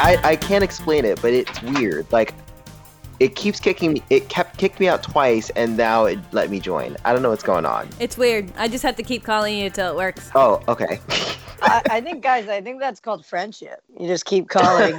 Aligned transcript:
I, 0.00 0.18
I 0.22 0.36
can't 0.36 0.64
explain 0.64 1.04
it, 1.04 1.20
but 1.20 1.32
it's 1.32 1.62
weird. 1.62 2.10
Like 2.10 2.34
it 3.20 3.36
keeps 3.36 3.60
kicking 3.60 3.92
me. 3.92 4.02
It 4.08 4.28
kept 4.28 4.56
kicked 4.56 4.80
me 4.80 4.88
out 4.88 5.02
twice, 5.02 5.50
and 5.50 5.76
now 5.76 6.06
it 6.06 6.18
let 6.32 6.50
me 6.50 6.58
join. 6.58 6.96
I 7.04 7.12
don't 7.12 7.22
know 7.22 7.30
what's 7.30 7.42
going 7.42 7.66
on. 7.66 7.88
It's 8.00 8.16
weird. 8.16 8.50
I 8.56 8.68
just 8.68 8.82
have 8.82 8.96
to 8.96 9.02
keep 9.02 9.24
calling 9.24 9.58
you 9.58 9.66
until 9.66 9.92
it 9.92 9.96
works. 9.96 10.30
Oh, 10.34 10.62
okay. 10.68 11.00
I, 11.62 11.82
I 11.90 12.00
think, 12.00 12.22
guys, 12.22 12.48
I 12.48 12.62
think 12.62 12.80
that's 12.80 13.00
called 13.00 13.26
friendship. 13.26 13.82
You 13.98 14.08
just 14.08 14.24
keep 14.24 14.48
calling 14.48 14.98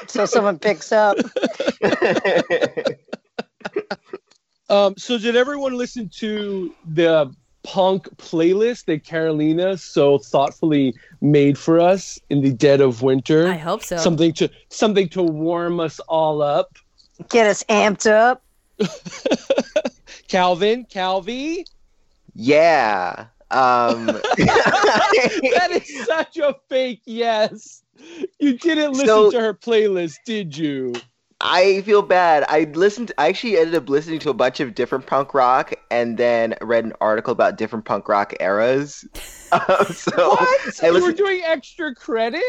until 0.00 0.26
someone 0.26 0.58
picks 0.58 0.90
up. 0.92 1.18
Um, 4.72 4.94
so 4.96 5.18
did 5.18 5.36
everyone 5.36 5.76
listen 5.76 6.08
to 6.16 6.74
the 6.94 7.30
punk 7.64 8.08
playlist 8.16 8.86
that 8.86 9.04
Carolina 9.04 9.76
so 9.76 10.18
thoughtfully 10.18 10.94
made 11.20 11.56
for 11.56 11.78
us 11.80 12.18
in 12.30 12.40
the 12.42 12.52
dead 12.52 12.80
of 12.80 13.02
winter? 13.02 13.46
I 13.48 13.54
hope 13.56 13.82
so. 13.82 13.96
Something 13.98 14.32
to 14.34 14.50
something 14.68 15.08
to 15.10 15.22
warm 15.22 15.80
us 15.80 16.00
all 16.00 16.42
up. 16.42 16.76
Get 17.28 17.46
us 17.46 17.62
amped 17.64 18.10
up. 18.10 18.42
Calvin, 20.28 20.84
Calvi. 20.90 21.66
yeah. 22.34 23.26
Um, 23.50 24.06
that 24.36 25.68
is 25.72 26.06
such 26.06 26.38
a 26.38 26.56
fake 26.70 27.02
yes. 27.04 27.82
You 28.40 28.56
didn't 28.58 28.92
listen 28.92 29.06
So- 29.06 29.30
to 29.30 29.40
her 29.40 29.54
playlist, 29.54 30.16
did 30.24 30.56
you? 30.56 30.94
I 31.44 31.82
feel 31.82 32.02
bad. 32.02 32.44
I 32.48 32.64
listened. 32.72 33.10
I 33.18 33.28
actually 33.28 33.58
ended 33.58 33.74
up 33.74 33.88
listening 33.88 34.20
to 34.20 34.30
a 34.30 34.34
bunch 34.34 34.60
of 34.60 34.74
different 34.76 35.06
punk 35.06 35.34
rock, 35.34 35.72
and 35.90 36.16
then 36.16 36.54
read 36.60 36.84
an 36.84 36.92
article 37.00 37.32
about 37.32 37.56
different 37.56 37.84
punk 37.84 38.08
rock 38.08 38.32
eras. 38.40 39.04
Um, 39.52 39.84
so 39.92 40.30
What? 40.30 40.82
I 40.82 40.86
you 40.86 41.02
were 41.02 41.12
doing 41.12 41.42
extra 41.44 41.94
credit? 41.94 42.42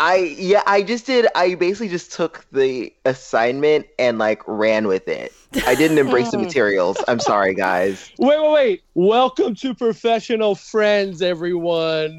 I 0.00 0.16
yeah. 0.36 0.64
I 0.66 0.82
just 0.82 1.06
did. 1.06 1.28
I 1.36 1.54
basically 1.54 1.88
just 1.88 2.10
took 2.10 2.44
the 2.50 2.92
assignment 3.04 3.86
and 3.96 4.18
like 4.18 4.42
ran 4.48 4.88
with 4.88 5.06
it. 5.06 5.32
I 5.68 5.76
didn't 5.76 5.98
embrace 5.98 6.32
the 6.32 6.38
materials. 6.44 6.96
I'm 7.06 7.20
sorry, 7.20 7.54
guys. 7.54 8.10
Wait, 8.18 8.40
wait, 8.42 8.50
wait. 8.52 8.82
Welcome 8.94 9.54
to 9.54 9.72
Professional 9.72 10.56
Friends, 10.56 11.22
everyone. 11.22 12.18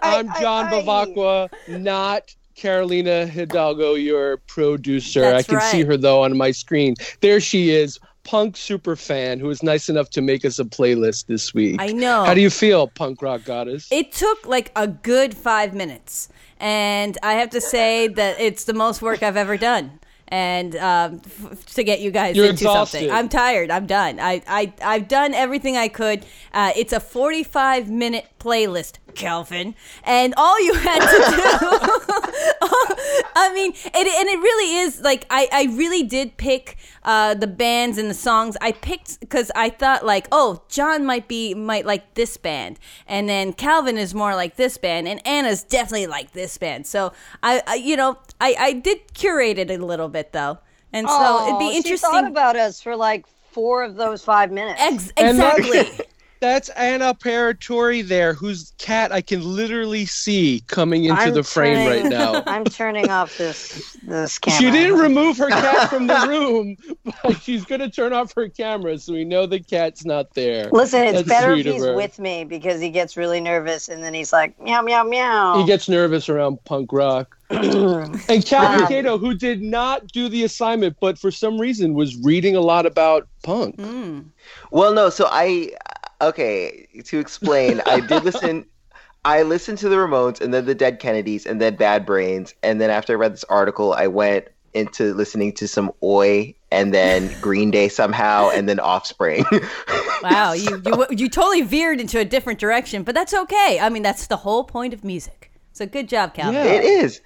I'm 0.00 0.30
I- 0.30 0.36
John 0.40 0.66
I- 0.66 0.70
Bavacqua, 0.70 1.48
not 1.66 2.32
Carolina 2.58 3.26
Hidalgo, 3.26 3.94
your 3.94 4.38
producer. 4.38 5.20
That's 5.20 5.48
I 5.48 5.52
can 5.52 5.60
see 5.70 5.84
her 5.84 5.96
though 5.96 6.24
on 6.24 6.36
my 6.36 6.50
screen. 6.50 6.96
There 7.20 7.40
she 7.40 7.70
is, 7.70 7.98
punk 8.24 8.56
super 8.56 8.96
fan 8.96 9.38
who 9.38 9.46
was 9.46 9.62
nice 9.62 9.88
enough 9.88 10.10
to 10.10 10.20
make 10.20 10.44
us 10.44 10.58
a 10.58 10.64
playlist 10.64 11.26
this 11.26 11.54
week. 11.54 11.76
I 11.80 11.92
know. 11.92 12.24
How 12.24 12.34
do 12.34 12.40
you 12.40 12.50
feel, 12.50 12.88
punk 12.88 13.22
rock 13.22 13.44
goddess? 13.44 13.90
It 13.90 14.12
took 14.12 14.44
like 14.46 14.72
a 14.76 14.88
good 14.88 15.34
five 15.34 15.72
minutes, 15.72 16.28
and 16.58 17.16
I 17.22 17.34
have 17.34 17.50
to 17.50 17.60
say 17.60 18.08
that 18.08 18.40
it's 18.40 18.64
the 18.64 18.74
most 18.74 19.02
work 19.02 19.22
I've 19.22 19.36
ever 19.36 19.56
done. 19.56 20.00
And 20.30 20.76
um, 20.76 21.22
f- 21.24 21.64
to 21.74 21.82
get 21.82 22.00
you 22.00 22.10
guys 22.10 22.36
You're 22.36 22.44
into 22.50 22.64
exhausted. 22.64 22.98
something, 22.98 23.10
I'm 23.10 23.30
tired. 23.30 23.70
I'm 23.70 23.86
done. 23.86 24.20
I, 24.20 24.42
I 24.46 24.74
I've 24.82 25.08
done 25.08 25.32
everything 25.32 25.78
I 25.78 25.88
could. 25.88 26.26
Uh, 26.52 26.72
it's 26.76 26.92
a 26.92 27.00
45 27.00 27.88
minute 27.88 28.26
playlist, 28.38 28.94
Kelvin, 29.14 29.74
and 30.04 30.34
all 30.36 30.60
you 30.64 30.74
had 30.74 31.00
to 31.00 31.36
do. 31.36 31.42
I 33.40 33.52
mean, 33.54 33.72
it, 33.72 33.94
and 33.94 34.28
it 34.28 34.38
really 34.38 34.76
is 34.78 35.00
like 35.00 35.26
I, 35.30 35.48
I 35.52 35.64
really 35.76 36.02
did 36.02 36.36
pick 36.36 36.76
uh, 37.04 37.34
the 37.34 37.46
bands 37.46 37.98
and 37.98 38.10
the 38.10 38.14
songs. 38.14 38.56
I 38.60 38.72
picked 38.72 39.20
because 39.20 39.50
I 39.54 39.70
thought 39.70 40.04
like, 40.04 40.26
oh, 40.32 40.62
John 40.68 41.04
might 41.06 41.28
be 41.28 41.54
might 41.54 41.86
like 41.86 42.14
this 42.14 42.36
band, 42.36 42.78
and 43.06 43.28
then 43.28 43.52
Calvin 43.52 43.96
is 43.98 44.14
more 44.14 44.34
like 44.34 44.56
this 44.56 44.78
band, 44.78 45.08
and 45.08 45.24
Anna's 45.26 45.62
definitely 45.62 46.06
like 46.06 46.32
this 46.32 46.56
band. 46.58 46.86
So 46.86 47.12
I, 47.42 47.62
I 47.66 47.74
you 47.76 47.96
know, 47.96 48.18
I, 48.40 48.54
I 48.58 48.72
did 48.72 49.14
curate 49.14 49.58
it 49.58 49.70
a 49.70 49.78
little 49.84 50.08
bit 50.08 50.32
though, 50.32 50.58
and 50.92 51.08
so 51.08 51.42
it'd 51.46 51.54
Aw, 51.54 51.58
be 51.58 51.70
She 51.70 51.76
interesting. 51.78 52.10
thought 52.10 52.26
about 52.26 52.56
us 52.56 52.80
for 52.80 52.96
like 52.96 53.26
four 53.52 53.82
of 53.84 53.96
those 53.96 54.22
five 54.24 54.50
minutes. 54.52 54.80
Ex- 54.82 55.12
And 55.16 55.38
that- 55.38 55.58
exactly. 55.58 56.04
That's 56.40 56.68
Anna 56.70 57.14
Paratori 57.14 58.06
there, 58.06 58.32
whose 58.34 58.72
cat 58.78 59.10
I 59.12 59.20
can 59.20 59.42
literally 59.42 60.06
see 60.06 60.62
coming 60.68 61.04
into 61.04 61.20
I'm 61.20 61.34
the 61.34 61.42
frame 61.42 61.76
turning- 61.76 62.02
right 62.04 62.10
now. 62.10 62.42
I'm 62.46 62.64
turning 62.64 63.10
off 63.10 63.36
this 63.38 63.96
this 64.04 64.38
camera. 64.40 64.58
She 64.60 64.70
didn't 64.70 64.98
remove 64.98 65.36
her 65.38 65.48
cat 65.50 65.90
from 65.90 66.06
the 66.06 66.26
room, 66.28 66.76
but 67.22 67.40
she's 67.42 67.64
going 67.64 67.80
to 67.80 67.90
turn 67.90 68.12
off 68.12 68.32
her 68.36 68.48
camera 68.48 68.98
so 68.98 69.12
we 69.14 69.24
know 69.24 69.46
the 69.46 69.60
cat's 69.60 70.04
not 70.04 70.32
there. 70.34 70.68
Listen, 70.70 71.02
it's 71.04 71.14
That's 71.22 71.28
better 71.28 71.52
if 71.54 71.62
sweet 71.62 71.72
he's 71.74 71.84
her. 71.84 71.94
with 71.94 72.18
me 72.18 72.44
because 72.44 72.80
he 72.80 72.90
gets 72.90 73.16
really 73.16 73.40
nervous 73.40 73.88
and 73.88 74.02
then 74.04 74.14
he's 74.14 74.32
like 74.32 74.58
meow 74.60 74.82
meow 74.82 75.02
meow. 75.04 75.58
He 75.60 75.66
gets 75.66 75.88
nervous 75.88 76.28
around 76.28 76.62
punk 76.64 76.92
rock. 76.92 77.34
and 77.50 78.44
Calvin 78.44 78.82
Wow. 78.82 78.86
Cato, 78.88 79.16
who 79.18 79.32
did 79.34 79.62
not 79.62 80.06
do 80.08 80.28
the 80.28 80.44
assignment, 80.44 80.96
but 81.00 81.18
for 81.18 81.30
some 81.30 81.58
reason 81.58 81.94
was 81.94 82.14
reading 82.18 82.54
a 82.56 82.60
lot 82.60 82.84
about 82.84 83.26
punk. 83.42 83.76
Mm. 83.78 84.26
Well, 84.70 84.92
no. 84.92 85.08
So 85.08 85.26
I 85.30 85.70
okay 86.20 86.86
to 87.04 87.18
explain. 87.18 87.80
I 87.86 88.00
did 88.00 88.24
listen. 88.24 88.66
I 89.24 89.42
listened 89.42 89.78
to 89.78 89.88
the 89.88 89.96
Ramones 89.96 90.40
and 90.40 90.54
then 90.54 90.64
the 90.64 90.74
Dead 90.74 91.00
Kennedys 91.00 91.44
and 91.44 91.60
then 91.60 91.74
Bad 91.74 92.06
Brains 92.06 92.54
and 92.62 92.80
then 92.80 92.88
after 92.88 93.14
I 93.14 93.16
read 93.16 93.32
this 93.32 93.44
article, 93.44 93.92
I 93.92 94.06
went 94.06 94.48
into 94.74 95.12
listening 95.14 95.52
to 95.54 95.66
some 95.66 95.90
Oi 96.02 96.54
and 96.70 96.94
then 96.94 97.30
Green 97.40 97.70
Day 97.70 97.88
somehow 97.88 98.50
and 98.50 98.68
then 98.68 98.80
Offspring. 98.80 99.44
Wow, 100.20 100.52
you, 100.52 100.82
you 100.84 101.06
you 101.10 101.28
totally 101.28 101.62
veered 101.62 102.00
into 102.00 102.18
a 102.18 102.24
different 102.24 102.58
direction, 102.58 103.04
but 103.04 103.14
that's 103.14 103.32
okay. 103.32 103.78
I 103.80 103.88
mean, 103.88 104.02
that's 104.02 104.26
the 104.26 104.36
whole 104.36 104.64
point 104.64 104.92
of 104.92 105.04
music. 105.04 105.52
So 105.72 105.86
good 105.86 106.08
job, 106.08 106.34
Calvin. 106.34 106.54
Yeah. 106.54 106.64
It 106.64 106.84
is. 106.84 107.20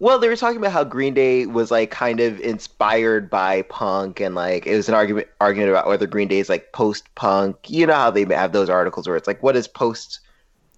Well, 0.00 0.20
they 0.20 0.28
were 0.28 0.36
talking 0.36 0.58
about 0.58 0.72
how 0.72 0.84
Green 0.84 1.12
Day 1.12 1.46
was 1.46 1.70
like 1.70 1.90
kind 1.90 2.20
of 2.20 2.38
inspired 2.40 3.28
by 3.28 3.62
punk, 3.62 4.20
and 4.20 4.34
like 4.34 4.66
it 4.66 4.76
was 4.76 4.88
an 4.88 4.94
argument 4.94 5.28
argument 5.40 5.70
about 5.70 5.88
whether 5.88 6.06
Green 6.06 6.28
Day 6.28 6.38
is 6.38 6.48
like 6.48 6.72
post 6.72 7.12
punk. 7.16 7.56
You 7.68 7.86
know 7.86 7.94
how 7.94 8.10
they 8.10 8.24
have 8.24 8.52
those 8.52 8.70
articles 8.70 9.08
where 9.08 9.16
it's 9.16 9.26
like, 9.26 9.42
what 9.42 9.56
is 9.56 9.66
post 9.66 10.20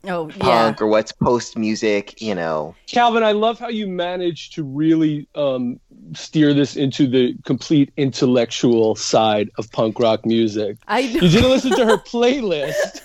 Oh 0.05 0.31
yeah. 0.37 0.39
punk 0.39 0.81
or 0.81 0.87
what's 0.87 1.13
post 1.13 1.59
music? 1.59 2.21
You 2.23 2.35
know. 2.35 2.75
Calvin, 2.87 3.23
I 3.23 3.33
love 3.33 3.59
how 3.59 3.69
you 3.69 3.87
managed 3.87 4.55
to 4.55 4.65
really 4.65 5.29
um, 5.35 5.79
steer 6.15 6.53
this 6.55 6.77
into 6.77 7.07
the 7.07 7.35
complete 7.45 7.93
intellectual 7.97 8.95
side 8.97 9.51
of 9.59 9.71
punk 9.73 9.99
rock 9.99 10.25
music. 10.27 10.77
I 10.89 11.01
You 11.01 11.21
didn't 11.21 11.51
listen 11.51 11.71
to 11.77 11.85
her 11.87 11.97
playlist, 12.13 13.01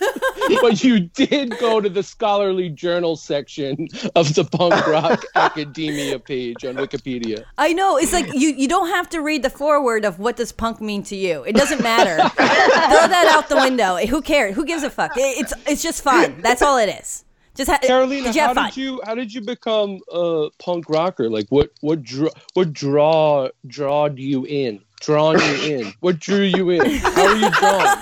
but 0.61 0.83
you 0.83 0.99
did 1.01 1.57
go 1.59 1.81
to 1.81 1.89
the 1.89 2.03
scholarly 2.03 2.69
journal 2.69 3.15
section 3.15 3.87
of 4.15 4.33
the 4.35 4.43
punk 4.43 4.85
rock 4.87 5.23
academia 5.35 6.19
page 6.19 6.63
on 6.65 6.75
Wikipedia. 6.75 7.43
I 7.57 7.73
know. 7.73 7.97
It's 7.97 8.13
like 8.13 8.33
you, 8.33 8.49
you 8.49 8.67
don't 8.67 8.89
have 8.89 9.09
to 9.09 9.21
read 9.21 9.43
the 9.43 9.49
foreword 9.49 10.05
of 10.05 10.19
what 10.19 10.35
does 10.37 10.51
punk 10.51 10.81
mean 10.81 11.03
to 11.03 11.15
you. 11.15 11.43
It 11.43 11.55
doesn't 11.55 11.81
matter. 11.81 12.17
Throw 12.35 13.07
that 13.07 13.27
out 13.35 13.49
the 13.49 13.55
window. 13.57 13.97
Who 13.97 14.21
cares? 14.21 14.55
Who 14.55 14.65
gives 14.65 14.83
a 14.83 14.89
fuck? 14.89 15.15
It- 15.17 15.35
It's 15.39 15.53
it's 15.67 15.83
just 15.83 16.01
fun. 16.03 16.41
That's 16.41 16.61
all 16.61 16.77
it 16.77 16.87
is. 16.89 17.23
Just 17.55 17.71
ha- 17.71 17.79
Carolina, 17.79 18.33
did 18.33 18.41
how 18.41 18.53
fun? 18.53 18.65
did 18.65 18.77
you 18.77 19.01
how 19.05 19.15
did 19.15 19.33
you 19.33 19.41
become 19.41 19.99
a 20.11 20.49
punk 20.59 20.89
rocker? 20.89 21.29
Like 21.29 21.47
what 21.49 21.71
what 21.81 22.03
draw 22.03 22.29
what 22.53 22.73
draw 22.73 23.49
drawed 23.65 24.19
you 24.19 24.45
in? 24.45 24.81
Drawn 24.99 25.39
you 25.39 25.77
in? 25.77 25.93
What 26.01 26.19
drew 26.19 26.41
you 26.41 26.69
in? 26.71 26.85
How 26.99 27.27
are 27.27 27.35
you 27.35 27.49
drawn? 27.51 27.97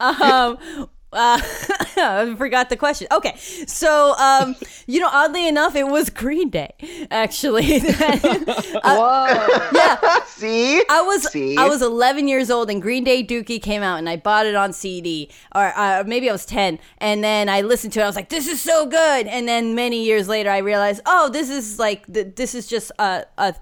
um 0.00 0.88
uh, 1.12 1.40
I 1.96 2.34
forgot 2.36 2.70
the 2.70 2.76
question. 2.76 3.06
Okay, 3.12 3.36
so 3.66 4.14
um, 4.16 4.56
you 4.86 5.00
know, 5.00 5.08
oddly 5.12 5.46
enough, 5.46 5.74
it 5.76 5.86
was 5.86 6.10
Green 6.10 6.50
Day, 6.50 6.72
actually. 7.10 7.80
Whoa. 7.80 9.48
yeah, 9.74 10.20
See, 10.26 10.82
I 10.88 11.02
was 11.02 11.30
See? 11.30 11.56
I 11.56 11.68
was 11.68 11.82
11 11.82 12.28
years 12.28 12.50
old 12.50 12.70
and 12.70 12.82
Green 12.82 13.04
Day 13.04 13.24
Dookie 13.24 13.62
came 13.62 13.82
out 13.82 13.98
and 13.98 14.08
I 14.08 14.16
bought 14.16 14.46
it 14.46 14.54
on 14.54 14.72
CD 14.72 15.30
or 15.54 15.72
uh, 15.76 16.04
maybe 16.06 16.28
I 16.28 16.32
was 16.32 16.44
10 16.46 16.78
and 16.98 17.22
then 17.22 17.48
I 17.48 17.60
listened 17.60 17.92
to 17.94 18.00
it 18.00 18.02
I 18.02 18.06
was 18.06 18.16
like 18.16 18.28
this 18.28 18.48
is 18.48 18.60
so 18.60 18.86
good 18.86 19.26
and 19.26 19.46
then 19.46 19.74
many 19.74 20.04
years 20.04 20.28
later 20.28 20.50
I 20.50 20.58
realized 20.58 21.00
oh 21.06 21.28
this 21.28 21.48
is 21.48 21.78
like 21.78 22.12
th- 22.12 22.34
this 22.36 22.54
is 22.54 22.66
just 22.66 22.90
a, 22.98 23.24
a 23.38 23.54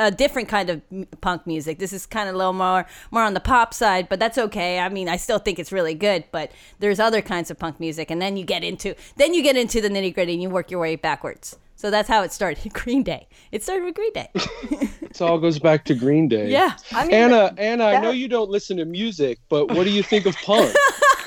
a 0.00 0.10
different 0.10 0.48
kind 0.48 0.70
of 0.70 0.80
punk 1.20 1.46
music. 1.46 1.78
This 1.78 1.92
is 1.92 2.06
kind 2.06 2.28
of 2.28 2.34
a 2.34 2.38
little 2.38 2.52
more 2.54 2.86
more 3.10 3.22
on 3.22 3.34
the 3.34 3.40
pop 3.40 3.74
side, 3.74 4.08
but 4.08 4.18
that's 4.18 4.38
okay. 4.38 4.80
I 4.80 4.88
mean, 4.88 5.08
I 5.08 5.16
still 5.16 5.38
think 5.38 5.58
it's 5.58 5.70
really 5.72 5.94
good, 5.94 6.24
but 6.32 6.50
there's 6.78 6.98
other 6.98 7.20
kinds 7.22 7.50
of 7.50 7.58
punk 7.58 7.78
music 7.78 8.10
and 8.10 8.20
then 8.20 8.36
you 8.36 8.44
get 8.44 8.64
into 8.64 8.94
then 9.16 9.34
you 9.34 9.42
get 9.42 9.56
into 9.56 9.80
the 9.80 9.88
nitty-gritty 9.88 10.32
and 10.32 10.42
you 10.42 10.48
work 10.50 10.70
your 10.70 10.80
way 10.80 10.96
backwards. 10.96 11.56
So 11.76 11.90
that's 11.90 12.08
how 12.08 12.22
it 12.22 12.32
started. 12.32 12.72
Green 12.72 13.02
Day. 13.02 13.28
It 13.52 13.62
started 13.62 13.84
with 13.84 13.94
Green 13.94 14.12
Day. 14.12 14.30
It 15.10 15.20
all 15.20 15.38
goes 15.38 15.58
back 15.58 15.84
to 15.86 15.94
Green 15.94 16.28
Day. 16.28 16.48
yeah. 16.50 16.76
I 16.92 17.04
mean, 17.04 17.14
Anna, 17.14 17.52
Anna, 17.58 17.84
I 17.84 18.00
know 18.00 18.10
you 18.10 18.28
don't 18.28 18.48
listen 18.48 18.76
to 18.76 18.84
music, 18.84 19.38
but 19.48 19.72
what 19.72 19.82
do 19.84 19.90
you 19.90 20.04
think 20.04 20.24
of 20.24 20.36
punk? 20.36 20.72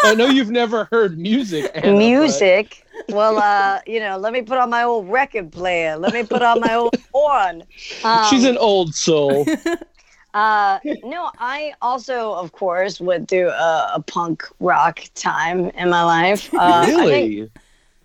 I 0.03 0.15
know 0.15 0.27
you've 0.27 0.49
never 0.51 0.87
heard 0.89 1.17
music. 1.17 1.69
Anna, 1.75 1.91
but- 1.91 1.97
music. 1.97 2.85
Well, 3.09 3.38
uh, 3.38 3.79
you 3.85 4.00
know, 4.00 4.17
let 4.17 4.33
me 4.33 4.41
put 4.41 4.57
on 4.57 4.69
my 4.69 4.83
old 4.83 5.09
record 5.09 5.51
player. 5.51 5.97
Let 5.97 6.13
me 6.13 6.23
put 6.23 6.41
on 6.41 6.59
my 6.59 6.75
old 6.75 6.95
horn. 7.13 7.63
Um, 8.03 8.25
She's 8.29 8.44
an 8.45 8.57
old 8.57 8.95
soul. 8.95 9.45
Uh, 10.33 10.79
no, 11.03 11.29
I 11.38 11.73
also, 11.79 12.33
of 12.33 12.53
course, 12.53 13.00
went 13.00 13.29
through 13.29 13.50
a, 13.50 13.91
a 13.94 14.01
punk 14.01 14.44
rock 14.59 15.01
time 15.13 15.69
in 15.69 15.91
my 15.91 16.03
life. 16.03 16.51
Uh, 16.55 16.57
I 16.59 16.85
think- 16.88 16.97
really? 17.00 17.51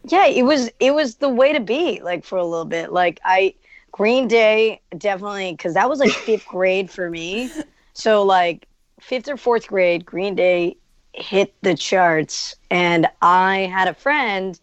yeah, 0.05 0.27
it 0.27 0.43
was 0.43 0.71
it 0.79 0.95
was 0.95 1.17
the 1.17 1.29
way 1.31 1.55
to 1.55 1.61
be 1.61 2.01
like 2.03 2.27
for 2.27 2.37
a 2.37 2.45
little 2.45 2.67
bit. 2.67 2.93
Like 2.93 3.19
I 3.25 3.55
Green 3.93 4.29
Day 4.29 4.83
definitely 4.99 5.53
because 5.53 5.73
that 5.73 5.89
was 5.89 6.01
like 6.01 6.11
fifth 6.11 6.47
grade 6.51 6.91
for 6.91 7.09
me. 7.09 7.51
So 7.95 8.23
like 8.25 8.67
fifth 9.01 9.29
or 9.29 9.39
fourth 9.39 9.67
grade, 9.67 10.05
Green 10.05 10.35
Day 10.35 10.77
hit 11.15 11.55
the 11.63 11.75
charts, 11.75 12.55
and 12.71 13.09
I 13.23 13.61
had 13.73 13.89
a 13.89 13.95
friend 13.95 14.61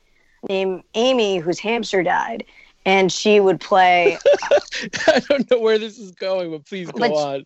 named 0.50 0.84
Amy 0.94 1.38
whose 1.38 1.60
hamster 1.60 2.04
died, 2.04 2.46
and 2.86 3.12
she 3.12 3.40
would 3.40 3.60
play. 3.60 4.18
I 5.08 5.22
don't 5.30 5.50
know 5.50 5.60
where 5.60 5.78
this 5.78 5.98
is 5.98 6.12
going, 6.12 6.52
but 6.52 6.66
please 6.66 6.90
go 6.92 7.00
Let's- 7.00 7.18
on. 7.20 7.46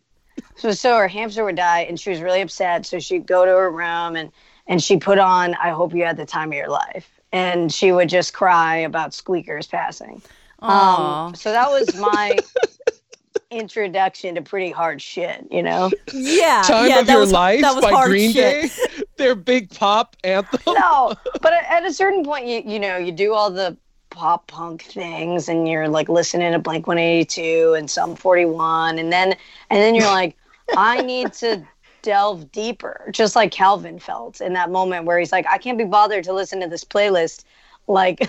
So 0.56 0.72
so 0.72 0.98
her 0.98 1.07
hamster 1.07 1.44
would 1.44 1.56
die, 1.56 1.81
and 1.81 2.00
she 2.00 2.10
was 2.10 2.22
really 2.22 2.42
upset. 2.42 2.86
So 2.86 3.00
she'd 3.00 3.25
go 3.25 3.46
to 3.46 3.51
her 3.51 3.69
room 3.72 4.16
and 4.16 4.31
and 4.68 4.81
she 4.81 4.98
put 4.98 5.19
on 5.19 5.56
"I 5.56 5.69
Hope 5.72 5.94
You 5.94 6.04
Had 6.06 6.18
the 6.18 6.25
Time 6.25 6.50
of 6.50 6.56
Your 6.56 6.69
Life," 6.69 7.10
and 7.31 7.74
she 7.74 7.92
would 7.92 8.07
just 8.10 8.34
cry 8.34 8.78
about 8.78 9.13
squeakers 9.13 9.68
passing. 9.68 10.22
Aw. 10.62 11.28
Um, 11.28 11.36
so 11.36 11.51
that 11.51 11.69
was 11.69 11.96
my 11.98 12.38
introduction 13.51 14.36
to 14.36 14.42
pretty 14.42 14.72
hard 14.72 15.01
shit, 15.01 15.46
you 15.51 15.63
know? 15.63 15.92
yeah, 16.13 16.62
Time 16.66 16.88
yeah, 16.88 17.00
of 17.00 17.07
that 17.07 17.13
Your 17.13 17.22
was, 17.22 17.31
Life 17.31 17.62
that 17.62 17.75
was 17.75 17.84
by 17.84 17.92
hard 17.92 18.10
Green 18.10 18.31
shit. 18.31 18.72
Day. 18.72 19.04
Their 19.18 19.36
big 19.36 19.69
pop 19.72 20.16
anthem. 20.24 20.62
No, 20.68 21.13
but 21.42 21.54
at 21.54 21.66
at 21.66 21.86
a 21.86 21.94
certain 21.94 22.24
point, 22.24 22.46
you 22.46 22.62
you 22.66 22.80
know, 22.80 22.98
you 22.98 23.12
do 23.12 23.34
all 23.34 23.51
the 23.51 23.75
pop 24.10 24.48
punk 24.48 24.84
things, 24.84 25.50
and 25.50 25.68
you're 25.68 25.88
like 25.88 26.10
listening 26.10 26.51
to 26.51 26.60
Blink 26.60 26.88
One 26.88 26.98
Eighty 26.98 27.25
Two 27.25 27.74
and 27.78 27.90
Sum 27.90 28.16
Forty 28.16 28.46
One, 28.46 28.98
and 29.00 29.12
then 29.12 29.36
and 29.69 29.81
then 29.81 29.96
you're 29.96 30.06
like, 30.12 30.38
I 30.78 31.01
need 31.01 31.34
to 31.34 31.66
delve 32.01 32.50
deeper, 32.51 33.10
just 33.12 33.36
like 33.36 33.51
Calvin 33.51 34.00
felt 34.00 34.40
in 34.40 34.54
that 34.54 34.72
moment 34.72 35.06
where 35.06 35.19
he's 35.19 35.34
like, 35.34 35.46
I 35.50 35.57
can't 35.57 35.78
be 35.78 35.84
bothered 35.84 36.24
to 36.25 36.34
listen 36.34 36.62
to 36.62 36.68
this 36.68 36.84
playlist, 36.84 37.44
like. 37.88 38.28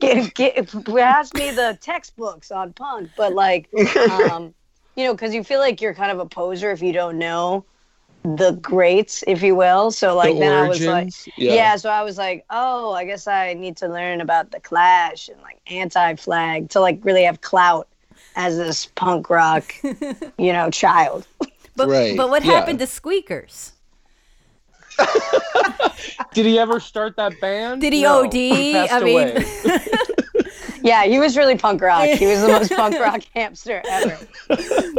Get, 0.00 0.34
get, 0.34 0.84
pass 0.84 1.32
me 1.34 1.50
the 1.50 1.78
textbooks 1.80 2.50
on 2.50 2.72
punk, 2.72 3.10
but 3.16 3.34
like, 3.34 3.68
um, 4.10 4.54
you 4.96 5.04
know, 5.04 5.14
because 5.14 5.34
you 5.34 5.44
feel 5.44 5.60
like 5.60 5.80
you're 5.80 5.94
kind 5.94 6.10
of 6.12 6.18
a 6.18 6.26
poser 6.26 6.70
if 6.70 6.82
you 6.82 6.92
don't 6.92 7.18
know 7.18 7.64
the 8.24 8.52
greats, 8.52 9.22
if 9.26 9.42
you 9.42 9.54
will. 9.54 9.90
So 9.90 10.16
like 10.16 10.34
the 10.34 10.40
then 10.40 10.52
I 10.52 10.68
was 10.68 10.80
like, 10.80 11.04
origins. 11.04 11.28
yeah. 11.36 11.76
so 11.76 11.90
I 11.90 12.02
was 12.02 12.16
like, 12.18 12.44
oh, 12.50 12.92
I 12.92 13.04
guess 13.04 13.26
I 13.26 13.54
need 13.54 13.76
to 13.78 13.88
learn 13.88 14.20
about 14.20 14.50
the 14.50 14.60
Clash 14.60 15.28
and 15.28 15.40
like 15.42 15.58
Anti-Flag 15.66 16.70
to 16.70 16.80
like 16.80 17.00
really 17.02 17.24
have 17.24 17.40
clout 17.42 17.88
as 18.36 18.56
this 18.56 18.86
punk 18.86 19.30
rock, 19.30 19.72
you 20.38 20.52
know, 20.52 20.70
child. 20.70 21.26
But, 21.76 21.88
Right, 21.88 22.16
but 22.16 22.30
what 22.30 22.44
yeah. 22.44 22.52
happened 22.52 22.78
to 22.78 22.86
Squeakers? 22.86 23.72
Did 26.34 26.46
he 26.46 26.58
ever 26.58 26.80
start 26.80 27.16
that 27.16 27.40
band? 27.40 27.80
Did 27.80 27.92
he 27.92 28.02
No, 28.02 28.24
OD? 28.24 28.32
he 28.34 28.72
passed 28.72 28.92
I 28.92 29.00
mean- 29.00 29.28
away. 29.30 29.44
Yeah, 30.82 31.04
he 31.04 31.18
was 31.18 31.34
really 31.34 31.56
punk 31.56 31.80
rock. 31.80 32.04
He 32.10 32.26
was 32.26 32.42
the 32.42 32.48
most 32.48 32.70
punk 32.70 32.98
rock 33.00 33.22
hamster 33.34 33.80
ever. 33.88 34.18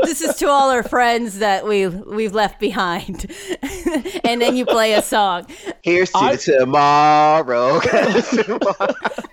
this 0.02 0.20
is 0.20 0.36
to 0.38 0.48
all 0.48 0.72
our 0.72 0.82
friends 0.82 1.38
that 1.38 1.68
we 1.68 1.86
we've 1.86 2.34
left 2.34 2.60
behind, 2.60 3.32
and 4.24 4.42
then 4.42 4.56
you 4.56 4.66
play 4.66 4.94
a 4.94 5.04
song. 5.04 5.46
Here's 5.84 6.10
to 6.10 6.18
I- 6.18 6.36
tomorrow. 6.38 7.80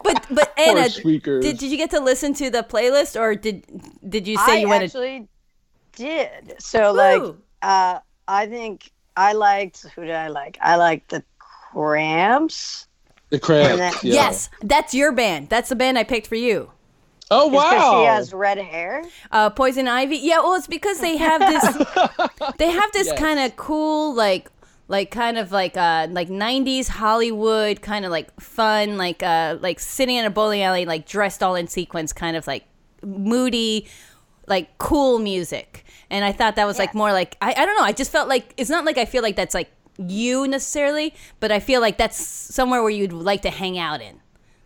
But 0.05 0.27
but 0.31 0.53
Anna, 0.59 0.91
did, 0.91 1.41
did 1.41 1.63
you 1.63 1.79
get 1.79 1.89
to 1.93 2.01
listen 2.01 2.35
to 2.35 2.51
the 2.51 2.63
playlist, 2.63 3.19
or 3.19 3.35
did 3.35 3.65
did 4.07 4.29
you 4.29 4.37
say 4.37 4.53
I 4.53 4.57
you 4.57 4.69
went? 4.69 4.85
actually 4.85 5.29
did. 5.97 6.57
So 6.59 6.93
like, 6.93 7.23
uh, 7.63 8.01
I 8.29 8.47
think 8.47 8.91
I 9.17 9.33
liked 9.35 9.87
who 9.95 10.03
did 10.05 10.15
I 10.15 10.29
like? 10.29 10.59
I 10.61 10.77
liked 10.77 11.11
the 11.11 11.23
Cramps. 11.73 12.87
the 13.31 13.39
Cramps. 13.39 13.77
Then- 13.79 13.93
yeah. 14.03 14.15
Yes, 14.15 14.51
that's 14.63 14.95
your 14.95 15.13
band. 15.13 15.49
That's 15.49 15.69
the 15.69 15.77
band 15.77 15.99
I 15.99 16.05
picked 16.05 16.27
for 16.27 16.35
you. 16.37 16.71
Oh 17.31 17.47
wow. 17.49 18.01
she 18.03 18.07
has 18.07 18.33
red 18.35 18.59
hair. 18.59 19.03
Uh, 19.31 19.49
Poison 19.51 19.89
Ivy. 19.89 20.17
Yeah, 20.17 20.41
well, 20.41 20.55
it's 20.55 20.67
because 20.67 21.01
they 21.01 21.17
have 21.17 21.41
this. 21.41 21.65
they 22.59 22.71
have 22.71 22.93
this 22.93 23.07
Yes. 23.07 23.19
kind 23.19 23.41
of 23.41 23.57
cool, 23.57 24.15
like, 24.15 24.51
like 24.89 25.11
kind 25.11 25.39
of 25.39 25.51
like 25.51 25.75
uh 25.77 26.09
like 26.11 26.29
'90s 26.29 26.89
Hollywood 26.89 27.81
kind 27.81 28.05
of 28.05 28.11
like 28.11 28.39
fun, 28.39 28.99
like 28.99 29.23
uh 29.23 29.57
like 29.61 29.81
sitting 29.81 30.17
in 30.17 30.27
a 30.27 30.31
bowling 30.31 30.61
alley, 30.63 30.85
like 30.85 31.07
dressed 31.07 31.43
all 31.43 31.55
in 31.55 31.69
sequins, 31.69 32.13
kind 32.13 32.37
of 32.37 32.47
like 32.47 32.67
moody, 33.03 33.89
like 34.47 34.77
cool 34.79 35.19
music. 35.19 35.85
And 36.11 36.25
I 36.25 36.33
thought 36.33 36.57
that 36.57 36.67
was 36.67 36.79
like 36.79 36.95
more 36.95 37.13
like 37.13 37.37
I, 37.41 37.53
I 37.57 37.65
don't 37.67 37.77
know. 37.77 37.85
I 37.85 37.93
just 37.93 38.11
felt 38.13 38.29
like 38.29 38.53
it's 38.57 38.71
not 38.71 38.85
like 38.85 38.99
I 38.99 39.05
feel 39.05 39.23
like 39.23 39.37
that's 39.37 39.55
like 39.55 39.71
you 39.99 40.47
necessarily, 40.49 41.15
but 41.41 41.51
I 41.53 41.61
feel 41.61 41.81
like 41.81 41.99
that's 41.99 42.17
somewhere 42.19 42.83
where 42.83 42.91
you'd 42.91 43.13
like 43.13 43.43
to 43.43 43.51
hang 43.51 43.79
out 43.79 44.01
in. 44.03 44.21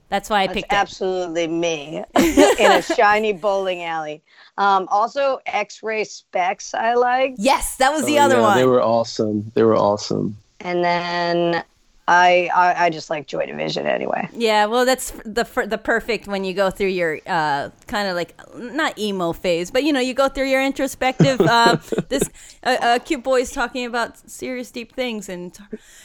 That's 0.08 0.30
why 0.30 0.42
I 0.42 0.46
That's 0.46 0.54
picked 0.54 0.72
it. 0.72 0.76
absolutely 0.76 1.48
me 1.48 2.04
in 2.16 2.70
a 2.72 2.80
shiny 2.80 3.32
bowling 3.32 3.82
alley. 3.82 4.22
Um, 4.56 4.86
also, 4.88 5.40
X-Ray 5.46 6.02
Spex 6.04 6.74
I 6.74 6.94
like. 6.94 7.34
Yes, 7.38 7.76
that 7.78 7.90
was 7.90 8.06
the 8.06 8.18
Oh, 8.20 8.22
other 8.22 8.36
yeah, 8.36 8.40
one. 8.42 8.56
They 8.56 8.66
were 8.66 8.80
awesome. 8.82 9.50
They 9.54 9.64
were 9.64 9.74
awesome. 9.76 10.36
and 10.60 10.84
then 10.84 11.64
I, 12.08 12.48
I 12.54 12.84
I 12.84 12.90
just 12.90 13.10
like 13.10 13.26
Joy 13.26 13.46
Division 13.46 13.86
anyway. 13.86 14.28
Yeah, 14.32 14.66
well, 14.66 14.84
that's 14.84 15.10
the 15.24 15.44
the 15.66 15.78
perfect 15.78 16.28
when 16.28 16.44
you 16.44 16.54
go 16.54 16.70
through 16.70 16.88
your 16.88 17.18
uh, 17.26 17.70
kind 17.88 18.06
of 18.06 18.14
like 18.14 18.40
not 18.56 18.96
emo 18.96 19.32
phase, 19.32 19.72
but 19.72 19.82
you 19.82 19.92
know, 19.92 19.98
you 19.98 20.14
go 20.14 20.28
through 20.28 20.46
your 20.46 20.62
introspective. 20.62 21.40
Uh, 21.56 21.76
this 22.08 22.28
uh, 22.64 22.76
uh, 22.82 22.98
cute 22.98 23.22
boy 23.22 23.40
is 23.40 23.50
talking 23.50 23.86
about 23.86 24.18
serious, 24.28 24.70
deep 24.70 24.94
things, 24.94 25.28
and 25.28 25.56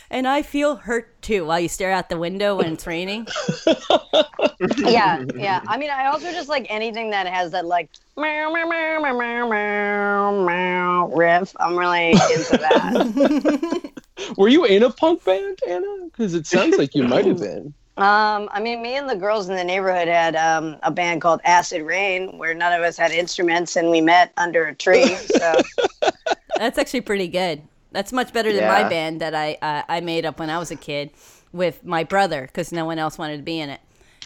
and 0.09 0.27
I 0.27 0.43
feel 0.43 0.75
hurt 0.75 1.21
too 1.21 1.45
while 1.45 1.59
you 1.59 1.67
stare 1.67 1.91
out 1.91 2.09
the 2.09 2.17
window 2.17 2.55
when 2.55 2.73
it's 2.73 2.87
raining. 2.87 3.27
yeah, 4.77 5.23
yeah. 5.35 5.61
I 5.67 5.77
mean, 5.77 5.89
I 5.89 6.05
also 6.07 6.31
just 6.31 6.47
like 6.47 6.67
anything 6.69 7.09
that 7.09 7.27
has 7.27 7.51
that 7.51 7.65
like 7.65 7.89
meow, 8.15 8.51
meow, 8.53 8.65
meow, 8.65 9.01
meow, 9.01 9.13
meow, 9.17 9.49
meow, 9.49 10.45
meow 10.45 11.11
riff. 11.15 11.53
I'm 11.59 11.77
really 11.77 12.11
into 12.11 12.57
that. 12.57 13.91
Were 14.37 14.47
you 14.47 14.65
in 14.65 14.83
a 14.83 14.89
punk 14.89 15.23
band, 15.23 15.59
Anna? 15.67 16.05
Because 16.05 16.33
it 16.33 16.47
sounds 16.47 16.77
like 16.77 16.95
you 16.95 17.03
might 17.03 17.25
have 17.25 17.39
been. 17.49 17.73
Um, 17.97 18.49
I 18.51 18.59
mean, 18.61 18.81
me 18.81 18.95
and 18.95 19.09
the 19.09 19.15
girls 19.15 19.49
in 19.49 19.55
the 19.55 19.63
neighborhood 19.63 20.07
had 20.07 20.35
um, 20.35 20.77
a 20.81 20.89
band 20.89 21.21
called 21.21 21.41
Acid 21.43 21.83
Rain, 21.83 22.37
where 22.37 22.53
none 22.53 22.73
of 22.73 22.81
us 22.81 22.97
had 22.97 23.11
instruments, 23.11 23.75
and 23.75 23.89
we 23.91 24.01
met 24.01 24.31
under 24.37 24.65
a 24.65 24.73
tree. 24.73 25.13
So 25.15 25.61
That's 26.57 26.77
actually 26.77 27.01
pretty 27.01 27.27
good. 27.27 27.61
That's 27.91 28.13
much 28.13 28.31
better 28.31 28.53
than 28.53 28.67
my 28.67 28.87
band 28.87 29.19
that 29.21 29.35
I 29.35 29.57
uh, 29.61 29.83
I 29.89 29.99
made 29.99 30.25
up 30.25 30.39
when 30.39 30.49
I 30.49 30.57
was 30.57 30.71
a 30.71 30.75
kid 30.77 31.11
with 31.51 31.83
my 31.83 32.03
brother 32.05 32.43
because 32.43 32.71
no 32.71 32.85
one 32.85 32.97
else 32.97 33.17
wanted 33.17 33.37
to 33.37 33.43
be 33.43 33.59
in 33.59 33.69
it. 33.69 33.81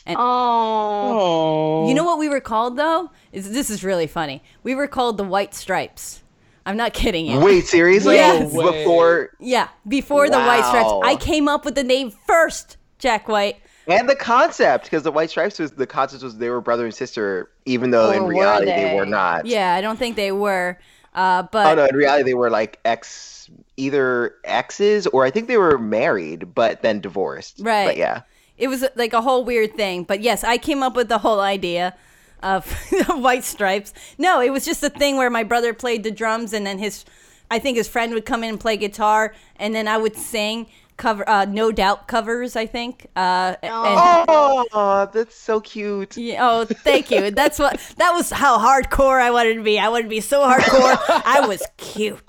oh, 0.07 0.15
Oh. 0.17 1.87
You 1.87 1.95
know 1.95 2.03
what 2.03 2.19
we 2.19 2.29
were 2.29 2.39
called 2.39 2.77
though? 2.77 3.09
Is 3.31 3.51
this 3.51 3.69
is 3.69 3.83
really 3.83 4.07
funny. 4.07 4.43
We 4.63 4.75
were 4.75 4.87
called 4.87 5.17
the 5.17 5.23
White 5.23 5.55
Stripes. 5.55 6.21
I'm 6.65 6.77
not 6.77 6.93
kidding 6.93 7.25
you. 7.27 7.39
Wait, 7.39 7.65
seriously? 7.65 8.15
Yes. 8.15 8.51
No. 8.53 8.71
Before 8.71 9.29
Yeah, 9.39 9.67
before 9.87 10.29
the 10.29 10.39
White 10.39 10.65
Stripes, 10.65 10.91
I 11.03 11.15
came 11.15 11.47
up 11.47 11.63
with 11.65 11.75
the 11.75 11.83
name 11.83 12.11
first. 12.11 12.77
Jack 12.97 13.27
White. 13.27 13.57
and 13.87 14.09
the 14.09 14.15
concept, 14.15 14.85
because 14.85 15.03
the 15.03 15.11
White 15.11 15.29
Stripes 15.29 15.59
was 15.59 15.71
the 15.71 15.85
concept 15.85 16.23
was 16.23 16.37
they 16.37 16.49
were 16.49 16.61
brother 16.61 16.85
and 16.85 16.93
sister, 16.93 17.51
even 17.65 17.91
though 17.91 18.09
in 18.11 18.19
Or 18.23 18.25
were 18.27 18.29
reality 18.31 18.65
they? 18.67 18.83
they? 18.85 18.95
were 18.95 19.05
not. 19.05 19.45
Yeah, 19.45 19.75
I 19.75 19.81
don't 19.81 19.99
think 19.99 20.15
they 20.15 20.31
were, 20.31 20.79
uh, 21.13 21.43
Oh 21.45 21.49
but 21.51 21.75
no, 21.75 21.85
in 21.85 21.95
reality 21.95 22.23
they 22.23 22.33
were 22.33 22.49
like 22.49 22.79
ex, 22.85 23.49
either 23.77 24.35
exes 24.45 25.05
or 25.07 25.25
I 25.25 25.29
think 25.29 25.47
they 25.47 25.57
were 25.57 25.77
married 25.77 26.55
but 26.55 26.81
then 26.81 26.99
divorced. 27.01 27.59
Right. 27.59 27.85
But 27.85 27.97
yeah. 27.97 28.21
it 28.57 28.69
was 28.69 28.83
like 28.95 29.13
a 29.13 29.21
whole 29.21 29.43
weird 29.45 29.75
thing. 29.75 30.03
But 30.03 30.21
yes, 30.21 30.43
I 30.43 30.57
came 30.57 30.81
up 30.81 30.95
with 30.95 31.09
the 31.09 31.19
whole 31.19 31.41
idea 31.41 31.95
of 32.43 32.71
White 33.09 33.43
Stripes. 33.43 33.93
No, 34.17 34.41
it 34.41 34.51
was 34.51 34.65
just 34.65 34.83
a 34.83 34.89
thing 34.89 35.17
where 35.17 35.29
my 35.29 35.43
brother 35.43 35.73
played 35.73 36.03
the 36.03 36.11
drums, 36.11 36.53
and 36.53 36.65
then 36.65 36.77
his, 36.79 37.05
I 37.49 37.59
think 37.59 37.77
his 37.77 37.87
friend 37.87 38.13
would 38.13 38.25
come 38.25 38.43
in 38.43 38.49
and 38.51 38.59
play 38.59 38.77
guitar, 38.77 39.33
and 39.57 39.73
then 39.73 39.87
I 39.87 39.97
would 39.97 40.15
sing 40.15 40.67
cover, 40.97 41.27
uh, 41.29 41.45
no 41.45 41.71
doubt 41.71 42.07
covers. 42.07 42.55
I 42.55 42.65
think. 42.65 43.07
Uh, 43.15 43.55
and, 43.61 43.71
Oh, 43.73 45.09
that's 45.13 45.35
so 45.35 45.59
cute. 45.61 46.17
Yeah, 46.17 46.47
oh, 46.49 46.65
thank 46.65 47.11
you. 47.11 47.31
That's 47.31 47.59
what. 47.59 47.79
That 47.97 48.11
was 48.11 48.31
how 48.31 48.57
hardcore 48.57 49.21
I 49.21 49.31
wanted 49.31 49.55
to 49.55 49.63
be. 49.63 49.79
I 49.79 49.89
wanted 49.89 50.03
to 50.03 50.09
be 50.09 50.21
so 50.21 50.41
hardcore. 50.41 50.97
I 51.25 51.45
was 51.47 51.61
cute. 51.77 52.19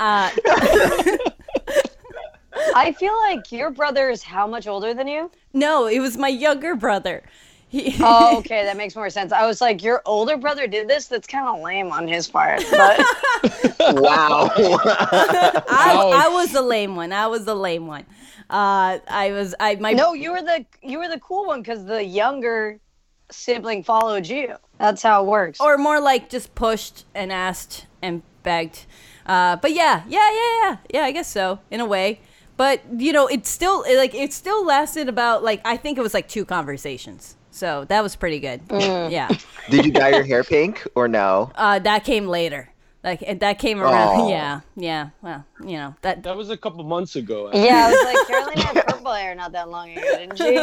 Uh, 0.00 0.30
I 2.74 2.92
feel 2.98 3.14
like 3.28 3.50
your 3.52 3.70
brother 3.70 4.10
is 4.10 4.22
how 4.22 4.46
much 4.46 4.66
older 4.66 4.94
than 4.94 5.06
you? 5.08 5.30
no, 5.52 5.86
it 5.86 6.00
was 6.00 6.16
my 6.16 6.28
younger 6.28 6.74
brother. 6.74 7.22
He, 7.72 7.96
Oh, 8.00 8.38
okay, 8.40 8.64
that 8.66 8.76
makes 8.76 8.94
more 8.94 9.08
sense. 9.10 9.32
I 9.32 9.46
was 9.46 9.60
like, 9.62 9.82
your 9.82 10.02
older 10.04 10.36
brother 10.36 10.66
did 10.66 10.86
this. 10.88 11.06
That's 11.06 11.26
kind 11.26 11.48
of 11.48 11.60
lame 11.64 11.90
on 11.90 12.06
his 12.06 12.28
part, 12.28 12.62
but 12.70 12.98
Wow. 13.80 14.50
I, 14.56 16.24
I 16.26 16.28
was 16.28 16.52
the 16.52 16.62
lame 16.62 16.96
one. 16.96 17.12
I 17.12 17.26
was 17.26 17.44
the 17.46 17.54
lame 17.56 17.86
one. 17.86 18.04
Uh, 18.50 18.98
I 19.08 19.32
was. 19.32 19.54
I 19.58 19.76
my 19.76 19.92
no, 19.92 20.12
you 20.12 20.32
were 20.32 20.42
the 20.42 20.66
you 20.82 20.98
were 20.98 21.08
the 21.08 21.18
cool 21.20 21.46
one 21.46 21.62
because 21.62 21.84
the 21.86 22.04
younger 22.04 22.78
sibling 23.30 23.82
followed 23.82 24.26
you. 24.26 24.54
That's 24.78 25.02
how 25.02 25.24
it 25.24 25.26
works. 25.28 25.58
or 25.60 25.78
more 25.78 26.00
like 26.00 26.28
just 26.28 26.54
pushed 26.54 27.06
and 27.14 27.32
asked 27.32 27.86
and 28.02 28.22
begged. 28.42 28.84
Uh, 29.24 29.56
but 29.56 29.72
yeah, 29.72 30.02
yeah, 30.06 30.30
yeah, 30.30 30.60
yeah, 30.62 30.76
yeah. 30.94 31.02
I 31.04 31.12
guess 31.12 31.28
so 31.28 31.60
in 31.70 31.80
a 31.80 31.86
way. 31.86 32.20
but 32.58 32.82
you 32.98 33.12
know, 33.12 33.26
it 33.28 33.46
still 33.46 33.84
like 33.96 34.14
it 34.14 34.32
still 34.34 34.62
lasted 34.66 35.08
about 35.08 35.42
like 35.42 35.62
I 35.64 35.78
think 35.78 35.96
it 35.96 36.02
was 36.02 36.12
like 36.12 36.28
two 36.28 36.44
conversations. 36.44 37.36
So 37.52 37.84
that 37.84 38.02
was 38.02 38.16
pretty 38.16 38.40
good. 38.40 38.60
Yeah. 38.70 39.28
Did 39.70 39.84
you 39.86 39.92
dye 39.92 40.08
your 40.08 40.24
hair 40.24 40.42
pink 40.42 40.84
or 40.96 41.06
no? 41.06 41.52
Uh, 41.54 41.78
that 41.80 42.02
came 42.04 42.26
later. 42.26 42.68
Like 43.04 43.22
and 43.26 43.38
that 43.40 43.58
came 43.58 43.80
around. 43.80 43.92
Aw. 44.20 44.28
Yeah. 44.30 44.60
Yeah. 44.76 45.08
Well, 45.22 45.44
you 45.64 45.76
know 45.76 45.94
that. 46.02 46.22
That 46.24 46.36
was 46.36 46.50
a 46.50 46.56
couple 46.56 46.82
months 46.84 47.14
ago. 47.16 47.50
Yeah, 47.52 47.86
I 47.86 47.90
was 47.92 48.04
like, 48.14 48.26
Carolina 48.54 48.60
had 48.80 48.86
purple 48.86 49.12
hair 49.12 49.34
not 49.34 49.52
that 49.52 49.68
long 49.68 49.90
ago, 49.92 50.02
didn't 50.02 50.38
she? 50.38 50.58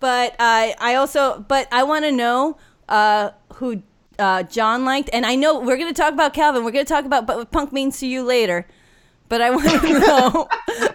But 0.00 0.34
I 0.38 0.74
I 0.78 0.94
also 0.96 1.44
but 1.48 1.66
I 1.72 1.82
want 1.84 2.04
to 2.04 2.12
know 2.12 2.58
uh 2.88 3.30
who 3.54 3.82
uh 4.18 4.42
John 4.44 4.84
liked, 4.84 5.08
and 5.12 5.24
I 5.24 5.34
know 5.34 5.60
we're 5.60 5.78
gonna 5.78 5.92
talk 5.94 6.12
about 6.12 6.34
Calvin. 6.34 6.62
We're 6.64 6.72
gonna 6.72 6.84
talk 6.84 7.04
about 7.06 7.26
what 7.26 7.50
punk 7.50 7.72
means 7.72 7.98
to 8.00 8.06
you 8.06 8.22
later. 8.22 8.66
But 9.30 9.40
I 9.40 9.50
want 9.50 9.66
to 9.80 9.98
know 9.98 10.48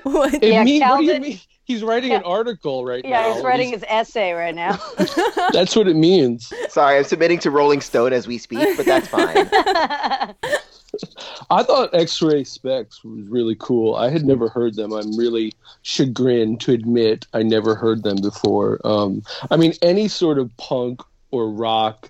what. 0.04 0.36
It 0.36 0.44
Yeah, 0.44 0.64
mean- 0.64 0.82
what 0.82 0.98
do 1.00 1.04
you 1.06 1.12
Calvin- 1.12 1.22
mean? 1.24 1.40
He's 1.70 1.84
writing 1.84 2.14
an 2.14 2.24
article 2.24 2.84
right 2.84 3.04
now. 3.04 3.10
Yeah, 3.12 3.36
he's 3.36 3.44
writing 3.44 3.70
his 3.70 3.86
essay 3.88 4.32
right 4.32 4.56
now. 4.56 4.80
That's 5.54 5.76
what 5.76 5.88
it 5.88 5.96
means. 5.96 6.52
Sorry, 6.68 6.98
I'm 6.98 7.04
submitting 7.04 7.38
to 7.42 7.52
Rolling 7.52 7.80
Stone 7.80 8.12
as 8.12 8.26
we 8.26 8.40
speak, 8.40 8.76
but 8.76 8.88
that's 8.88 9.08
fine. 9.08 9.48
I 11.52 11.62
thought 11.62 11.94
X-Ray 11.94 12.44
Spex 12.44 13.04
was 13.04 13.24
really 13.28 13.56
cool. 13.60 13.94
I 13.94 14.10
had 14.10 14.26
never 14.26 14.50
heard 14.50 14.74
them. 14.78 14.92
I'm 14.94 15.16
really 15.16 15.54
chagrined 15.84 16.60
to 16.62 16.72
admit 16.72 17.28
I 17.36 17.44
never 17.44 17.76
heard 17.76 18.02
them 18.02 18.18
before. 18.20 18.82
Um, 18.84 19.22
I 19.52 19.56
mean, 19.56 19.74
any 19.84 20.08
sort 20.08 20.40
of 20.40 20.50
punk 20.58 21.04
or 21.30 21.52
rock 21.52 22.10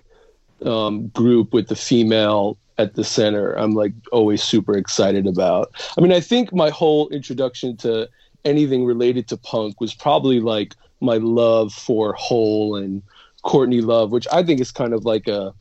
um, 0.64 1.08
group 1.08 1.52
with 1.52 1.68
the 1.68 1.76
female 1.76 2.56
at 2.78 2.94
the 2.94 3.04
center, 3.04 3.52
I'm 3.58 3.72
like 3.72 3.92
always 4.10 4.42
super 4.42 4.74
excited 4.78 5.26
about. 5.26 5.70
I 5.98 6.00
mean, 6.00 6.12
I 6.12 6.20
think 6.20 6.54
my 6.54 6.70
whole 6.70 7.10
introduction 7.10 7.76
to 7.78 8.08
anything 8.44 8.84
related 8.84 9.28
to 9.28 9.36
punk 9.36 9.80
was 9.80 9.94
probably 9.94 10.40
like 10.40 10.74
my 11.00 11.16
love 11.16 11.72
for 11.72 12.12
Hole 12.14 12.76
and 12.76 13.02
Courtney 13.42 13.80
Love, 13.80 14.12
which 14.12 14.26
I 14.32 14.42
think 14.42 14.60
is 14.60 14.70
kind 14.70 14.92
of 14.92 15.04
like 15.04 15.28
a, 15.28 15.54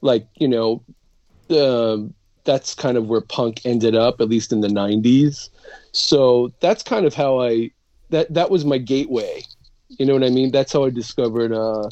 like 0.00 0.26
you 0.36 0.48
know, 0.48 0.82
um, 1.50 2.14
that's 2.44 2.74
kind 2.74 2.96
of 2.96 3.06
where 3.06 3.20
punk 3.20 3.64
ended 3.64 3.94
up, 3.94 4.20
at 4.20 4.28
least 4.28 4.52
in 4.52 4.60
the 4.60 4.68
'90s. 4.68 5.48
So 5.92 6.52
that's 6.60 6.82
kind 6.82 7.06
of 7.06 7.14
how 7.14 7.40
I 7.40 7.70
that 8.10 8.32
that 8.34 8.50
was 8.50 8.64
my 8.64 8.78
gateway. 8.78 9.42
You 9.88 10.06
know 10.06 10.14
what 10.14 10.24
I 10.24 10.30
mean? 10.30 10.50
That's 10.50 10.72
how 10.72 10.84
I 10.84 10.90
discovered 10.90 11.52
uh, 11.52 11.88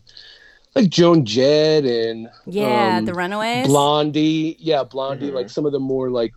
like 0.75 0.89
Joan 0.89 1.25
Jett 1.25 1.85
and 1.85 2.29
Yeah, 2.47 2.99
um, 2.99 3.05
the 3.05 3.15
Runaways. 3.15 3.67
Blondie. 3.67 4.57
Yeah, 4.59 4.85
Blondie. 4.85 5.31
Like 5.31 5.51
some 5.51 5.67
of 5.67 5.73
the 5.73 5.81
more 5.81 6.11
like 6.11 6.33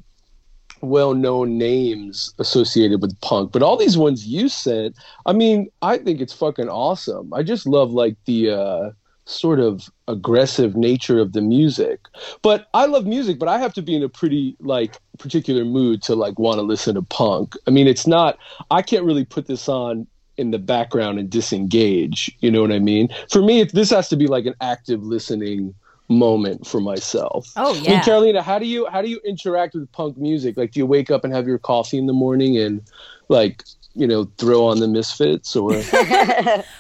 well-known 0.84 1.58
names 1.58 2.34
associated 2.40 3.02
with 3.02 3.20
punk. 3.22 3.52
But 3.52 3.64
all 3.64 3.78
these 3.78 3.98
ones 3.98 4.28
you 4.28 4.50
said, 4.50 4.94
I 5.26 5.34
mean, 5.34 5.70
I 5.82 5.98
think 5.98 6.22
it's 6.22 6.34
fucking 6.34 6.70
awesome. 6.70 7.34
I 7.34 7.44
just 7.44 7.66
love 7.66 7.92
like 7.92 8.16
the 8.26 8.52
uh, 8.52 8.92
sort 9.26 9.60
of 9.60 9.90
aggressive 10.08 10.76
nature 10.76 11.20
of 11.20 11.34
the 11.34 11.42
music. 11.42 12.02
But 12.42 12.68
I 12.74 12.86
love 12.86 13.06
music, 13.06 13.40
but 13.40 13.48
I 13.48 13.58
have 13.58 13.74
to 13.76 13.82
be 13.82 13.96
in 13.96 14.04
a 14.04 14.10
pretty 14.10 14.56
like 14.60 14.98
particular 15.18 15.64
mood 15.64 16.02
to 16.04 16.16
like 16.16 16.38
want 16.38 16.58
to 16.60 16.64
listen 16.64 16.96
to 16.96 17.02
punk. 17.02 17.56
I 17.68 17.72
mean, 17.72 17.88
it's 17.88 18.06
not. 18.06 18.38
I 18.70 18.82
can't 18.82 19.06
really 19.06 19.26
put 19.26 19.48
this 19.48 19.70
on 19.70 20.08
in 20.38 20.52
the 20.52 20.60
background 20.60 21.20
and 21.20 21.30
disengage. 21.30 22.36
You 22.40 22.52
know 22.52 22.62
what 22.62 22.72
I 22.72 22.80
mean? 22.80 23.10
For 23.30 23.42
me, 23.42 23.64
this 23.64 23.92
has 23.92 24.10
to 24.10 24.16
be 24.16 24.28
like 24.28 24.46
an 24.46 24.56
active 24.62 25.04
listening 25.04 25.76
moment 26.10 26.68
for 26.68 26.80
myself. 26.80 27.52
Oh 27.56 27.72
I 27.72 27.74
mean, 27.76 27.84
yeah. 27.86 28.02
Carolina, 28.04 28.42
how 28.42 28.60
do 28.60 28.66
you 28.66 28.86
how 28.88 29.02
do 29.02 29.10
you 29.10 29.20
interact 29.26 29.74
with 29.74 29.92
punk 29.92 30.18
music? 30.18 30.58
Like, 30.58 30.72
do 30.72 30.80
you 30.80 30.86
wake 30.86 31.12
up 31.12 31.24
and 31.24 31.34
have 31.34 31.48
your 31.48 31.58
coffee 31.60 31.98
in 31.98 32.06
the 32.08 32.14
morning 32.14 32.58
and 32.58 32.82
like 33.30 33.64
you 33.96 34.08
know 34.08 34.26
throw 34.38 34.66
on 34.66 34.80
the 34.80 34.88
Misfits 34.88 35.56
or 35.56 35.72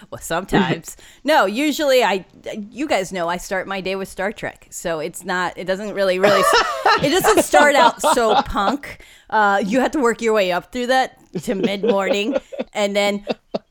Well, 0.09 0.19
sometimes. 0.19 0.97
no, 1.23 1.45
usually 1.45 2.03
I. 2.03 2.25
You 2.71 2.87
guys 2.87 3.11
know 3.11 3.29
I 3.29 3.37
start 3.37 3.67
my 3.67 3.81
day 3.81 3.95
with 3.95 4.07
Star 4.09 4.31
Trek, 4.31 4.67
so 4.69 4.99
it's 4.99 5.23
not. 5.23 5.57
It 5.57 5.65
doesn't 5.65 5.93
really, 5.93 6.19
really. 6.19 6.43
it 7.03 7.09
doesn't 7.09 7.43
start 7.43 7.75
out 7.75 8.01
so 8.01 8.41
punk. 8.43 9.03
Uh, 9.29 9.61
you 9.65 9.79
have 9.79 9.91
to 9.91 9.99
work 9.99 10.21
your 10.21 10.33
way 10.33 10.51
up 10.51 10.71
through 10.71 10.87
that 10.87 11.17
to 11.43 11.55
mid 11.55 11.83
morning, 11.83 12.35
and 12.73 12.95
then. 12.95 13.25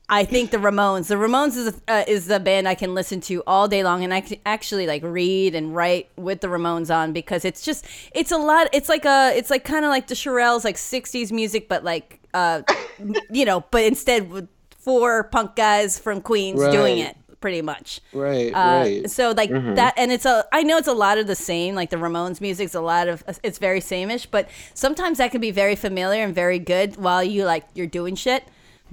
I 0.09 0.25
think 0.25 0.51
the 0.51 0.57
Ramones. 0.57 1.07
The 1.07 1.15
Ramones 1.15 1.57
is 1.57 1.81
uh, 1.87 2.03
is 2.07 2.27
the 2.27 2.39
band 2.39 2.67
I 2.67 2.75
can 2.75 2.93
listen 2.93 3.19
to 3.21 3.41
all 3.47 3.67
day 3.67 3.83
long, 3.83 4.03
and 4.03 4.13
I 4.13 4.21
can 4.21 4.37
actually 4.45 4.85
like 4.85 5.01
read 5.03 5.55
and 5.55 5.75
write 5.75 6.09
with 6.17 6.41
the 6.41 6.47
Ramones 6.47 6.93
on 6.93 7.13
because 7.13 7.45
it's 7.45 7.63
just 7.63 7.85
it's 8.11 8.31
a 8.31 8.37
lot. 8.37 8.67
It's 8.73 8.89
like 8.89 9.05
a 9.05 9.33
it's 9.35 9.49
like 9.49 9.63
kind 9.63 9.85
of 9.85 9.89
like 9.89 10.07
the 10.07 10.15
Shirelles, 10.15 10.63
like 10.63 10.75
'60s 10.75 11.31
music, 11.31 11.67
but 11.67 11.83
like 11.83 12.19
uh, 12.33 12.61
you 13.31 13.45
know, 13.45 13.61
but 13.71 13.83
instead 13.83 14.29
with 14.29 14.47
four 14.77 15.23
punk 15.23 15.55
guys 15.55 15.97
from 15.97 16.21
Queens 16.21 16.59
doing 16.71 16.99
it 16.99 17.15
pretty 17.39 17.61
much. 17.61 17.99
right, 18.13 18.51
Uh, 18.53 18.83
right? 18.83 19.09
So 19.09 19.31
like 19.31 19.49
that, 19.75 19.93
and 19.97 20.11
it's 20.11 20.25
a. 20.25 20.45
I 20.51 20.63
know 20.63 20.77
it's 20.77 20.87
a 20.87 20.93
lot 20.93 21.17
of 21.17 21.27
the 21.27 21.35
same. 21.35 21.75
Like 21.75 21.89
the 21.89 21.97
Ramones 21.97 22.39
music's 22.39 22.75
a 22.75 22.81
lot 22.81 23.07
of. 23.07 23.23
It's 23.41 23.57
very 23.57 23.79
sameish, 23.79 24.27
but 24.29 24.47
sometimes 24.73 25.17
that 25.17 25.31
can 25.31 25.41
be 25.41 25.51
very 25.51 25.75
familiar 25.75 26.23
and 26.23 26.35
very 26.35 26.59
good 26.59 26.97
while 26.97 27.23
you 27.23 27.45
like 27.45 27.65
you're 27.73 27.87
doing 27.87 28.15
shit. 28.15 28.43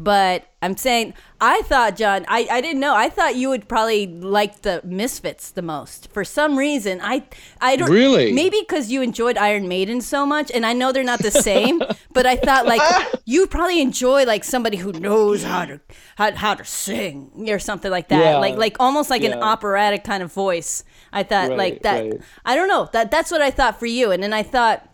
But 0.02 0.46
I'm 0.62 0.78
saying, 0.78 1.12
I 1.42 1.60
thought, 1.62 1.94
John, 1.94 2.24
I, 2.26 2.48
I 2.50 2.62
didn't 2.62 2.80
know. 2.80 2.94
I 2.96 3.10
thought 3.10 3.36
you 3.36 3.50
would 3.50 3.68
probably 3.68 4.06
like 4.06 4.62
the 4.62 4.80
Misfits 4.82 5.50
the 5.50 5.60
most. 5.60 6.10
For 6.10 6.24
some 6.24 6.56
reason, 6.56 7.00
I 7.02 7.24
I 7.60 7.76
don't 7.76 7.90
Really? 7.90 8.32
maybe 8.32 8.56
because 8.60 8.90
you 8.90 9.02
enjoyed 9.02 9.36
Iron 9.36 9.68
Maiden 9.68 10.00
so 10.00 10.24
much, 10.24 10.50
and 10.52 10.64
I 10.64 10.72
know 10.72 10.90
they're 10.90 11.04
not 11.04 11.18
the 11.18 11.30
same. 11.30 11.82
but 12.14 12.24
I 12.24 12.36
thought 12.36 12.64
like 12.64 12.80
you 13.26 13.46
probably 13.46 13.82
enjoy 13.82 14.24
like 14.24 14.42
somebody 14.42 14.78
who 14.78 14.90
knows 14.92 15.42
how 15.42 15.66
to 15.66 15.80
how, 16.16 16.32
how 16.34 16.54
to 16.54 16.64
sing 16.64 17.30
or 17.50 17.58
something 17.58 17.90
like 17.90 18.08
that. 18.08 18.20
Yeah. 18.24 18.36
Like 18.38 18.56
like 18.56 18.76
almost 18.80 19.10
like 19.10 19.22
an 19.22 19.34
operatic 19.34 20.02
kind 20.02 20.22
of 20.22 20.32
voice. 20.32 20.82
I 21.12 21.24
thought 21.24 21.50
Right, 21.50 21.58
like 21.58 21.82
that. 21.82 22.00
right. 22.04 22.20
I 22.46 22.54
don't 22.56 22.68
know. 22.68 22.88
That 22.94 23.10
that's 23.10 23.30
what 23.30 23.42
I 23.42 23.50
thought 23.50 23.78
for 23.78 23.86
you, 23.86 24.12
and 24.12 24.22
then 24.22 24.32
I 24.32 24.44
thought 24.44 24.86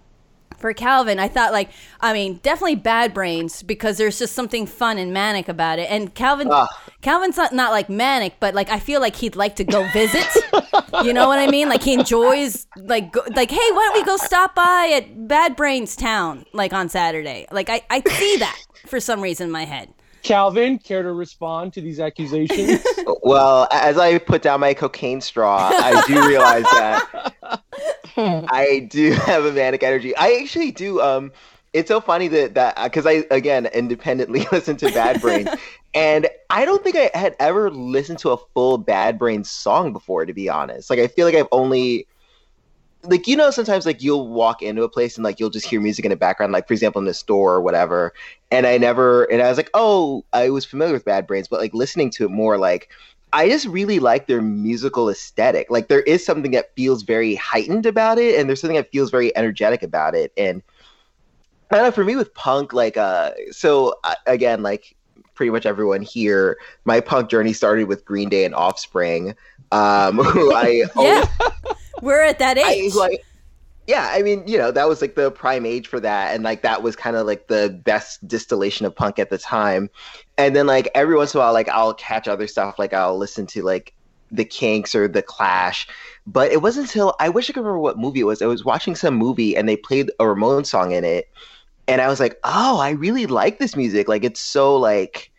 for 0.59 0.73
Calvin, 0.73 1.19
I 1.19 1.29
thought 1.29 1.53
like 1.53 1.71
I 2.01 2.13
mean 2.13 2.41
definitely 2.43 2.77
Bad 2.77 3.13
Brains 3.15 3.63
because 3.63 3.99
there's 3.99 4.19
just 4.19 4.35
something 4.35 4.67
fun 4.67 4.99
and 4.99 5.13
manic 5.13 5.49
about 5.49 5.79
it. 5.79 5.91
And 5.91 6.15
Calvin, 6.15 6.49
Ah. 6.51 6.69
Calvin's 7.03 7.37
not 7.37 7.53
not 7.53 7.73
like 7.73 7.89
manic, 7.89 8.35
but 8.41 8.55
like 8.55 8.69
I 8.71 8.79
feel 8.79 9.01
like 9.01 9.17
he'd 9.17 9.37
like 9.37 9.57
to 9.57 9.65
go 9.65 9.87
visit. 9.93 10.27
you 11.05 11.13
know 11.13 11.29
what 11.29 11.39
I 11.39 11.47
mean? 11.49 11.69
Like 11.69 11.83
he 11.83 11.93
enjoys 11.95 12.67
like 12.77 13.13
go, 13.13 13.23
like 13.35 13.51
hey, 13.51 13.57
why 13.73 13.91
don't 13.93 13.95
we 13.95 14.05
go 14.05 14.17
stop 14.17 14.55
by 14.55 14.93
at 14.95 15.29
Bad 15.29 15.57
Brains 15.57 15.97
Town 15.97 16.45
like 16.53 16.73
on 16.73 16.89
Saturday? 16.89 17.47
Like 17.51 17.69
I 17.71 17.83
I 17.91 18.01
see 18.01 18.37
that 18.39 18.59
for 18.87 19.01
some 19.01 19.21
reason 19.21 19.47
in 19.47 19.51
my 19.53 19.65
head. 19.65 19.93
Calvin, 20.23 20.79
care 20.81 21.05
to 21.05 21.13
respond 21.13 21.73
to 21.75 21.81
these 21.81 22.01
accusations? 22.01 22.85
Well, 23.23 23.67
as 23.73 23.99
I 23.99 24.19
put 24.19 24.43
down 24.43 24.61
my 24.61 24.73
cocaine 24.73 25.21
straw, 25.21 25.69
I 25.73 26.05
do 26.07 26.25
realize 26.29 26.63
that 26.63 27.33
I 28.51 28.89
do 28.91 29.13
have 29.27 29.45
a 29.45 29.53
manic 29.53 29.83
energy. 29.83 30.17
I 30.17 30.39
actually 30.43 30.73
do. 30.73 31.01
Um, 31.01 31.33
it's 31.73 31.89
so 31.89 32.01
funny 32.01 32.29
that 32.29 32.55
that 32.55 32.83
because 32.83 33.07
I 33.07 33.25
again 33.31 33.67
independently 33.67 34.47
listen 34.53 34.77
to 34.79 34.91
Bad 34.93 35.21
Brains, 35.21 35.49
and 35.95 36.29
I 36.49 36.65
don't 36.65 36.83
think 36.83 36.97
I 36.97 37.11
had 37.13 37.37
ever 37.39 37.71
listened 37.71 38.19
to 38.21 38.31
a 38.31 38.39
full 38.55 38.79
Bad 38.79 39.19
Brains 39.19 39.51
song 39.51 39.93
before. 39.93 40.25
To 40.25 40.33
be 40.33 40.49
honest, 40.49 40.89
like 40.89 40.99
I 40.99 41.09
feel 41.09 41.27
like 41.27 41.35
I've 41.35 41.49
only 41.53 42.07
like 43.03 43.27
you 43.27 43.37
know 43.37 43.51
sometimes 43.51 43.87
like 43.87 44.03
you'll 44.03 44.29
walk 44.29 44.63
into 44.63 44.83
a 44.83 44.89
place 44.89 45.17
and 45.17 45.25
like 45.25 45.39
you'll 45.39 45.51
just 45.51 45.67
hear 45.67 45.81
music 45.81 46.05
in 46.05 46.11
the 46.11 46.17
background 46.17 46.53
like 46.53 46.67
for 46.67 46.75
example 46.75 46.99
in 46.99 47.05
the 47.05 47.15
store 47.15 47.55
or 47.55 47.61
whatever 47.61 48.13
and 48.51 48.67
i 48.67 48.77
never 48.79 49.25
and 49.25 49.43
i 49.43 49.49
was 49.49 49.57
like 49.57 49.71
oh 49.75 50.25
i 50.33 50.51
was 50.51 50.65
familiar 50.65 50.95
with 50.95 51.05
bad 51.05 51.27
brains 51.27 51.47
but 51.47 51.61
like 51.61 51.75
listening 51.75 52.11
to 52.11 52.25
it 52.25 52.31
more 52.31 52.59
like 52.59 52.89
i 53.37 53.49
just 53.49 53.67
really 53.67 53.99
like 53.99 54.27
their 54.27 54.41
musical 54.41 55.11
aesthetic. 55.11 55.71
Like 55.71 55.89
there 55.89 56.01
is 56.03 56.25
something 56.25 56.53
that 56.53 56.75
feels 56.75 57.03
very 57.03 57.35
heightened 57.35 57.85
about 57.85 58.19
it 58.19 58.39
and 58.39 58.49
there's 58.49 58.61
something 58.63 58.77
that 58.77 58.91
feels 58.91 59.11
very 59.11 59.37
energetic 59.37 59.83
about 59.83 60.15
it. 60.15 60.33
And 60.39 60.63
I 61.71 61.77
don't 61.77 61.85
know 61.85 61.91
for 61.91 62.05
me 62.05 62.17
with 62.17 62.33
punk 62.35 62.73
like 62.73 62.97
uh 62.97 63.33
so 63.51 63.95
uh, 64.05 64.15
again 64.27 64.63
like 64.63 64.97
pretty 65.35 65.51
much 65.51 65.67
everyone 65.67 66.01
here 66.03 66.57
my 66.87 67.01
punk 67.01 67.29
journey 67.29 67.53
started 67.53 67.89
with 67.89 68.05
green 68.07 68.29
day 68.31 68.45
and 68.45 68.55
offspring 68.55 69.35
um 69.73 70.17
who 70.19 70.53
i 70.55 70.85
always 70.97 71.27
Yeah, 71.39 71.51
we're 72.01 72.23
at 72.23 72.39
that 72.39 72.57
I 72.63 72.73
age. 72.73 72.95
like 72.95 73.21
yeah, 73.87 74.11
I 74.13 74.23
mean, 74.23 74.47
you 74.47 74.59
know, 74.59 74.71
that 74.73 74.89
was 74.89 75.01
like 75.01 75.15
the 75.15 75.31
prime 75.31 75.65
age 75.65 75.87
for 75.87 76.01
that 76.01 76.35
and 76.35 76.43
like 76.43 76.63
that 76.63 76.83
was 76.83 76.97
kind 76.97 77.17
of 77.17 77.27
like 77.27 77.47
the 77.47 77.81
best 77.85 78.27
distillation 78.27 78.85
of 78.85 78.95
punk 78.95 79.19
at 79.19 79.31
the 79.31 79.39
time. 79.39 79.89
And 80.37 80.57
then 80.57 80.67
like 80.67 80.89
every 80.95 81.17
once 81.17 81.35
in 81.35 81.39
a 81.39 81.43
while 81.45 81.53
like 81.53 81.69
I'll 81.69 81.95
catch 81.95 82.27
other 82.27 82.47
stuff 82.47 82.79
like 82.79 82.93
I'll 82.93 83.17
listen 83.17 83.47
to 83.49 83.63
like 83.63 83.93
the 84.33 84.45
Kinks 84.45 84.95
or 84.95 85.07
the 85.07 85.23
Clash. 85.23 85.87
But 86.27 86.51
it 86.51 86.63
wasn't 86.63 86.89
until 86.89 87.15
I 87.21 87.29
wish 87.29 87.49
I 87.49 87.53
could 87.53 87.61
remember 87.61 87.79
what 87.79 87.99
movie 87.99 88.21
it 88.21 88.25
was. 88.25 88.43
I 88.43 88.47
was 88.47 88.65
watching 88.65 88.97
some 88.97 89.15
movie 89.15 89.57
and 89.57 89.69
they 89.69 89.77
played 89.77 90.11
a 90.19 90.27
Ramon 90.27 90.65
song 90.65 90.91
in 90.91 91.05
it 91.05 91.29
and 91.87 92.01
I 92.01 92.09
was 92.09 92.19
like, 92.19 92.39
"Oh, 92.43 92.79
I 92.81 92.91
really 92.91 93.27
like 93.27 93.59
this 93.61 93.77
music. 93.77 94.09
Like 94.09 94.25
it's 94.25 94.41
so 94.41 94.77
like 94.77 95.31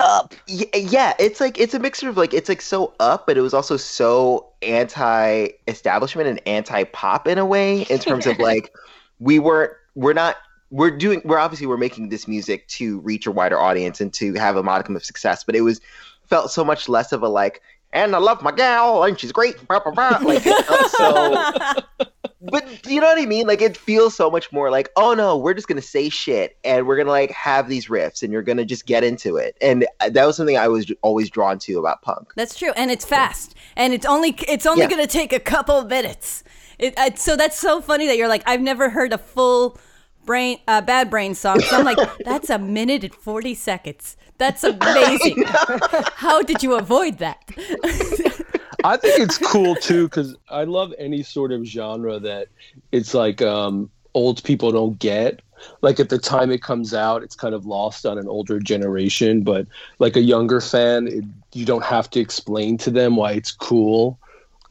up. 0.00 0.34
Yeah, 0.46 1.14
it's 1.18 1.40
like 1.40 1.58
it's 1.58 1.74
a 1.74 1.78
mixture 1.78 2.08
of 2.08 2.16
like 2.16 2.34
it's 2.34 2.48
like 2.48 2.60
so 2.60 2.94
up, 3.00 3.26
but 3.26 3.36
it 3.36 3.40
was 3.40 3.54
also 3.54 3.76
so 3.76 4.46
anti-establishment 4.62 6.28
and 6.28 6.40
anti-pop 6.46 7.26
in 7.26 7.38
a 7.38 7.46
way. 7.46 7.82
In 7.82 7.98
terms 7.98 8.26
of 8.26 8.38
like, 8.40 8.74
we 9.20 9.38
weren't 9.38 9.72
we're 9.94 10.12
not 10.12 10.36
we're 10.70 10.90
doing 10.90 11.22
we're 11.24 11.38
obviously 11.38 11.66
we're 11.66 11.76
making 11.76 12.08
this 12.08 12.26
music 12.28 12.66
to 12.68 13.00
reach 13.00 13.26
a 13.26 13.30
wider 13.30 13.58
audience 13.58 14.00
and 14.00 14.12
to 14.14 14.34
have 14.34 14.56
a 14.56 14.62
modicum 14.62 14.96
of 14.96 15.04
success, 15.04 15.44
but 15.44 15.54
it 15.54 15.62
was 15.62 15.80
felt 16.24 16.50
so 16.50 16.64
much 16.64 16.88
less 16.88 17.12
of 17.12 17.22
a 17.22 17.28
like 17.28 17.62
and 17.92 18.14
I 18.14 18.18
love 18.18 18.42
my 18.42 18.52
gal 18.52 19.04
and 19.04 19.18
she's 19.18 19.32
great. 19.32 19.66
Blah, 19.68 19.80
blah, 19.80 19.92
blah. 19.92 20.18
Like 20.22 20.42
so 20.42 21.82
but 22.50 22.86
you 22.86 23.00
know 23.00 23.06
what 23.08 23.18
I 23.20 23.26
mean? 23.26 23.46
Like 23.46 23.62
it 23.62 23.76
feels 23.76 24.14
so 24.16 24.30
much 24.30 24.52
more 24.52 24.70
like, 24.70 24.90
oh 24.96 25.14
no, 25.14 25.36
we're 25.36 25.54
just 25.54 25.68
gonna 25.68 25.82
say 25.82 26.08
shit 26.08 26.56
and 26.64 26.86
we're 26.86 26.96
gonna 26.96 27.10
like 27.10 27.30
have 27.30 27.68
these 27.68 27.86
riffs 27.88 28.22
and 28.22 28.32
you're 28.32 28.42
gonna 28.42 28.64
just 28.64 28.86
get 28.86 29.04
into 29.04 29.36
it. 29.36 29.56
And 29.60 29.86
that 30.00 30.24
was 30.26 30.36
something 30.36 30.56
I 30.56 30.68
was 30.68 30.90
always 31.02 31.30
drawn 31.30 31.58
to 31.60 31.78
about 31.78 32.02
punk. 32.02 32.32
That's 32.36 32.56
true, 32.58 32.72
and 32.76 32.90
it's 32.90 33.04
fast, 33.04 33.54
and 33.76 33.92
it's 33.92 34.06
only 34.06 34.36
it's 34.48 34.66
only 34.66 34.82
Yeah. 34.82 34.96
to 34.96 35.06
take 35.06 35.32
a 35.32 35.40
couple 35.40 35.82
minutes. 35.84 36.44
It, 36.78 36.94
I, 36.98 37.14
so 37.14 37.36
that's 37.36 37.58
so 37.58 37.80
funny 37.80 38.06
that 38.06 38.16
you're 38.18 38.28
like, 38.28 38.42
I've 38.46 38.60
never 38.60 38.90
heard 38.90 39.12
a 39.12 39.18
full 39.18 39.78
brain 40.26 40.58
uh, 40.68 40.82
bad 40.82 41.08
brain 41.08 41.34
song. 41.34 41.60
So 41.60 41.76
I'm 41.78 41.84
like, 41.84 41.98
that's 42.24 42.50
a 42.50 42.58
minute 42.58 43.04
and 43.04 43.14
forty 43.14 43.54
seconds. 43.54 44.16
That's 44.38 44.62
amazing. 44.64 45.44
How 45.46 46.42
did 46.42 46.62
you 46.62 46.74
avoid 46.74 47.18
that? 47.18 47.38
I 48.86 48.96
think 48.96 49.18
it's 49.18 49.38
cool 49.38 49.74
too 49.74 50.04
because 50.04 50.36
I 50.48 50.62
love 50.62 50.94
any 50.96 51.24
sort 51.24 51.50
of 51.50 51.64
genre 51.64 52.20
that 52.20 52.48
it's 52.92 53.14
like 53.14 53.42
um, 53.42 53.90
old 54.14 54.42
people 54.44 54.70
don't 54.70 54.96
get. 54.98 55.42
Like 55.80 55.98
at 55.98 56.08
the 56.08 56.18
time 56.18 56.52
it 56.52 56.62
comes 56.62 56.94
out, 56.94 57.24
it's 57.24 57.34
kind 57.34 57.54
of 57.54 57.66
lost 57.66 58.06
on 58.06 58.16
an 58.16 58.28
older 58.28 58.60
generation. 58.60 59.42
But 59.42 59.66
like 59.98 60.14
a 60.14 60.20
younger 60.20 60.60
fan, 60.60 61.08
it, 61.08 61.24
you 61.52 61.64
don't 61.64 61.84
have 61.84 62.08
to 62.10 62.20
explain 62.20 62.78
to 62.78 62.90
them 62.90 63.16
why 63.16 63.32
it's 63.32 63.50
cool. 63.50 64.20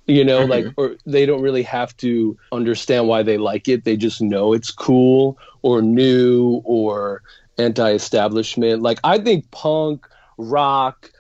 You 0.08 0.24
know, 0.24 0.46
like 0.46 0.68
or 0.78 0.96
they 1.06 1.26
don't 1.26 1.42
really 1.42 1.64
have 1.64 1.98
to 1.98 2.38
understand 2.54 3.10
why 3.10 3.22
they 3.22 3.38
like 3.38 3.68
it. 3.68 3.84
They 3.84 3.98
just 3.98 4.22
know 4.22 4.54
it's 4.54 4.72
cool 4.72 5.38
or 5.62 5.82
new 5.82 6.62
or 6.64 7.22
anti-establishment. 7.58 8.82
Like 8.82 9.00
I 9.04 9.18
think 9.18 9.50
punk, 9.52 10.08
rock, 10.38 11.12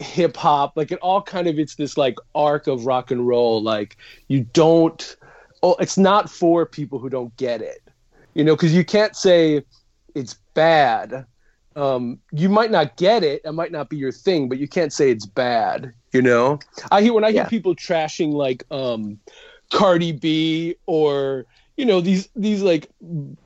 hip 0.00 0.36
hop 0.36 0.76
like 0.76 0.92
it 0.92 0.98
all 1.00 1.20
kind 1.20 1.48
of 1.48 1.58
it's 1.58 1.74
this 1.74 1.96
like 1.96 2.16
arc 2.34 2.66
of 2.68 2.86
rock 2.86 3.10
and 3.10 3.26
roll 3.26 3.60
like 3.62 3.96
you 4.28 4.44
don't 4.52 5.16
oh 5.62 5.74
it's 5.80 5.98
not 5.98 6.30
for 6.30 6.64
people 6.64 6.98
who 6.98 7.08
don't 7.08 7.36
get 7.36 7.60
it. 7.60 7.80
You 8.34 8.44
know 8.44 8.54
because 8.54 8.74
you 8.74 8.84
can't 8.84 9.16
say 9.16 9.64
it's 10.14 10.36
bad. 10.54 11.26
Um 11.76 12.20
you 12.32 12.48
might 12.48 12.70
not 12.70 12.96
get 12.96 13.24
it 13.24 13.42
it 13.44 13.52
might 13.52 13.72
not 13.72 13.88
be 13.88 13.96
your 13.96 14.12
thing 14.12 14.48
but 14.48 14.58
you 14.58 14.68
can't 14.68 14.92
say 14.92 15.10
it's 15.10 15.26
bad 15.26 15.92
you 16.12 16.22
know? 16.22 16.58
I 16.90 17.02
hear 17.02 17.12
when 17.12 17.24
i 17.24 17.30
hear 17.32 17.42
Yeah. 17.42 17.48
people 17.48 17.74
trashing 17.74 18.32
like 18.32 18.64
um 18.70 19.18
cardi 19.70 20.12
b 20.12 20.76
or 20.86 21.44
you 21.76 21.84
know 21.84 22.00
these 22.00 22.28
these 22.34 22.62
like 22.62 22.88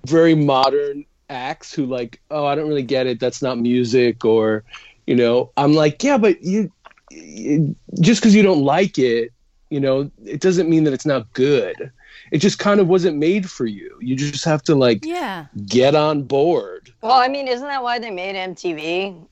very 0.06 0.34
modern 0.34 1.04
acts 1.28 1.74
who 1.74 1.86
like 1.86 2.20
oh 2.30 2.44
i 2.44 2.54
don't 2.54 2.68
really 2.68 2.82
get 2.82 3.06
it 3.06 3.18
that's 3.18 3.42
not 3.42 3.58
music 3.58 4.24
or 4.24 4.64
you 5.06 5.14
know 5.14 5.50
i'm 5.56 5.72
like 5.72 6.02
yeah 6.02 6.16
but 6.18 6.42
you, 6.42 6.70
you 7.10 7.74
just 8.00 8.20
because 8.20 8.34
you 8.34 8.42
don't 8.42 8.62
like 8.62 8.98
it 8.98 9.32
you 9.70 9.80
know 9.80 10.10
it 10.24 10.40
doesn't 10.40 10.68
mean 10.68 10.84
that 10.84 10.92
it's 10.92 11.06
not 11.06 11.30
good 11.32 11.90
it 12.30 12.38
just 12.38 12.58
kind 12.58 12.80
of 12.80 12.88
wasn't 12.88 13.16
made 13.16 13.50
for 13.50 13.66
you 13.66 13.96
you 14.00 14.14
just 14.16 14.44
have 14.44 14.62
to 14.62 14.74
like 14.74 15.04
Yeah. 15.04 15.46
get 15.66 15.94
on 15.94 16.22
board 16.22 16.92
Well, 17.02 17.12
I 17.12 17.28
mean, 17.28 17.48
isn't 17.48 17.66
that 17.66 17.82
why 17.82 17.98
they 17.98 18.10
made 18.10 18.34
MTV? 18.36 19.26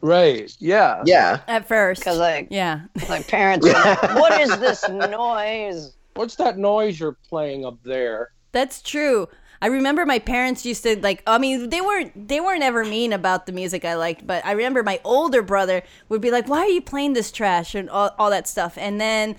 right 0.00 0.54
yeah 0.60 1.02
Yeah. 1.04 1.40
At 1.48 1.66
first. 1.66 2.00
Because 2.00 2.18
like, 2.18 2.48
yeah. 2.50 2.82
like 3.08 3.26
parents, 3.28 3.66
were 3.66 3.72
like, 3.72 4.02
what 4.14 4.40
is 4.40 4.56
this 4.58 4.88
noise? 4.88 5.94
what's 6.14 6.36
that 6.36 6.58
noise 6.58 6.98
you're 7.00 7.16
playing 7.28 7.64
up 7.64 7.78
there 7.84 8.30
That's 8.52 8.82
true. 8.82 9.28
I 9.60 9.66
remember 9.66 10.06
my 10.06 10.18
parents 10.18 10.64
used 10.64 10.84
to 10.84 11.00
like 11.00 11.22
I 11.26 11.38
mean 11.38 11.68
they 11.68 11.80
weren't 11.80 12.28
they 12.28 12.40
weren't 12.40 12.62
ever 12.62 12.84
mean 12.84 13.12
about 13.12 13.46
the 13.46 13.52
music 13.52 13.84
I 13.84 13.94
liked, 13.94 14.26
but 14.26 14.44
I 14.46 14.52
remember 14.52 14.82
my 14.82 15.00
older 15.04 15.42
brother 15.42 15.82
would 16.08 16.20
be 16.20 16.30
like, 16.30 16.48
"Why 16.48 16.60
are 16.60 16.68
you 16.68 16.80
playing 16.80 17.14
this 17.14 17.32
trash?" 17.32 17.74
and 17.74 17.90
all, 17.90 18.14
all 18.18 18.30
that 18.30 18.46
stuff. 18.46 18.78
And 18.78 19.00
then 19.00 19.36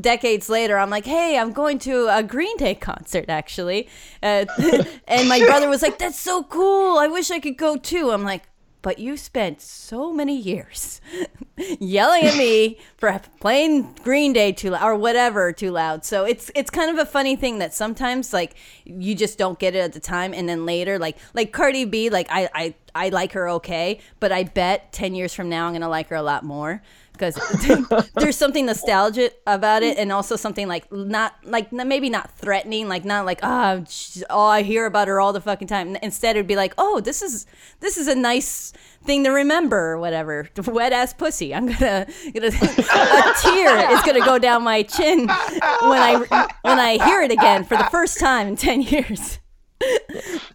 decades 0.00 0.48
later, 0.48 0.78
I'm 0.78 0.90
like, 0.90 1.04
"Hey, 1.04 1.36
I'm 1.36 1.52
going 1.52 1.80
to 1.80 2.06
a 2.16 2.22
Green 2.22 2.56
Day 2.58 2.76
concert 2.76 3.26
actually." 3.28 3.88
Uh, 4.22 4.46
and 5.08 5.28
my 5.28 5.40
brother 5.40 5.68
was 5.68 5.82
like, 5.82 5.98
"That's 5.98 6.18
so 6.18 6.44
cool. 6.44 6.98
I 6.98 7.08
wish 7.08 7.30
I 7.32 7.40
could 7.40 7.56
go 7.56 7.76
too." 7.76 8.12
I'm 8.12 8.22
like, 8.22 8.44
"But 8.82 8.98
you 8.98 9.16
spent 9.16 9.60
so 9.60 10.12
many 10.12 10.36
years 10.36 11.00
yelling 11.80 12.24
at 12.24 12.36
me 12.36 12.78
for 12.96 13.20
playing 13.40 13.94
Green 14.02 14.32
Day 14.32 14.52
too 14.52 14.70
loud 14.70 14.82
or 14.82 14.94
whatever 14.94 15.52
too 15.52 15.70
loud. 15.70 16.04
So 16.04 16.24
it's 16.24 16.50
it's 16.54 16.70
kind 16.70 16.90
of 16.90 16.98
a 16.98 17.06
funny 17.08 17.36
thing 17.36 17.58
that 17.58 17.74
sometimes 17.74 18.32
like 18.32 18.54
you 18.84 19.14
just 19.14 19.38
don't 19.38 19.58
get 19.58 19.74
it 19.74 19.80
at 19.80 19.92
the 19.92 20.00
time, 20.00 20.32
and 20.34 20.48
then 20.48 20.66
later 20.66 20.98
like 20.98 21.16
like 21.34 21.52
Cardi 21.52 21.84
B, 21.84 22.10
like 22.10 22.28
I 22.30 22.48
I 22.54 22.74
I 22.94 23.08
like 23.10 23.32
her 23.32 23.48
okay, 23.48 24.00
but 24.18 24.32
I 24.32 24.44
bet 24.44 24.92
ten 24.92 25.14
years 25.14 25.34
from 25.34 25.48
now 25.48 25.66
I'm 25.66 25.72
gonna 25.72 25.88
like 25.88 26.08
her 26.08 26.16
a 26.16 26.22
lot 26.22 26.44
more. 26.44 26.82
Because 27.20 28.08
there's 28.14 28.36
something 28.36 28.66
nostalgic 28.66 29.40
about 29.46 29.82
it, 29.82 29.98
and 29.98 30.10
also 30.10 30.36
something 30.36 30.66
like 30.66 30.90
not 30.90 31.34
like 31.44 31.70
maybe 31.72 32.08
not 32.08 32.30
threatening, 32.36 32.88
like 32.88 33.04
not 33.04 33.26
like 33.26 33.40
oh, 33.42 33.84
oh 34.30 34.46
I 34.46 34.62
hear 34.62 34.86
about 34.86 35.08
her 35.08 35.20
all 35.20 35.32
the 35.32 35.40
fucking 35.40 35.68
time. 35.68 35.96
Instead, 35.96 36.36
it'd 36.36 36.46
be 36.46 36.56
like 36.56 36.74
oh 36.78 37.00
this 37.00 37.20
is 37.22 37.46
this 37.80 37.98
is 37.98 38.08
a 38.08 38.14
nice 38.14 38.72
thing 39.04 39.24
to 39.24 39.30
remember 39.30 39.92
or 39.92 39.98
whatever. 39.98 40.48
Wet 40.66 40.92
ass 40.92 41.12
pussy. 41.12 41.54
I'm 41.54 41.66
gonna, 41.66 42.06
gonna 42.34 42.46
a 42.48 43.34
tear 43.42 43.92
is 43.92 44.02
gonna 44.02 44.24
go 44.24 44.38
down 44.38 44.62
my 44.62 44.82
chin 44.82 45.20
when 45.20 46.00
I 46.00 46.48
when 46.62 46.78
I 46.78 47.04
hear 47.04 47.20
it 47.22 47.30
again 47.30 47.64
for 47.64 47.76
the 47.76 47.88
first 47.90 48.18
time 48.18 48.48
in 48.48 48.56
ten 48.56 48.82
years. 48.82 49.38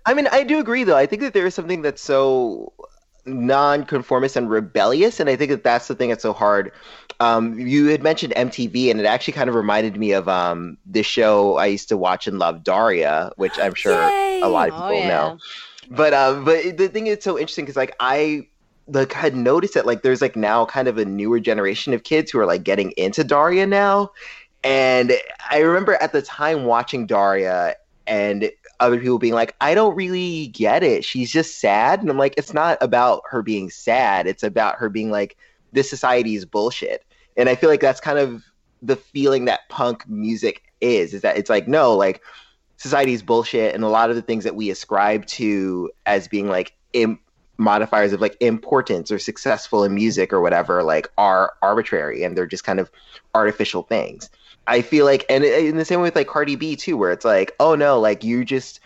I 0.06 0.13
mean, 0.13 0.28
I 0.32 0.43
do 0.43 0.60
agree 0.60 0.84
though. 0.84 0.97
I 0.97 1.06
think 1.06 1.21
that 1.21 1.34
there 1.34 1.45
is 1.45 1.56
something 1.56 1.82
that's 1.82 2.01
so 2.01 2.73
non-conformist 3.26 4.36
and 4.36 4.50
rebellious, 4.50 5.20
and 5.20 5.30
I 5.30 5.36
think 5.36 5.52
that 5.52 5.64
that's 5.64 5.88
the 5.88 5.96
thing 5.96 6.10
that's 6.10 6.22
so 6.24 6.34
hard. 6.34 6.72
Um, 7.20 7.58
you 7.60 7.88
had 7.88 8.04
mentioned 8.04 8.34
MTV, 8.36 8.92
and 8.92 9.00
it 9.00 9.06
actually 9.06 9.34
kind 9.34 9.50
of 9.50 9.56
reminded 9.56 9.98
me 9.98 10.12
of 10.12 10.28
um, 10.28 10.78
this 10.86 11.06
show 11.06 11.58
I 11.58 11.68
used 11.68 11.90
to 11.90 11.98
watch 11.98 12.28
and 12.28 12.40
love, 12.40 12.64
Daria, 12.64 13.32
which 13.38 13.60
I'm 13.60 13.74
sure 13.74 13.94
Yay! 13.94 14.42
a 14.44 14.50
lot 14.50 14.70
of 14.70 14.76
Oh, 14.76 14.90
people 14.90 14.98
yeah. 15.00 15.08
know. 15.08 15.38
But 15.90 16.14
um, 16.14 16.46
but 16.46 16.78
the 16.78 16.88
thing 16.90 17.08
is 17.08 17.24
so 17.24 17.38
interesting 17.38 17.66
because 17.66 17.76
like 17.78 17.96
I 18.00 18.48
like 18.88 19.14
had 19.14 19.36
noticed 19.36 19.74
that 19.76 19.86
like 19.86 20.02
there's 20.04 20.22
like 20.22 20.36
now 20.36 20.66
kind 20.66 20.88
of 20.88 20.98
a 20.98 21.06
newer 21.06 21.40
generation 21.40 21.94
of 21.94 22.04
kids 22.04 22.32
who 22.32 22.40
are 22.40 22.46
like 22.46 22.64
getting 22.64 22.92
into 22.92 23.24
Daria 23.24 23.66
now, 23.68 24.12
and 24.64 25.14
I 25.52 25.60
remember 25.60 25.94
at 25.96 26.12
the 26.12 26.22
time 26.22 26.66
watching 26.66 27.06
Daria 27.06 27.76
and 28.08 28.50
other 28.80 29.00
people 29.00 29.20
being 29.20 29.34
like, 29.34 29.56
I 29.62 29.74
don't 29.74 29.96
really 29.96 30.48
get 30.48 30.84
it. 30.84 31.04
She's 31.04 31.32
just 31.32 31.60
sad. 31.60 32.02
And 32.02 32.10
I'm 32.10 32.18
like, 32.18 32.34
it's 32.38 32.54
not 32.54 32.78
about 32.82 33.22
her 33.30 33.42
being 33.42 33.70
sad. 33.70 34.28
It's 34.28 34.44
about 34.44 34.76
her 34.76 34.90
being 34.90 35.12
like, 35.12 35.38
this 35.72 35.90
society 35.90 36.36
is 36.36 36.46
bullshit. 36.46 37.04
And 37.38 37.50
I 37.50 37.56
feel 37.56 37.70
like 37.70 37.82
that's 37.82 38.00
kind 38.00 38.20
of 38.20 38.44
the 38.82 38.96
feeling 38.96 39.46
that 39.46 39.68
punk 39.70 40.08
music 40.08 40.64
is, 40.82 41.14
is 41.14 41.22
that 41.22 41.38
it's 41.38 41.50
like, 41.50 41.68
no, 41.68 41.96
like 41.96 42.22
society 42.78 43.14
is 43.14 43.24
bullshit. 43.24 43.74
And 43.76 43.84
a 43.84 43.90
lot 43.90 44.10
of 44.10 44.16
the 44.16 44.22
things 44.22 44.44
that 44.44 44.56
we 44.56 44.70
ascribe 44.70 45.26
to 45.28 45.92
as 46.06 46.28
being 46.28 46.48
like 46.48 46.74
Im- 46.94 47.20
modifiers 47.58 48.14
of 48.14 48.22
like 48.22 48.38
importance 48.40 49.12
or 49.12 49.20
successful 49.20 49.84
in 49.84 49.94
music 49.94 50.34
or 50.34 50.42
whatever, 50.42 50.84
like 50.84 51.10
are 51.18 51.54
arbitrary 51.62 52.24
and 52.24 52.38
they're 52.38 52.46
just 52.46 52.64
kind 52.64 52.80
of 52.80 52.92
artificial 53.34 53.84
things. 53.84 54.30
I 54.67 54.82
feel 54.82 55.06
like, 55.06 55.25
and 55.30 55.43
in 55.43 55.78
the 55.78 55.86
same 55.86 55.99
way 55.99 56.08
with 56.08 56.15
like 56.15 56.28
Cardi 56.28 56.56
B 56.56 56.75
too, 56.75 56.97
where 56.97 57.12
it's 57.12 57.25
like, 57.25 57.54
oh 57.60 57.75
no, 57.75 57.99
like 57.99 58.23
you 58.23 58.43
just 58.45 58.80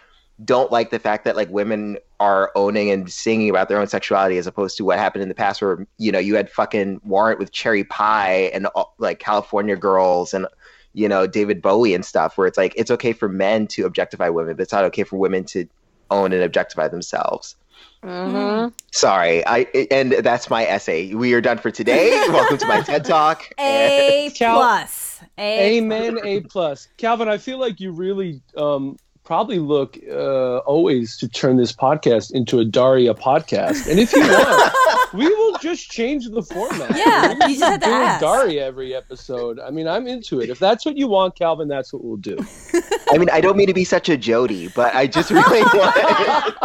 don't 0.45 0.71
like 0.71 0.89
the 0.89 0.99
fact 0.99 1.25
that 1.25 1.35
like 1.35 1.49
women 1.49 1.97
are 2.19 2.51
owning 2.55 2.89
and 2.91 3.11
singing 3.11 3.49
about 3.49 3.67
their 3.67 3.79
own 3.79 3.87
sexuality 3.87 4.37
as 4.37 4.47
opposed 4.47 4.77
to 4.77 4.85
what 4.85 4.97
happened 4.97 5.21
in 5.21 5.29
the 5.29 5.35
past 5.35 5.61
where 5.61 5.85
you 5.97 6.11
know 6.11 6.19
you 6.19 6.35
had 6.35 6.49
fucking 6.49 7.01
Warrant 7.03 7.39
with 7.39 7.51
Cherry 7.51 7.83
Pie 7.83 8.49
and 8.53 8.67
uh, 8.75 8.83
like 8.99 9.19
California 9.19 9.75
Girls 9.75 10.33
and 10.33 10.47
you 10.93 11.09
know 11.09 11.27
David 11.27 11.61
Bowie 11.61 11.93
and 11.93 12.05
stuff 12.05 12.37
where 12.37 12.47
it's 12.47 12.57
like 12.57 12.73
it's 12.77 12.91
okay 12.91 13.11
for 13.11 13.27
men 13.27 13.67
to 13.67 13.85
objectify 13.85 14.29
women 14.29 14.55
but 14.55 14.63
it's 14.63 14.71
not 14.71 14.85
okay 14.85 15.03
for 15.03 15.17
women 15.17 15.43
to 15.45 15.67
own 16.11 16.31
and 16.31 16.41
objectify 16.41 16.87
themselves. 16.87 17.55
Mm-hmm. 18.03 18.73
Sorry, 18.91 19.45
I 19.45 19.67
and 19.91 20.13
that's 20.13 20.49
my 20.49 20.65
essay. 20.65 21.13
We 21.13 21.33
are 21.33 21.41
done 21.41 21.57
for 21.57 21.69
today. 21.69 22.11
Welcome 22.29 22.57
to 22.59 22.67
my 22.67 22.81
TED 22.81 23.03
Talk. 23.03 23.51
A 23.59 24.31
Cal- 24.35 24.57
plus. 25.19 25.29
A 25.37 25.77
Amen. 25.77 26.19
A 26.23 26.41
plus. 26.41 26.87
Calvin, 26.97 27.27
I 27.27 27.37
feel 27.37 27.59
like 27.59 27.79
you 27.79 27.91
really 27.91 28.41
um, 28.57 28.97
probably 29.23 29.59
look 29.59 29.97
uh, 30.09 30.57
always 30.59 31.17
to 31.17 31.27
turn 31.27 31.57
this 31.57 31.71
podcast 31.71 32.31
into 32.33 32.59
a 32.59 32.65
Daria 32.65 33.13
podcast. 33.13 33.87
And 33.89 33.99
if 33.99 34.13
you 34.13 34.21
want, 34.27 34.73
we 35.13 35.27
will 35.27 35.57
just 35.59 35.89
change 35.91 36.27
the 36.29 36.41
format. 36.43 36.95
Yeah, 36.95 37.27
We're 37.39 37.47
you 37.49 37.55
just 37.59 37.63
have 37.63 37.79
to 37.81 37.85
doing 37.85 38.01
ask. 38.01 38.21
Daria 38.21 38.65
every 38.65 38.95
episode. 38.95 39.59
I 39.59 39.69
mean, 39.71 39.87
I'm 39.87 40.07
into 40.07 40.39
it. 40.41 40.49
If 40.49 40.59
that's 40.59 40.85
what 40.85 40.97
you 40.97 41.07
want, 41.07 41.35
Calvin, 41.35 41.67
that's 41.67 41.91
what 41.93 42.03
we'll 42.03 42.17
do. 42.17 42.37
I 43.11 43.17
mean, 43.17 43.29
I 43.31 43.41
don't 43.41 43.57
mean 43.57 43.67
to 43.67 43.73
be 43.73 43.83
such 43.83 44.09
a 44.09 44.17
Jody, 44.17 44.67
but 44.69 44.93
I 44.95 45.07
just 45.07 45.31
really 45.31 45.61
want. 45.73 46.55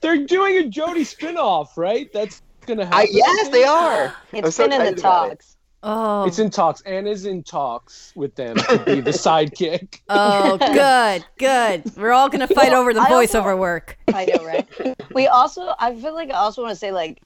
They're 0.00 0.24
doing 0.26 0.56
a 0.58 0.68
Jody 0.68 1.04
spinoff, 1.04 1.76
right? 1.76 2.12
That's 2.12 2.42
gonna 2.66 2.84
happen. 2.84 2.98
I, 3.00 3.06
yes, 3.10 3.48
they 3.48 3.64
are. 3.64 4.14
I'm 4.32 4.44
It's 4.44 4.56
so 4.56 4.64
been 4.64 4.72
in 4.72 4.84
the 4.84 4.92
excited 4.92 4.98
it. 4.98 5.02
talks. 5.02 5.56
Oh, 5.82 6.24
It's 6.26 6.38
in 6.38 6.50
talks. 6.50 6.82
Anna's 6.82 7.24
in 7.24 7.42
talks 7.42 8.12
with 8.14 8.34
them 8.34 8.56
to 8.56 8.78
be 8.84 9.00
the 9.00 9.10
sidekick. 9.12 10.00
oh, 10.10 10.58
good, 10.58 11.24
good. 11.38 11.96
We're 11.96 12.12
all 12.12 12.28
gonna 12.28 12.46
fight 12.48 12.72
over 12.74 12.92
the 12.92 13.00
I 13.00 13.10
also- 13.10 13.40
voiceover 13.42 13.58
work. 13.58 13.96
I 14.12 14.26
know, 14.26 14.44
right? 14.44 14.68
we 15.14 15.26
also, 15.26 15.74
I 15.78 15.94
feel 15.96 16.12
like 16.14 16.30
I 16.30 16.34
also 16.34 16.62
want 16.62 16.72
to 16.72 16.78
say 16.78 16.92
like, 16.92 17.22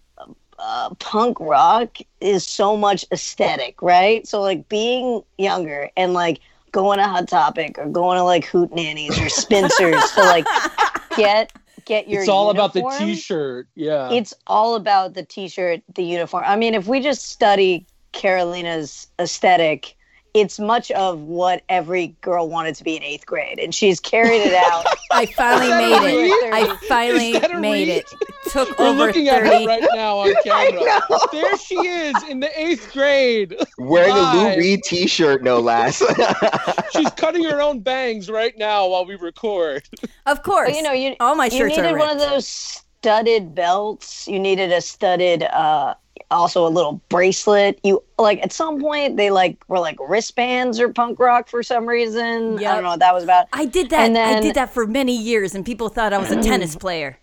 uh, 0.57 0.95
punk 1.01 1.41
rock 1.41 1.99
is 2.21 2.47
so 2.47 2.77
much 2.77 3.05
aesthetic, 3.13 3.83
right? 3.83 4.25
So 4.27 4.41
like 4.41 4.69
being 4.69 5.23
younger 5.37 5.91
and 5.97 6.15
like 6.15 6.39
going 6.71 6.99
to 6.99 7.05
Hot 7.05 7.27
Topic 7.27 7.77
or 7.77 7.87
going 7.89 8.19
to 8.19 8.23
like 8.23 8.45
Hoot 8.47 8.73
Nannies 8.73 9.21
or 9.21 9.29
Spencer's 9.29 10.11
to 10.13 10.21
like 10.21 10.47
get 11.17 11.53
get 11.87 12.09
your. 12.09 12.21
It's 12.21 12.29
all 12.29 12.51
about 12.51 12.73
the 12.73 12.89
t-shirt. 13.01 13.67
Yeah. 13.75 14.13
It's 14.13 14.33
all 14.47 14.77
about 14.77 15.15
the 15.15 15.25
t-shirt, 15.25 15.83
the 15.93 16.05
uniform. 16.05 16.45
I 16.47 16.55
mean, 16.55 16.75
if 16.75 16.87
we 16.87 17.01
just 17.01 17.31
study 17.31 17.85
Carolina's 18.15 19.09
aesthetic, 19.21 19.95
it's 20.33 20.59
much 20.59 20.91
of 20.93 21.21
what 21.21 21.63
every 21.69 22.09
girl 22.21 22.49
wanted 22.49 22.75
to 22.75 22.83
be 22.85 22.97
in 22.97 23.03
eighth 23.05 23.25
grade, 23.25 23.61
and 23.61 23.73
she's 23.73 24.01
carried 24.01 24.41
it 24.41 24.55
out. 24.55 24.85
I 25.13 25.27
finally 25.27 25.69
made 25.69 26.27
it. 26.27 26.53
I 26.53 26.77
finally 26.89 27.31
Is 27.33 27.41
that 27.41 27.53
a 27.53 27.61
made 27.61 27.89
read? 27.89 27.99
it. 27.99 28.11
Took 28.51 28.77
We're 28.79 28.87
over 28.87 28.99
looking 29.07 29.29
at 29.29 29.45
her 29.47 29.67
right 29.67 29.85
now 29.95 30.19
on 30.19 30.35
camera. 30.45 31.01
There 31.31 31.57
she 31.57 31.77
is 31.77 32.15
in 32.29 32.41
the 32.41 32.51
eighth 32.61 32.93
grade. 32.93 33.55
Wearing 33.79 34.13
a 34.13 34.33
Lou 34.35 34.57
Reed 34.57 34.81
T-shirt, 34.85 35.43
no 35.45 35.61
less. 35.61 35.99
She's 36.93 37.11
cutting 37.11 37.45
her 37.45 37.63
own 37.63 37.79
bangs 37.81 38.29
right 38.29 38.57
now 38.59 38.89
while 38.89 39.07
we 39.07 39.15
record. 39.15 39.85
Of 40.27 40.43
course. 40.43 40.71
But 40.71 40.77
you 40.77 40.83
know, 40.83 40.93
you 40.93 41.15
all 41.21 41.37
my 41.37 41.47
you 41.47 41.53
shirts 41.59 41.77
needed 41.77 41.93
are 41.93 41.99
one 41.99 42.11
of 42.11 42.19
those 42.19 42.47
studded 42.47 43.55
belts. 43.55 44.27
You 44.27 44.41
needed 44.41 44.73
a 44.73 44.81
studded, 44.81 45.45
uh, 45.45 45.95
also 46.31 46.67
a 46.67 46.69
little 46.69 47.01
bracelet. 47.09 47.79
You 47.83 48.03
like 48.19 48.43
at 48.43 48.53
some 48.53 48.81
point 48.81 49.17
they 49.17 49.31
like 49.31 49.57
were 49.69 49.79
like 49.79 49.97
wristbands 50.01 50.81
or 50.81 50.93
punk 50.93 51.19
rock 51.19 51.49
for 51.49 51.63
some 51.63 51.87
reason. 51.87 52.59
I 52.59 52.75
don't 52.75 52.83
know 52.83 52.91
what 52.91 53.01
that 53.01 53.15
was 53.15 53.25
about. 53.25 53.47
I 53.53 53.67
did 53.67 53.91
that. 53.91 54.07
And 54.07 54.19
I 54.19 54.41
did 54.41 54.55
that 54.55 54.73
for 54.73 54.87
many 54.87 55.17
years, 55.17 55.55
and 55.55 55.65
people 55.65 55.89
thought 55.89 56.13
I 56.13 56.19
was 56.19 56.31
a 56.31 56.37
mm. 56.37 56.43
tennis 56.43 56.77
player. 56.77 57.19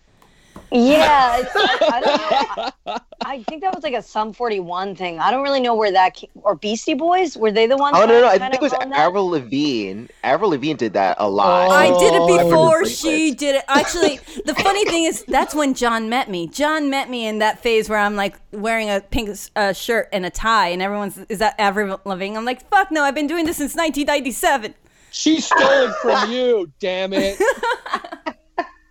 Yeah, 0.74 1.38
it's, 1.40 1.50
I, 1.54 1.78
I 1.92 2.00
don't 2.00 2.86
know. 2.86 2.98
I 3.24 3.42
think 3.42 3.62
that 3.62 3.74
was 3.74 3.84
like 3.84 3.92
a 3.94 4.02
Sum 4.02 4.32
41 4.32 4.96
thing. 4.96 5.18
I 5.18 5.30
don't 5.30 5.42
really 5.42 5.60
know 5.60 5.74
where 5.74 5.92
that 5.92 6.14
came, 6.14 6.30
or 6.42 6.54
Beastie 6.54 6.94
Boys 6.94 7.36
were 7.36 7.52
they 7.52 7.66
the 7.66 7.76
ones? 7.76 7.96
oh 7.98 8.06
no, 8.06 8.22
no, 8.22 8.26
I 8.28 8.38
think 8.38 8.54
it 8.54 8.60
was 8.60 8.72
owned 8.72 8.92
that? 8.92 8.98
Avril 8.98 9.28
Lavigne. 9.28 10.06
Avril 10.24 10.50
Lavigne 10.50 10.76
did 10.76 10.94
that 10.94 11.16
a 11.20 11.28
lot. 11.28 11.68
Oh. 11.68 11.70
I 11.70 11.88
did 11.98 12.14
it 12.14 12.20
Oh. 12.22 12.44
before 12.48 12.86
she 12.86 13.34
did 13.34 13.56
it. 13.56 13.64
Actually, 13.68 14.18
the 14.46 14.54
funny 14.54 14.84
thing 14.86 15.04
is 15.04 15.24
that's 15.28 15.54
when 15.54 15.74
John 15.74 16.08
met 16.08 16.30
me. 16.30 16.48
John 16.48 16.88
met 16.88 17.10
me 17.10 17.26
in 17.26 17.38
that 17.40 17.60
phase 17.62 17.88
where 17.90 17.98
I'm 17.98 18.16
like 18.16 18.36
wearing 18.52 18.88
a 18.88 19.00
pink 19.00 19.30
uh, 19.56 19.74
shirt 19.74 20.08
and 20.12 20.24
a 20.24 20.30
tie, 20.30 20.68
and 20.68 20.80
everyone's 20.80 21.18
is 21.28 21.38
that 21.40 21.54
Avril 21.58 22.00
Lavigne? 22.06 22.36
I'm 22.36 22.44
like, 22.46 22.68
fuck 22.70 22.90
no, 22.90 23.02
I've 23.02 23.14
been 23.14 23.26
doing 23.26 23.44
this 23.44 23.58
since 23.58 23.74
1997. 23.74 24.74
She 25.10 25.40
stole 25.42 25.60
it 25.60 25.94
from 25.96 26.32
you, 26.32 26.72
damn 26.80 27.12
it. 27.12 27.38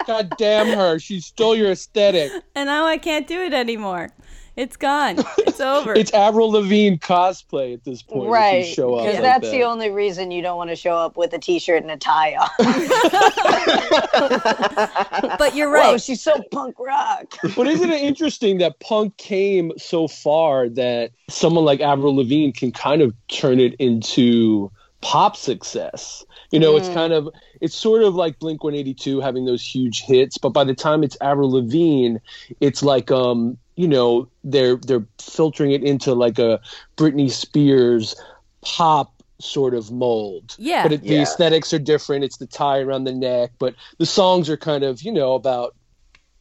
God 0.07 0.33
damn 0.37 0.67
her. 0.77 0.99
She 0.99 1.19
stole 1.19 1.55
your 1.55 1.71
aesthetic. 1.71 2.31
and 2.55 2.67
now 2.67 2.85
I 2.85 2.97
can't 2.97 3.27
do 3.27 3.41
it 3.41 3.53
anymore. 3.53 4.09
It's 4.57 4.75
gone. 4.75 5.15
It's 5.39 5.61
over. 5.61 5.93
It's 5.93 6.13
Avril 6.13 6.51
Lavigne 6.51 6.97
cosplay 6.97 7.73
at 7.73 7.85
this 7.85 8.01
point. 8.01 8.29
Right, 8.29 8.65
show 8.65 8.95
up 8.95 9.05
because 9.05 9.15
like 9.15 9.23
that's 9.23 9.45
that. 9.45 9.51
the 9.51 9.63
only 9.63 9.89
reason 9.89 10.29
you 10.29 10.41
don't 10.41 10.57
want 10.57 10.69
to 10.71 10.75
show 10.75 10.95
up 10.97 11.15
with 11.15 11.31
a 11.33 11.39
t-shirt 11.39 11.81
and 11.81 11.91
a 11.91 11.97
tie 11.97 12.35
on. 12.35 12.49
but 15.39 15.55
you're 15.55 15.69
Whoa, 15.69 15.93
right. 15.93 16.01
she's 16.01 16.21
so 16.21 16.41
punk 16.51 16.75
rock. 16.79 17.33
But 17.55 17.67
isn't 17.67 17.91
it 17.91 18.01
interesting 18.01 18.57
that 18.57 18.79
punk 18.79 19.17
came 19.17 19.71
so 19.77 20.07
far 20.07 20.67
that 20.69 21.11
someone 21.29 21.65
like 21.65 21.79
Avril 21.79 22.15
Lavigne 22.15 22.51
can 22.51 22.71
kind 22.71 23.01
of 23.01 23.13
turn 23.29 23.59
it 23.59 23.73
into 23.75 24.71
pop 25.01 25.35
success? 25.35 26.25
You 26.51 26.59
know, 26.59 26.75
it's 26.75 26.89
kind 26.89 27.13
of 27.13 27.29
it's 27.61 27.75
sort 27.75 28.03
of 28.03 28.15
like 28.15 28.39
Blink 28.39 28.63
182 28.63 29.21
having 29.21 29.45
those 29.45 29.63
huge 29.63 30.01
hits, 30.01 30.37
but 30.37 30.49
by 30.49 30.63
the 30.63 30.75
time 30.75 31.03
it's 31.03 31.15
Avril 31.21 31.51
Lavigne, 31.51 32.17
it's 32.59 32.83
like 32.83 33.09
um, 33.11 33.57
you 33.75 33.87
know, 33.87 34.27
they're 34.43 34.75
they're 34.75 35.05
filtering 35.19 35.71
it 35.71 35.83
into 35.83 36.13
like 36.13 36.39
a 36.39 36.59
Britney 36.97 37.31
Spears 37.31 38.15
pop 38.61 39.13
sort 39.39 39.73
of 39.73 39.91
mold. 39.91 40.55
Yeah. 40.59 40.83
But 40.83 40.91
it, 40.91 41.01
the 41.01 41.15
Yeah. 41.15 41.21
aesthetics 41.23 41.73
are 41.73 41.79
different. 41.79 42.23
It's 42.23 42.37
the 42.37 42.47
tie 42.47 42.79
around 42.79 43.05
the 43.05 43.13
neck, 43.13 43.51
but 43.59 43.73
the 43.97 44.05
songs 44.05 44.49
are 44.49 44.57
kind 44.57 44.83
of, 44.83 45.01
you 45.01 45.11
know, 45.11 45.33
about 45.33 45.75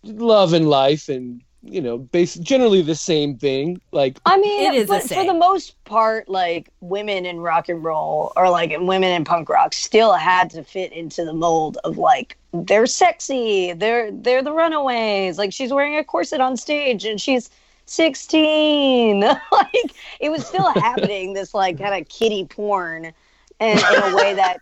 love 0.03 0.53
and 0.53 0.69
life 0.69 1.09
and 1.09 1.41
you 1.63 1.81
know 1.81 1.99
base 1.99 2.37
generally 2.37 2.81
the 2.81 2.95
same 2.95 3.37
thing 3.37 3.81
like 3.93 4.19
I 4.25 4.39
mean, 4.39 4.73
It 4.73 4.77
is 4.77 4.87
the 4.87 4.95
but 4.95 5.03
for 5.03 5.25
the 5.25 5.35
most 5.35 5.83
part, 5.85 6.29
like 6.29 6.71
women 6.81 7.27
in 7.27 7.41
rock 7.41 7.69
and 7.69 7.85
roll 7.85 8.33
or 8.37 8.49
like 8.49 8.71
women 8.71 9.11
in 9.11 9.25
punk 9.25 9.49
rock 9.49 9.75
still 9.75 10.15
had 10.15 10.51
to 10.51 10.65
fit 10.65 10.93
into 10.93 11.25
the 11.25 11.35
mold 11.35 11.77
of 11.85 11.99
like 11.99 12.37
they're 12.53 12.87
sexy, 12.87 13.73
they're 13.73 14.11
they're 14.11 14.43
the 14.43 14.53
Runaways. 14.53 15.37
Like 15.39 15.53
she's 15.53 15.73
wearing 15.73 15.97
a 15.97 16.05
corset 16.05 16.41
on 16.41 16.57
stage 16.57 17.05
and 17.05 17.21
she's 17.21 17.51
sixteen. 17.85 19.21
like 19.53 19.93
it 20.19 20.31
was 20.31 20.47
still 20.47 20.73
happening. 20.75 21.35
This 21.35 21.53
like 21.53 21.79
kind 21.79 22.01
of 22.01 22.09
kitty 22.09 22.47
porn, 22.47 23.13
and 23.61 23.79
in 23.79 24.13
a 24.13 24.17
way 24.17 24.35
that 24.35 24.61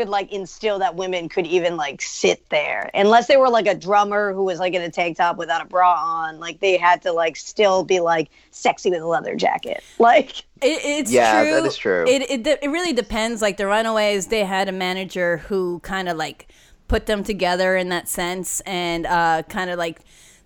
could 0.00 0.08
like 0.08 0.32
instill 0.32 0.78
that 0.78 0.96
women 0.96 1.28
could 1.28 1.46
even 1.46 1.76
like 1.76 2.00
sit 2.00 2.48
there 2.48 2.90
unless 2.94 3.26
they 3.26 3.36
were 3.36 3.50
like 3.50 3.66
a 3.66 3.74
drummer 3.74 4.32
who 4.32 4.44
was 4.44 4.58
like 4.58 4.72
in 4.72 4.80
a 4.82 4.90
tank 4.90 5.16
top 5.18 5.36
without 5.36 5.60
a 5.60 5.64
bra 5.66 5.94
on 5.94 6.40
like 6.40 6.58
they 6.60 6.78
had 6.78 7.02
to 7.02 7.12
like 7.12 7.36
still 7.36 7.84
be 7.84 8.00
like 8.00 8.30
sexy 8.50 8.90
with 8.90 9.00
a 9.02 9.06
leather 9.06 9.34
jacket 9.36 9.84
like 9.98 10.38
It, 10.62 10.80
it's 10.84 11.10
Yeah, 11.10 11.42
true. 11.42 11.50
that 11.52 11.66
is 11.66 11.76
true. 11.76 12.04
It, 12.06 12.22
it 12.30 12.46
it 12.62 12.68
really 12.68 12.92
depends. 12.92 13.42
Like 13.42 13.56
the 13.56 13.66
Runaways, 13.66 14.26
they 14.28 14.44
had 14.44 14.68
a 14.68 14.72
manager 14.72 15.38
who 15.38 15.80
kind 15.80 16.08
of 16.08 16.16
like 16.16 16.48
put 16.88 17.06
them 17.06 17.22
together 17.24 17.76
in 17.76 17.88
that 17.90 18.08
sense, 18.08 18.60
and 18.66 19.06
uh, 19.06 19.42
kind 19.48 19.70
of 19.70 19.78
like 19.78 20.00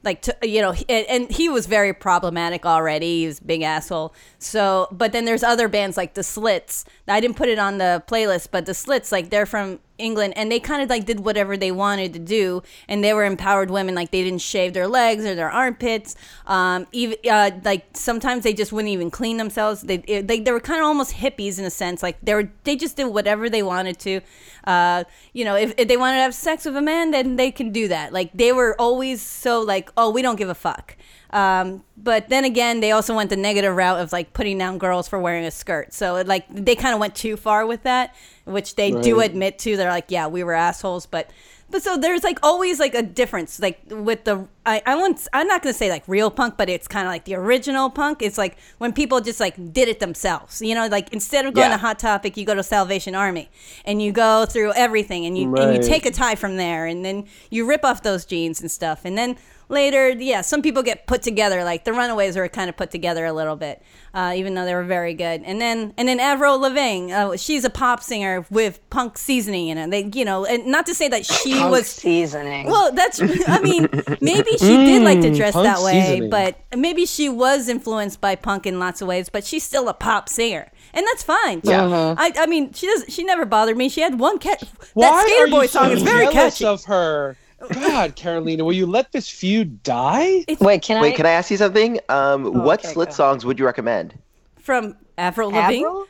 like 0.05 0.23
to, 0.23 0.37
you 0.43 0.61
know, 0.61 0.75
and, 0.88 1.07
and 1.07 1.31
he 1.31 1.49
was 1.49 1.67
very 1.67 1.93
problematic 1.93 2.67
already. 2.67 3.21
He 3.21 3.27
was 3.27 3.40
big 3.40 3.62
asshole. 3.62 4.14
So, 4.38 4.88
but 4.93 5.12
then 5.12 5.25
there's 5.25 5.43
other 5.43 5.69
bands 5.69 5.97
like 5.97 6.14
the 6.14 6.23
Slits. 6.23 6.85
I 7.09 7.21
didn't 7.21 7.37
put 7.37 7.49
it 7.49 7.59
on 7.59 7.79
the 7.79 8.03
playlist, 8.07 8.49
but 8.51 8.67
the 8.67 8.75
Slits, 8.75 9.11
like 9.11 9.31
they're 9.31 9.47
from 9.47 9.81
England, 9.98 10.35
and 10.37 10.50
they 10.50 10.61
kind 10.61 10.83
of 10.83 10.90
like 10.90 11.04
did 11.04 11.20
whatever 11.20 11.57
they 11.57 11.70
wanted 11.70 12.12
to 12.14 12.18
do, 12.18 12.62
and 12.88 13.02
they 13.02 13.12
were 13.12 13.24
empowered 13.24 13.70
women. 13.70 13.94
Like 13.94 14.11
they 14.11 14.22
didn't 14.22 14.40
shave 14.40 14.74
their 14.74 14.88
legs 14.88 15.24
or 15.24 15.35
their 15.35 15.50
armpits. 15.50 16.16
Um, 16.46 16.87
even 16.92 17.16
uh, 17.30 17.52
like 17.64 17.87
sometimes 17.92 18.44
they 18.44 18.52
just 18.52 18.72
wouldn't 18.72 18.92
even 18.92 19.11
clean 19.11 19.37
themselves. 19.37 19.83
They 19.83 19.98
they, 19.98 20.40
they 20.40 20.52
were 20.52 20.61
kind 20.61 20.80
of 20.80 20.87
almost 20.87 21.14
hippies 21.14 21.59
in 21.59 21.64
a 21.64 21.70
sense. 21.70 22.02
Like 22.02 22.18
they 22.22 22.35
were 22.35 22.50
they 22.64 22.76
just 22.76 22.96
did 22.96 23.07
whatever 23.07 23.48
they 23.48 23.62
wanted 23.62 23.98
to. 24.00 24.20
Uh, 24.64 25.04
you 25.33 25.44
know, 25.44 25.57
if, 25.57 25.74
if 25.76 25.88
they 25.88 25.96
wanted 25.96 26.16
to 26.16 26.22
have 26.22 26.35
sex 26.35 26.64
with 26.64 26.76
a 26.76 26.83
man, 26.83 27.11
then 27.11 27.37
they 27.37 27.50
can 27.50 27.70
do 27.70 27.88
that. 27.88 28.12
Like 28.12 28.30
they 28.35 28.52
were 28.52 28.74
always 28.80 29.22
so 29.22 29.61
like, 29.61 29.90
oh, 29.96 30.11
we 30.11 30.22
don't 30.22 30.37
give 30.37 30.48
a 30.48 30.54
fuck. 30.54 30.96
Um, 31.35 31.83
but 31.97 32.29
then 32.29 32.44
again, 32.44 32.79
they 32.79 32.92
also 32.92 33.14
went 33.14 33.29
the 33.29 33.37
negative 33.37 33.75
route 33.75 34.01
of 34.01 34.12
like 34.12 34.33
putting 34.33 34.57
down 34.57 34.79
girls 34.79 35.09
for 35.09 35.18
wearing 35.18 35.44
a 35.44 35.51
skirt. 35.51 35.92
So 35.92 36.16
it, 36.16 36.29
like 36.29 36.47
they 36.49 36.77
kind 36.77 36.94
of 36.94 37.01
went 37.01 37.16
too 37.16 37.37
far 37.37 37.66
with 37.66 37.83
that, 37.83 38.14
which 38.44 38.77
they 38.77 38.92
do 38.92 39.18
admit 39.20 39.59
to. 39.61 39.77
They're 39.77 39.90
like, 39.90 40.07
yeah, 40.11 40.29
we 40.29 40.44
were 40.44 40.53
assholes, 40.55 41.07
but 41.07 41.29
but 41.70 41.83
so 41.83 41.97
there's 41.97 42.23
like 42.23 42.38
always 42.44 42.79
like 42.79 42.94
a 42.94 43.03
difference, 43.03 43.59
like 43.59 43.81
with 43.90 44.23
the 44.25 44.47
I 44.64 44.81
I 44.87 44.94
won't 44.94 45.27
I'm 45.33 45.49
not 45.49 45.61
gonna 45.62 45.73
say 45.75 45.90
like 45.90 46.05
real 46.07 46.31
punk, 46.31 46.57
but 46.57 46.68
it's 46.68 46.87
kind 46.87 47.05
of 47.05 47.11
like 47.11 47.25
the 47.25 47.35
original 47.35 47.90
punk. 47.90 48.23
It's 48.23 48.38
like 48.38 48.57
when 48.79 48.92
people 48.92 49.20
just 49.20 49.40
like 49.40 49.57
did 49.73 49.88
it 49.88 49.99
themselves, 49.99 50.62
you 50.62 50.75
know, 50.77 50.87
like 50.87 51.12
instead 51.12 51.47
of 51.47 51.55
going 51.55 51.70
Yeah. 51.70 51.77
to 51.79 51.81
Hot 51.81 51.99
Topic, 51.99 52.37
you 52.37 52.44
go 52.44 52.55
to 52.55 52.62
Salvation 52.62 53.16
Army 53.16 53.51
and 53.85 54.01
you 54.01 54.12
go 54.12 54.47
through 54.47 54.73
everything 54.75 55.27
and 55.27 55.37
you 55.37 55.53
and 55.57 55.75
you 55.75 55.83
take 55.83 56.07
a 56.07 56.12
tie 56.12 56.37
from 56.37 56.59
there 56.59 56.87
and 56.87 57.05
then 57.05 57.27
you 57.51 57.66
rip 57.66 57.85
off 57.85 58.03
those 58.05 58.25
jeans 58.25 58.61
and 58.61 58.70
stuff 58.70 59.01
and 59.05 59.18
then 59.18 59.37
later 59.68 60.11
yeah 60.11 60.40
some 60.40 60.62
people 60.62 60.83
get 60.83 61.07
put 61.07 61.22
together 61.22 61.64
like 61.64 61.85
the 61.85 61.92
runaways 61.92 62.37
were 62.37 62.48
kind 62.48 62.68
of 62.68 62.77
put 62.77 62.90
together 62.90 63.24
a 63.24 63.33
little 63.33 63.57
bit 63.57 63.83
uh, 64.12 64.33
even 64.37 64.55
though 64.55 64.64
they 64.64 64.74
were 64.74 64.85
very 64.85 65.14
good 65.14 65.42
and 65.44 65.61
then 65.61 65.92
and 65.96 66.09
then 66.09 66.20
avril 66.20 66.59
lavigne 66.59 67.12
uh, 67.12 67.37
she's 67.37 67.64
a 67.64 67.70
pop 67.70 68.03
singer 68.03 68.44
with 68.50 68.79
punk 68.90 69.16
seasoning 69.16 69.68
in 69.68 69.79
it 69.79 69.90
they 69.90 70.18
you 70.18 70.24
know 70.24 70.44
and 70.44 70.66
not 70.66 70.87
to 70.87 70.94
say 70.94 71.09
that 71.09 71.24
she 71.24 71.55
punk 71.55 71.70
was 71.70 71.87
seasoning 71.87 72.64
well, 72.64 72.92
that's. 72.92 73.20
I 73.20 73.61
mean, 73.61 73.88
maybe 74.20 74.50
she 74.59 74.77
did 74.77 75.03
like 75.03 75.20
to 75.20 75.35
dress 75.35 75.55
punk 75.55 75.64
that 75.64 75.83
way, 75.83 76.00
seasoning. 76.00 76.31
but 76.31 76.59
maybe 76.77 77.07
she 77.07 77.29
was 77.29 77.68
influenced 77.68 78.20
by 78.20 78.35
punk 78.35 78.66
in 78.66 78.79
lots 78.79 79.00
of 79.00 79.09
ways. 79.09 79.29
But 79.29 79.44
she's 79.44 79.64
still 79.64 79.88
a 79.88 79.94
pop 79.94 80.29
singer, 80.29 80.70
and 80.92 81.07
that's 81.07 81.22
fine. 81.22 81.61
Yeah. 81.62 82.14
I, 82.18 82.33
I 82.37 82.46
mean, 82.46 82.72
she 82.72 82.87
does. 82.87 83.05
She 83.09 83.24
never 83.24 83.44
bothered 83.44 83.77
me. 83.77 83.88
She 83.88 84.00
had 84.00 84.18
one 84.18 84.38
catch. 84.38 84.64
why 84.94 85.11
that 85.11 85.27
Skater 85.27 85.50
Boy 85.50 85.62
you 85.62 85.68
song 85.68 85.87
so 85.87 85.92
is 85.92 86.03
very 86.03 86.27
jealous 86.27 86.59
catchy. 86.59 86.64
of 86.64 86.85
her 86.85 87.37
god 87.72 88.16
carolina 88.16 88.64
will 88.64 88.72
you 88.72 88.87
let 88.87 89.12
this 89.12 89.29
feud 89.29 89.83
die 89.83 90.44
wait 90.61 90.83
can 90.83 91.00
Wait, 91.00 91.14
i 91.14 91.16
can 91.16 91.27
I 91.27 91.31
ask 91.31 91.50
you 91.50 91.57
something? 91.57 91.98
Um, 92.09 92.64
what 92.64 92.81
okay, 92.81 92.92
Slit 92.92 93.09
go. 93.09 93.14
songs 93.14 93.44
would 93.44 93.59
you 93.59 93.66
recommend? 93.66 94.18
From 94.57 94.96
Avril 95.18 95.50
Lavigne. 95.50 95.83
No, 95.83 96.07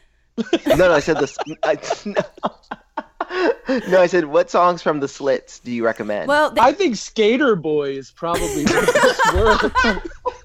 no, 0.76 0.92
I 0.92 1.00
said 1.00 1.18
this. 1.18 1.36
I, 1.62 1.78
no. 2.04 2.14
no, 3.88 4.00
I 4.00 4.06
said 4.06 4.26
what 4.26 4.50
songs 4.50 4.82
from 4.82 5.00
the 5.00 5.08
Slits 5.08 5.60
do 5.60 5.70
you 5.70 5.84
recommend? 5.84 6.28
Well, 6.28 6.50
they, 6.50 6.60
i 6.60 6.72
think 6.72 6.96
skater 6.96 7.56
boy 7.56 7.90
is 7.90 8.10
probably 8.10 8.64
the 8.64 9.70
best 9.72 9.84
word 9.84 10.34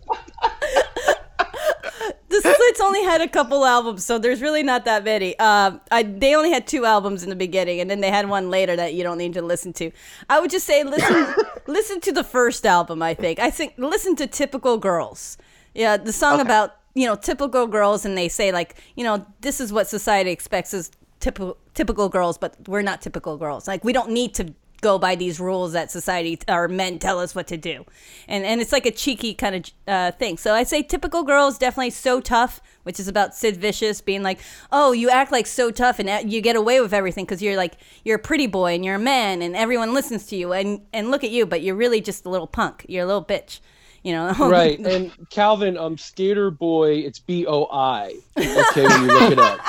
the 2.43 2.53
Slits 2.53 2.81
only 2.81 3.03
had 3.03 3.21
a 3.21 3.27
couple 3.27 3.65
albums, 3.65 4.05
so 4.05 4.17
there's 4.19 4.41
really 4.41 4.63
not 4.63 4.85
that 4.85 5.03
many. 5.03 5.37
Um, 5.39 5.81
I, 5.91 6.03
they 6.03 6.35
only 6.35 6.51
had 6.51 6.67
two 6.67 6.85
albums 6.85 7.23
in 7.23 7.29
the 7.29 7.35
beginning, 7.35 7.79
and 7.81 7.89
then 7.89 8.01
they 8.01 8.09
had 8.09 8.27
one 8.29 8.49
later 8.49 8.75
that 8.75 8.93
you 8.93 9.03
don't 9.03 9.17
need 9.17 9.33
to 9.33 9.41
listen 9.41 9.73
to. 9.73 9.91
I 10.29 10.39
would 10.39 10.49
just 10.51 10.65
say 10.65 10.83
listen, 10.83 11.33
listen 11.67 11.99
to 12.01 12.11
the 12.11 12.23
first 12.23 12.65
album. 12.65 13.01
I 13.01 13.13
think. 13.13 13.39
I 13.39 13.49
think 13.49 13.73
listen 13.77 14.15
to 14.17 14.27
"Typical 14.27 14.77
Girls." 14.77 15.37
Yeah, 15.73 15.97
the 15.97 16.13
song 16.13 16.35
Okay. 16.35 16.41
about 16.43 16.75
you 16.95 17.05
know 17.05 17.15
typical 17.15 17.67
girls, 17.67 18.05
and 18.05 18.17
they 18.17 18.29
say 18.29 18.51
like 18.51 18.75
you 18.95 19.03
know 19.03 19.25
this 19.41 19.59
is 19.59 19.71
what 19.71 19.87
society 19.87 20.31
expects 20.31 20.73
as 20.73 20.91
typical 21.19 21.57
typical 21.73 22.09
girls, 22.09 22.37
but 22.37 22.55
we're 22.67 22.81
not 22.81 23.01
typical 23.01 23.37
girls. 23.37 23.67
Like 23.67 23.83
we 23.83 23.93
don't 23.93 24.11
need 24.11 24.33
to 24.35 24.53
go 24.81 24.97
by 24.97 25.15
these 25.15 25.39
rules 25.39 25.73
that 25.73 25.91
society 25.91 26.39
or 26.47 26.67
men 26.67 26.99
tell 26.99 27.19
us 27.19 27.35
what 27.35 27.47
to 27.47 27.57
do 27.57 27.85
and 28.27 28.45
and 28.45 28.61
it's 28.61 28.71
like 28.71 28.85
a 28.85 28.91
cheeky 28.91 29.33
kind 29.33 29.55
of 29.55 29.71
uh, 29.87 30.11
thing 30.11 30.37
so 30.37 30.53
i 30.53 30.63
say 30.63 30.81
typical 30.81 31.23
girls 31.23 31.57
definitely 31.57 31.89
so 31.89 32.19
tough 32.19 32.61
which 32.83 32.99
is 32.99 33.07
about 33.07 33.35
sid 33.35 33.57
vicious 33.57 34.01
being 34.01 34.23
like 34.23 34.39
oh 34.71 34.91
you 34.91 35.09
act 35.09 35.31
like 35.31 35.47
so 35.47 35.71
tough 35.71 35.99
and 35.99 36.09
uh, 36.09 36.21
you 36.25 36.41
get 36.41 36.55
away 36.55 36.79
with 36.81 36.93
everything 36.93 37.25
because 37.25 37.41
you're 37.41 37.57
like 37.57 37.75
you're 38.03 38.17
a 38.17 38.21
pretty 38.21 38.47
boy 38.47 38.73
and 38.73 38.85
you're 38.85 38.95
a 38.95 38.99
man 38.99 39.41
and 39.41 39.55
everyone 39.55 39.93
listens 39.93 40.25
to 40.25 40.35
you 40.35 40.53
and 40.53 40.81
and 40.93 41.11
look 41.11 41.23
at 41.23 41.31
you 41.31 41.45
but 41.45 41.61
you're 41.61 41.75
really 41.75 42.01
just 42.01 42.25
a 42.25 42.29
little 42.29 42.47
punk 42.47 42.85
you're 42.87 43.03
a 43.03 43.07
little 43.07 43.25
bitch 43.25 43.59
you 44.03 44.13
know 44.13 44.33
right. 44.39 44.79
And 44.79 45.11
Calvin, 45.29 45.77
um, 45.77 45.97
Skater 45.97 46.51
Boy, 46.51 46.99
it's 46.99 47.19
B 47.19 47.45
O 47.45 47.67
I. 47.71 48.19
Okay, 48.37 48.83
when 48.83 49.01
you 49.01 49.07
look 49.07 49.31
it 49.31 49.39
up. 49.39 49.59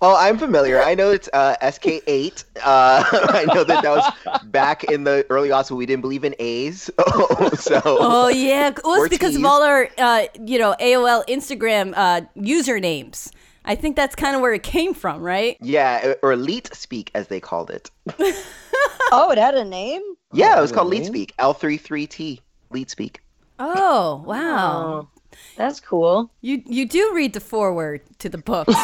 Oh, 0.00 0.14
I'm 0.16 0.38
familiar. 0.38 0.80
I 0.80 0.94
know 0.94 1.10
it's 1.10 1.28
uh, 1.32 1.56
SK8. 1.60 2.44
Uh, 2.56 2.60
I 3.12 3.44
know 3.52 3.64
that 3.64 3.82
that 3.82 3.90
was 3.90 4.42
back 4.44 4.84
in 4.84 5.02
the 5.04 5.26
early 5.28 5.48
aughts 5.48 5.70
when 5.70 5.78
we 5.78 5.86
didn't 5.86 6.02
believe 6.02 6.22
in 6.24 6.34
A's. 6.38 6.82
so 7.58 7.80
Oh 7.84 8.28
yeah, 8.28 8.70
well, 8.84 9.00
Or 9.00 9.06
it's 9.06 9.08
because 9.14 9.34
of 9.34 9.44
all 9.44 9.62
our, 9.62 9.88
uh, 9.98 10.26
you 10.44 10.58
know, 10.58 10.76
AOL, 10.80 11.26
Instagram 11.28 11.94
uh, 11.96 12.20
usernames. 12.36 13.32
I 13.64 13.74
think 13.74 13.96
that's 13.96 14.14
kind 14.14 14.34
of 14.36 14.40
where 14.40 14.54
it 14.54 14.62
came 14.62 14.94
from, 14.94 15.20
right? 15.20 15.56
yeah, 15.60 16.14
or 16.22 16.36
Leet 16.36 16.70
Speak 16.74 17.10
as 17.14 17.26
they 17.28 17.40
called 17.40 17.70
it. 17.70 17.90
Oh, 19.10 19.30
it 19.30 19.38
had 19.38 19.54
a 19.54 19.64
name? 19.64 20.02
Yeah, 20.34 20.58
it 20.58 20.60
was 20.60 20.70
called 20.70 20.90
really? 20.90 21.00
Leet 21.04 21.06
Speak. 21.30 21.34
L33T. 21.38 22.40
Leet 22.70 22.90
Speak. 22.90 23.20
Oh 23.58 24.22
wow, 24.26 25.08
Oh, 25.08 25.08
that's 25.56 25.80
cool. 25.80 26.30
you 26.42 26.62
you 26.66 26.86
do 26.86 27.12
read 27.14 27.32
the 27.32 27.40
foreword 27.40 28.02
to 28.20 28.28
the 28.28 28.38
books. 28.38 28.74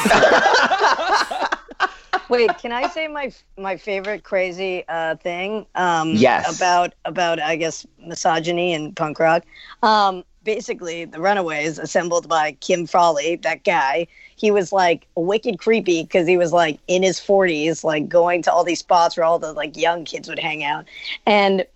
Wait, 2.28 2.56
can 2.58 2.72
I 2.72 2.88
say 2.88 3.08
my 3.08 3.32
my 3.58 3.76
favorite 3.76 4.24
crazy 4.24 4.84
uh, 4.88 5.16
thing? 5.16 5.66
Um, 5.74 6.10
Yes. 6.10 6.56
About 6.56 6.94
about 7.04 7.40
I 7.40 7.56
guess 7.56 7.86
misogyny 7.98 8.72
and 8.72 8.94
punk 8.94 9.18
rock. 9.18 9.44
Um, 9.82 10.24
basically, 10.42 11.04
the 11.04 11.20
Runaways, 11.20 11.78
assembled 11.78 12.28
by 12.28 12.52
Kim 12.52 12.86
Fowley, 12.86 13.36
that 13.36 13.64
guy. 13.64 14.06
He 14.36 14.50
was 14.50 14.72
like 14.72 15.06
wicked 15.14 15.58
creepy 15.58 16.02
because 16.02 16.26
he 16.26 16.36
was 16.36 16.52
like 16.52 16.78
in 16.88 17.02
his 17.02 17.20
forties, 17.20 17.84
like 17.84 18.08
going 18.08 18.42
to 18.42 18.52
all 18.52 18.64
these 18.64 18.80
spots 18.80 19.16
where 19.16 19.24
all 19.24 19.38
the 19.38 19.52
like 19.52 19.76
young 19.76 20.04
kids 20.04 20.28
would 20.28 20.38
hang 20.40 20.64
out. 20.64 20.86
And 21.26 21.66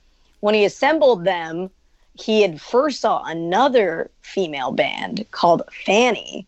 when 0.40 0.54
he 0.54 0.64
assembled 0.64 1.24
them, 1.24 1.70
he 2.14 2.42
had 2.42 2.60
first 2.60 3.00
saw 3.00 3.22
another 3.24 4.10
female 4.22 4.72
band 4.72 5.24
called 5.30 5.62
Fanny 5.84 6.46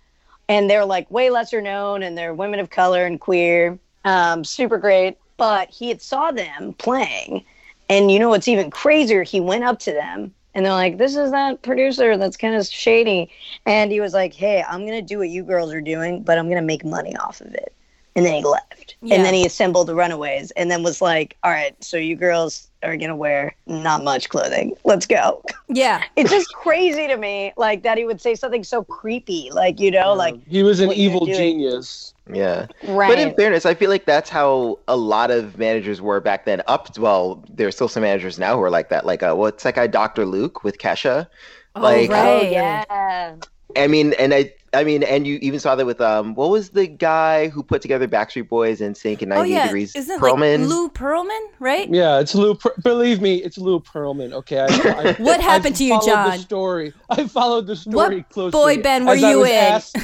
and 0.49 0.69
they're 0.69 0.85
like 0.85 1.09
way 1.13 1.31
lesser 1.31 1.63
known 1.63 2.03
and 2.03 2.19
they're 2.19 2.35
women 2.35 2.59
of 2.59 2.71
color 2.71 3.07
and 3.07 3.21
queer 3.21 3.79
um, 4.05 4.45
super 4.45 4.79
great 4.79 5.19
but 5.41 5.71
he 5.71 5.89
had 5.89 6.03
saw 6.03 6.31
them 6.31 6.75
playing. 6.75 7.43
And 7.89 8.13
you 8.13 8.19
know 8.19 8.29
what's 8.29 8.47
even 8.47 8.71
crazier? 8.71 9.23
He 9.23 9.41
went 9.41 9.65
up 9.65 9.79
to 9.81 9.91
them 9.91 10.35
and 10.55 10.67
they're 10.67 10.73
like 10.73 10.99
this 10.99 11.17
is 11.17 11.31
that 11.31 11.63
producer 11.63 12.19
that's 12.19 12.37
kind 12.37 12.55
of 12.55 12.67
shady. 12.67 13.31
And 13.65 13.91
he 13.91 14.01
was 14.01 14.13
like 14.13 14.35
hey 14.35 14.63
i'm 14.69 14.85
gonna 14.85 15.01
do 15.01 15.19
what 15.19 15.31
you 15.31 15.43
girls 15.43 15.73
are 15.73 15.81
doing 15.81 16.23
but 16.23 16.37
i'm 16.37 16.49
gonna 16.49 16.61
make 16.61 16.85
money 16.85 17.17
off 17.17 17.41
of 17.41 17.55
it. 17.55 17.75
And 18.15 18.27
then 18.27 18.35
he 18.35 18.45
left. 18.45 18.97
Yeah. 19.01 19.15
and 19.15 19.25
then 19.25 19.33
he 19.33 19.47
assembled 19.47 19.87
the 19.87 19.95
runaways 19.95 20.51
and 20.51 20.71
then 20.71 20.83
was 20.83 21.01
like 21.01 21.39
all 21.43 21.51
right 21.51 21.75
so 21.83 21.97
you 21.97 22.17
girls 22.17 22.70
are 22.83 22.97
gonna 22.97 23.17
wear 23.17 23.55
not 23.67 24.03
much 24.03 24.29
clothing 24.29 24.75
let's 24.85 25.07
go 25.07 25.43
yeah, 25.69 26.03
it's 26.17 26.31
just 26.31 26.53
crazy 26.55 27.07
to 27.07 27.17
me 27.17 27.53
like 27.57 27.83
that 27.83 27.97
he 27.97 28.05
would 28.05 28.21
say 28.21 28.35
something 28.35 28.65
so 28.65 28.83
creepy 28.85 29.51
like 29.53 29.79
you 29.81 29.91
know 29.91 30.15
like 30.15 30.35
he 30.47 30.63
was 30.63 30.81
an 30.81 30.93
evil 30.93 31.27
genius. 31.27 32.15
Yeah. 32.33 32.67
right 32.87 33.09
But 33.09 33.19
in 33.19 33.35
fairness, 33.35 33.67
I 33.67 33.75
feel 33.75 33.91
like 33.91 34.05
that's 34.05 34.31
how 34.31 34.79
a 34.87 34.97
lot 34.97 35.33
of 35.33 35.59
managers 35.59 36.01
were 36.01 36.21
back 36.21 36.45
then. 36.45 36.63
Up 36.69 36.97
well, 36.97 37.43
there's 37.49 37.75
still 37.75 37.89
some 37.89 38.03
managers 38.03 38.39
now 38.39 38.57
who 38.57 38.63
are 38.63 38.71
like 38.71 38.89
that. 38.91 39.05
Like 39.05 39.23
uh, 39.23 39.35
what's 39.35 39.65
that 39.65 39.75
guy, 39.75 39.89
Dr. 39.89 40.27
Luke 40.27 40.63
with 40.63 40.79
Kesha? 40.79 41.27
Like, 41.75 42.11
oh, 42.11 42.13
right. 42.13 42.43
oh 42.45 42.49
yeah 42.49 43.37
I 43.77 43.87
mean, 43.87 44.15
and 44.15 44.35
I, 44.35 44.53
I 44.73 44.85
mean, 44.85 45.03
and 45.03 45.27
you 45.27 45.37
even 45.43 45.59
saw 45.59 45.75
that 45.75 45.85
with 45.85 46.01
um, 46.01 46.35
what 46.37 46.49
was 46.51 46.71
the 46.71 46.87
guy 46.87 47.49
who 47.49 47.61
put 47.63 47.83
together 47.83 48.07
Backstreet 48.07 48.49
Boys 48.49 48.81
NSYNC 48.81 49.23
in 49.23 49.33
Oh 49.33 49.43
yeah, 49.43 49.65
Degrees? 49.67 49.97
isn't 49.97 50.15
it 50.17 50.21
Pearlman. 50.21 50.61
like 50.61 50.69
Lou 50.69 50.89
Pearlman, 50.91 51.41
right? 51.59 51.89
Yeah, 51.93 52.21
it's 52.21 52.37
Lou. 52.37 52.55
Per- 52.55 52.75
believe 52.85 53.21
me, 53.21 53.43
it's 53.43 53.59
Lou 53.59 53.81
Pearlman. 53.81 54.33
Okay. 54.33 54.61
I, 54.61 54.67
I, 54.67 55.13
What 55.19 55.41
happened 55.41 55.75
I 55.75 55.79
to 55.79 55.85
you, 55.85 55.91
followed 55.95 56.07
John? 56.07 56.31
The 56.31 56.39
story. 56.39 56.93
I 57.11 57.27
followed 57.27 57.67
the 57.67 57.75
story 57.75 57.95
What 58.19 58.29
closely. 58.31 58.51
boy 58.77 58.81
Ben, 58.83 59.07
were 59.07 59.13
as 59.15 59.25
I 59.25 59.31
you 59.33 59.39
was 59.41 59.49
in? 59.51 59.57
Asked, 59.57 59.97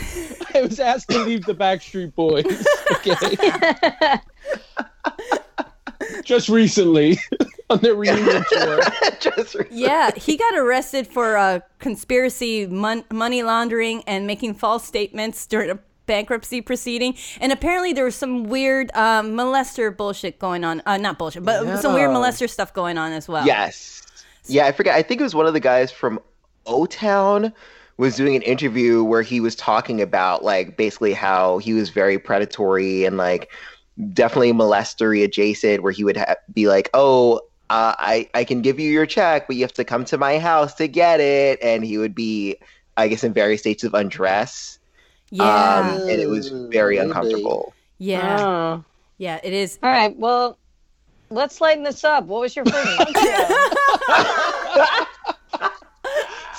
I 0.56 0.60
was 0.62 0.80
asked 0.80 1.10
to 1.10 1.18
leave 1.22 1.44
the 1.44 1.54
Backstreet 1.54 2.14
Boys. 2.16 2.44
Okay. 3.06 4.18
Just 6.24 6.48
recently 6.48 7.18
on 7.70 7.78
their 7.78 7.94
reunion 7.94 8.44
tour. 8.52 8.80
Just 9.20 9.56
Yeah, 9.70 10.10
he 10.16 10.36
got 10.36 10.56
arrested 10.56 11.06
for 11.06 11.36
uh, 11.36 11.60
conspiracy, 11.78 12.66
mon- 12.66 13.04
money 13.12 13.42
laundering, 13.42 14.02
and 14.06 14.26
making 14.26 14.54
false 14.54 14.84
statements 14.84 15.46
during 15.46 15.70
a 15.70 15.78
bankruptcy 16.06 16.60
proceeding. 16.60 17.16
And 17.40 17.50
apparently, 17.50 17.92
there 17.92 18.04
was 18.04 18.14
some 18.14 18.44
weird 18.44 18.90
um, 18.94 19.32
molester 19.32 19.94
bullshit 19.94 20.38
going 20.38 20.64
on. 20.64 20.80
Uh, 20.86 20.96
not 20.96 21.18
bullshit, 21.18 21.44
but 21.44 21.80
some 21.80 21.94
weird 21.94 22.10
molester 22.10 22.48
stuff 22.48 22.72
going 22.72 22.98
on 22.98 23.12
as 23.12 23.28
well. 23.28 23.44
Yes. 23.44 24.02
Yeah, 24.46 24.66
I 24.66 24.72
forget. 24.72 24.94
I 24.94 25.02
think 25.02 25.20
it 25.20 25.24
was 25.24 25.34
one 25.34 25.46
of 25.46 25.52
the 25.52 25.60
guys 25.60 25.90
from 25.90 26.20
O 26.66 26.86
Town 26.86 27.52
was 27.96 28.14
doing 28.14 28.36
an 28.36 28.42
interview 28.42 29.02
where 29.02 29.22
he 29.22 29.40
was 29.40 29.56
talking 29.56 30.00
about 30.00 30.44
like 30.44 30.76
basically 30.76 31.14
how 31.14 31.58
he 31.58 31.72
was 31.72 31.88
very 31.88 32.18
predatory 32.18 33.04
and 33.04 33.16
like 33.16 33.50
definitely 34.12 34.52
molestery 34.52 35.24
adjacent 35.24 35.82
where 35.82 35.92
he 35.92 36.04
would 36.04 36.16
ha- 36.16 36.34
be 36.52 36.68
like, 36.68 36.90
"Oh, 36.94 37.40
uh, 37.70 37.94
I 37.98 38.28
I 38.34 38.44
can 38.44 38.62
give 38.62 38.78
you 38.80 38.90
your 38.90 39.06
check, 39.06 39.46
but 39.46 39.56
you 39.56 39.62
have 39.62 39.72
to 39.74 39.84
come 39.84 40.04
to 40.06 40.18
my 40.18 40.38
house 40.38 40.74
to 40.74 40.86
get 40.88 41.20
it." 41.20 41.58
And 41.62 41.84
he 41.84 41.98
would 41.98 42.14
be 42.14 42.56
I 42.96 43.08
guess 43.08 43.22
in 43.24 43.32
various 43.32 43.60
states 43.60 43.84
of 43.84 43.92
undress. 43.94 44.78
Yeah, 45.30 45.44
Um, 45.44 46.00
and 46.02 46.20
it 46.20 46.28
was 46.28 46.48
very 46.48 46.96
Maybe. 46.96 47.08
uncomfortable. 47.08 47.74
yeah, 47.98 48.36
Oh. 48.46 48.84
yeah. 49.18 49.40
It 49.42 49.52
is. 49.52 49.78
All 49.82 49.90
right. 49.90 50.16
Well, 50.16 50.56
let's 51.30 51.60
lighten 51.60 51.82
this 51.82 52.04
up. 52.04 52.24
What 52.26 52.40
was 52.42 52.54
your 52.56 52.64
favorite? 52.64 53.08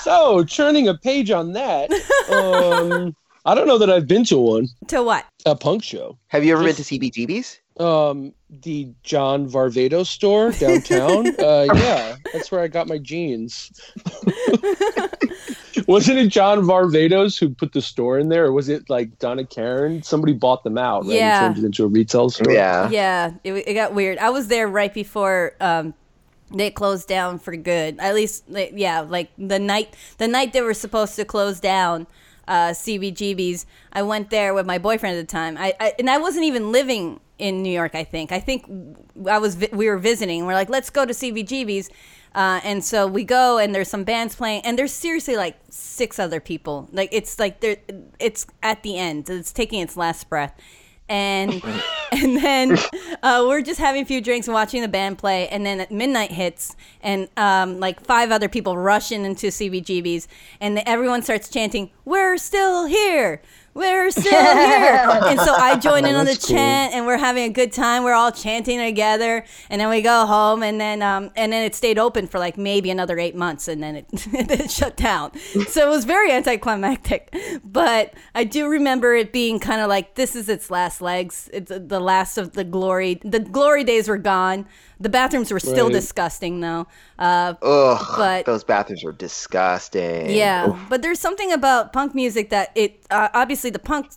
So, 0.03 0.43
churning 0.45 0.87
a 0.87 0.93
page 0.95 1.31
on 1.31 1.51
that. 1.53 1.91
Um, 2.31 3.13
I 3.45 3.53
don't 3.55 3.67
know 3.67 3.77
that 3.77 3.89
I've 3.89 4.07
been 4.07 4.23
to 4.25 4.37
one. 4.37 4.67
To 4.87 5.03
what? 5.03 5.25
A 5.45 5.53
punk 5.55 5.83
show. 5.83 6.17
Have 6.27 6.45
you 6.45 6.53
ever 6.53 6.63
Just- 6.63 6.89
been 6.89 6.99
to 6.99 7.11
CBGB's? 7.11 7.59
Um, 7.79 8.33
the 8.49 8.89
John 9.03 9.47
Varvatos 9.49 10.07
store 10.07 10.51
downtown. 10.51 11.27
uh, 11.39 11.67
yeah, 11.75 12.15
that's 12.33 12.51
where 12.51 12.61
I 12.61 12.67
got 12.67 12.87
my 12.87 12.97
jeans. 12.97 13.71
Wasn't 15.87 16.17
it 16.17 16.27
John 16.29 16.61
Varvatos 16.61 17.39
who 17.39 17.49
put 17.49 17.73
the 17.73 17.81
store 17.81 18.17
in 18.17 18.29
there, 18.29 18.45
or 18.45 18.51
was 18.51 18.67
it 18.67 18.89
like 18.89 19.19
Donna 19.19 19.45
Karan? 19.45 20.01
Somebody 20.01 20.33
bought 20.33 20.63
them 20.63 20.77
out, 20.77 21.05
right? 21.05 21.15
Yeah. 21.15 21.45
And 21.45 21.55
turned 21.55 21.63
it 21.63 21.67
into 21.67 21.83
a 21.83 21.87
retail 21.87 22.29
store. 22.29 22.51
Yeah. 22.51 22.89
Yeah, 22.89 23.31
it, 23.43 23.53
it 23.53 23.73
got 23.73 23.93
weird. 23.93 24.17
I 24.17 24.29
was 24.31 24.47
there 24.47 24.67
right 24.67 24.93
before 24.93 25.53
um, 25.61 25.93
they 26.53 26.71
closed 26.71 27.07
down 27.07 27.39
for 27.39 27.55
good. 27.55 27.99
At 27.99 28.15
least, 28.15 28.49
like, 28.49 28.73
yeah, 28.75 29.01
like 29.01 29.29
the 29.37 29.59
night 29.59 29.95
the 30.17 30.27
night 30.27 30.53
they 30.53 30.61
were 30.61 30.73
supposed 30.73 31.15
to 31.17 31.25
close 31.25 31.59
down 31.59 32.07
uh, 32.47 32.69
CBGB's. 32.69 33.65
I 33.93 34.01
went 34.01 34.29
there 34.29 34.53
with 34.53 34.65
my 34.65 34.77
boyfriend 34.77 35.17
at 35.17 35.27
the 35.27 35.31
time. 35.31 35.57
I, 35.57 35.73
I 35.79 35.93
and 35.99 36.09
I 36.09 36.17
wasn't 36.17 36.45
even 36.45 36.71
living 36.71 37.19
in 37.39 37.61
New 37.63 37.71
York. 37.71 37.95
I 37.95 38.03
think. 38.03 38.31
I 38.31 38.39
think 38.39 38.65
I 39.29 39.37
was. 39.39 39.55
vi- 39.55 39.69
We 39.71 39.89
were 39.89 39.97
visiting. 39.97 40.45
We're 40.45 40.53
like, 40.53 40.69
let's 40.69 40.89
go 40.89 41.05
to 41.05 41.13
CBGB's. 41.13 41.89
Uh, 42.35 42.59
and 42.63 42.83
so 42.83 43.07
we 43.07 43.23
go, 43.23 43.57
and 43.57 43.73
there's 43.73 43.87
some 43.89 44.03
bands 44.03 44.35
playing, 44.35 44.61
and 44.63 44.77
there's 44.77 44.91
seriously 44.91 45.35
like 45.35 45.57
six 45.69 46.19
other 46.19 46.39
people. 46.39 46.87
Like 46.91 47.09
it's 47.11 47.39
like 47.39 47.61
there, 47.61 47.77
it's 48.19 48.45
at 48.61 48.83
the 48.83 48.97
end. 48.97 49.27
It's 49.29 49.51
taking 49.51 49.79
its 49.79 49.97
last 49.97 50.29
breath, 50.29 50.53
and 51.09 51.63
and 52.11 52.37
then 52.37 52.77
uh, 53.23 53.43
we're 53.47 53.61
just 53.63 53.79
having 53.79 54.03
a 54.03 54.05
few 54.05 54.21
drinks 54.21 54.47
and 54.47 54.53
watching 54.53 54.81
the 54.83 54.87
band 54.87 55.17
play. 55.17 55.47
And 55.47 55.65
then 55.65 55.79
at 55.79 55.89
midnight 55.91 56.31
hits, 56.31 56.75
and 57.01 57.27
um, 57.37 57.79
like 57.79 58.01
five 58.05 58.29
other 58.29 58.49
people 58.49 58.77
rush 58.77 59.11
in 59.11 59.25
into 59.25 59.47
CBGB's, 59.47 60.27
and 60.61 60.83
everyone 60.85 61.23
starts 61.23 61.49
chanting, 61.49 61.89
"We're 62.05 62.37
still 62.37 62.85
here." 62.85 63.41
We're 63.77 64.11
still 64.11 64.23
here. 64.31 65.07
and 65.27 65.39
so 65.39 65.53
I 65.53 65.77
join 65.77 66.05
in 66.05 66.15
on 66.15 66.25
the 66.25 66.31
cool. 66.31 66.55
chant, 66.55 66.93
and 66.93 67.05
we're 67.05 67.17
having 67.17 67.43
a 67.43 67.53
good 67.53 67.71
time. 67.71 68.03
We're 68.03 68.13
all 68.13 68.31
chanting 68.31 68.79
together, 68.79 69.45
and 69.69 69.79
then 69.79 69.89
we 69.89 70.01
go 70.01 70.25
home, 70.25 70.63
and 70.63 70.81
then 70.81 71.01
um, 71.01 71.31
and 71.35 71.53
then 71.53 71.63
it 71.63 71.75
stayed 71.75 71.99
open 71.99 72.27
for 72.27 72.39
like 72.39 72.57
maybe 72.57 72.89
another 72.89 73.19
eight 73.19 73.35
months, 73.35 73.67
and 73.67 73.81
then 73.81 73.97
it, 73.97 74.07
it 74.11 74.71
shut 74.71 74.97
down. 74.97 75.31
So 75.67 75.87
it 75.87 75.89
was 75.89 76.05
very 76.05 76.31
anticlimactic. 76.31 77.33
But 77.63 78.13
I 78.33 78.43
do 78.43 78.67
remember 78.67 79.13
it 79.13 79.31
being 79.31 79.59
kind 79.59 79.81
of 79.81 79.89
like 79.89 80.15
this 80.15 80.35
is 80.35 80.49
its 80.49 80.71
last 80.71 81.01
legs. 81.01 81.49
It's 81.53 81.71
uh, 81.71 81.79
the 81.85 81.99
last 81.99 82.37
of 82.37 82.53
the 82.53 82.63
glory. 82.63 83.19
The 83.23 83.39
glory 83.39 83.83
days 83.83 84.07
were 84.07 84.17
gone. 84.17 84.65
The 84.99 85.09
bathrooms 85.09 85.51
were 85.51 85.59
still 85.59 85.85
Right. 85.85 85.93
disgusting 85.93 86.59
though. 86.59 86.87
Uh, 87.19 87.53
Ugh, 87.61 88.05
But- 88.17 88.45
those 88.45 88.63
bathrooms 88.63 89.03
were 89.03 89.11
disgusting. 89.11 90.29
yeah, 90.29 90.69
Oof. 90.69 90.77
but 90.89 91.01
there's 91.01 91.19
something 91.19 91.51
about 91.51 91.93
punk 91.93 92.15
music 92.15 92.49
that 92.49 92.71
it 92.75 93.01
uh, 93.11 93.29
obviously 93.33 93.69
the 93.69 93.79
punk 93.79 94.07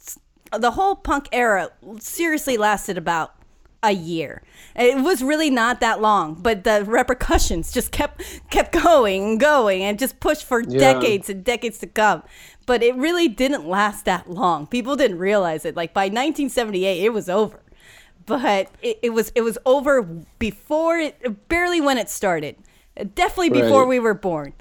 the 0.59 0.73
whole 0.73 0.97
punk 0.97 1.29
era 1.33 1.71
seriously 2.01 2.57
lasted 2.57 2.99
about 2.99 3.35
a 3.83 3.93
year. 3.93 4.43
It 4.77 4.99
was 5.03 5.23
really 5.23 5.49
not 5.49 5.81
that 5.81 6.01
long, 6.03 6.35
but 6.35 6.64
the 6.64 6.85
repercussions 6.85 7.73
just 7.73 7.93
kept 7.93 8.23
kept 8.51 8.73
going 8.73 9.23
and 9.25 9.40
going 9.40 9.83
and 9.83 9.99
just 9.99 10.19
pushed 10.21 10.45
for 10.45 10.61
Yeah. 10.62 10.79
decades 10.95 11.31
and 11.31 11.45
decades 11.45 11.79
to 11.79 11.87
come. 11.87 12.23
But 12.66 12.83
it 12.83 12.95
really 12.97 13.27
didn't 13.27 13.66
last 13.66 14.05
that 14.05 14.31
long. 14.31 14.66
People 14.66 14.97
didn't 14.97 15.19
realize 15.19 15.64
it. 15.64 15.77
Like 15.77 15.93
by 15.95 16.09
1978, 16.09 17.03
it 17.05 17.11
was 17.12 17.29
over. 17.29 17.61
But 18.26 18.70
it, 18.83 18.98
it 19.02 19.11
was 19.11 19.33
it 19.35 19.42
was 19.42 19.59
over 19.66 20.02
before 20.38 20.98
it 20.98 21.48
barely 21.48 21.80
when 21.80 21.98
it 21.98 22.09
started. 22.11 22.56
Definitely 23.14 23.50
before 23.50 23.80
Right. 23.83 23.88
we 23.88 23.98
were 24.00 24.14
born. 24.14 24.52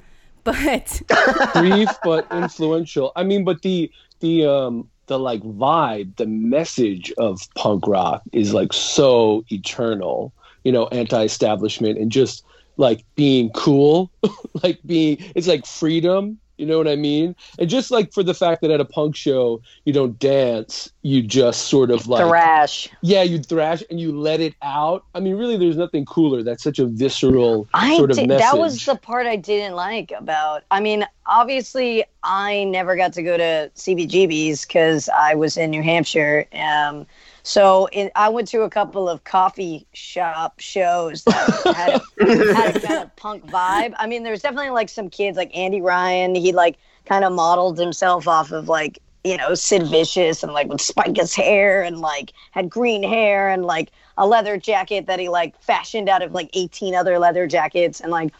But 0.43 1.01
brief 1.53 1.89
but 2.03 2.27
influential. 2.31 3.11
I 3.15 3.23
mean, 3.23 3.43
but 3.43 3.61
the 3.61 3.91
the 4.21 4.45
um 4.45 4.89
the 5.07 5.19
like 5.19 5.41
vibe, 5.43 6.15
the 6.17 6.27
message 6.27 7.11
of 7.17 7.41
punk 7.55 7.87
rock 7.87 8.21
is 8.31 8.53
like 8.53 8.73
so 8.73 9.43
eternal. 9.51 10.33
You 10.63 10.71
know, 10.73 10.87
anti-establishment 10.87 11.97
and 11.97 12.11
just 12.11 12.43
like 12.77 13.03
being 13.15 13.49
cool, 13.51 14.11
like 14.63 14.79
being 14.85 15.17
it's 15.35 15.47
like 15.47 15.65
freedom. 15.65 16.39
You 16.59 16.65
know 16.65 16.77
what 16.77 16.87
I 16.87 16.95
mean? 16.95 17.35
And 17.57 17.69
just 17.69 17.89
like 17.89 18.11
for 18.11 18.21
the 18.21 18.33
fact 18.33 18.61
that 18.61 18.71
at 18.71 18.81
a 18.81 18.85
punk 18.85 19.15
show 19.15 19.61
you 19.85 19.93
don't 19.93 20.19
dance, 20.19 20.91
you 21.01 21.21
just 21.21 21.67
sort 21.67 21.89
of 21.89 22.07
like 22.07 22.27
Thrash. 22.27 22.89
yeah, 23.01 23.23
you 23.23 23.39
thrash 23.39 23.81
and 23.89 23.99
you 23.99 24.17
let 24.17 24.41
it 24.41 24.55
out. 24.61 25.05
I 25.15 25.21
mean, 25.21 25.35
really, 25.35 25.57
there's 25.57 25.77
nothing 25.77 26.05
cooler. 26.05 26.43
That's 26.43 26.61
such 26.61 26.79
a 26.79 26.85
visceral 26.85 27.67
I 27.73 27.95
sort 27.95 28.11
of 28.11 28.17
did, 28.17 28.27
message. 28.27 28.43
that 28.43 28.57
was 28.57 28.85
the 28.85 28.95
part 28.95 29.25
I 29.25 29.37
didn't 29.37 29.75
like 29.75 30.11
about. 30.11 30.63
I 30.69 30.81
mean, 30.81 31.05
obviously, 31.25 32.03
I 32.23 32.65
never 32.65 32.95
got 32.95 33.13
to 33.13 33.23
go 33.23 33.37
to 33.37 33.71
CBGB's 33.75 34.65
because 34.65 35.07
I 35.09 35.35
was 35.35 35.55
in 35.55 35.69
New 35.71 35.81
Hampshire. 35.81 36.45
Um, 36.53 37.07
so 37.49 37.89
it, 37.91 38.11
I 38.15 38.29
went 38.29 38.47
to 38.49 38.61
a 38.61 38.69
couple 38.69 39.09
of 39.09 39.23
coffee 39.23 39.87
shop 39.93 40.59
shows 40.59 41.23
that 41.23 41.61
had 41.75 41.95
a, 41.95 42.53
had 42.53 42.77
a 42.77 42.79
kind 42.79 43.03
of 43.03 43.15
punk 43.15 43.43
vibe. 43.47 43.95
I 43.97 44.05
mean, 44.05 44.21
there's 44.21 44.43
definitely 44.43 44.69
like 44.69 44.87
some 44.87 45.09
kids 45.09 45.35
like 45.35 45.49
Andy 45.57 45.81
Ryan. 45.81 46.35
He 46.35 46.51
like 46.51 46.77
kind 47.05 47.25
of 47.25 47.33
modeled 47.33 47.79
himself 47.79 48.27
off 48.27 48.51
of 48.51 48.69
like 48.69 48.99
you 49.23 49.35
know 49.35 49.55
Sid 49.55 49.87
Vicious 49.87 50.43
and 50.43 50.53
like 50.53 50.67
would 50.67 50.79
spike 50.79 51.17
his 51.17 51.33
hair 51.33 51.81
and 51.81 51.97
like 51.97 52.33
had 52.51 52.69
green 52.69 53.01
hair 53.01 53.49
and 53.49 53.65
like 53.65 53.89
a 54.19 54.27
leather 54.27 54.55
jacket 54.55 55.07
that 55.07 55.19
he 55.19 55.27
like 55.27 55.59
fashioned 55.59 56.07
out 56.07 56.21
of 56.21 56.33
like 56.33 56.51
18 56.53 56.93
other 56.93 57.17
leather 57.17 57.47
jackets 57.47 57.99
and 57.99 58.11
like 58.11 58.31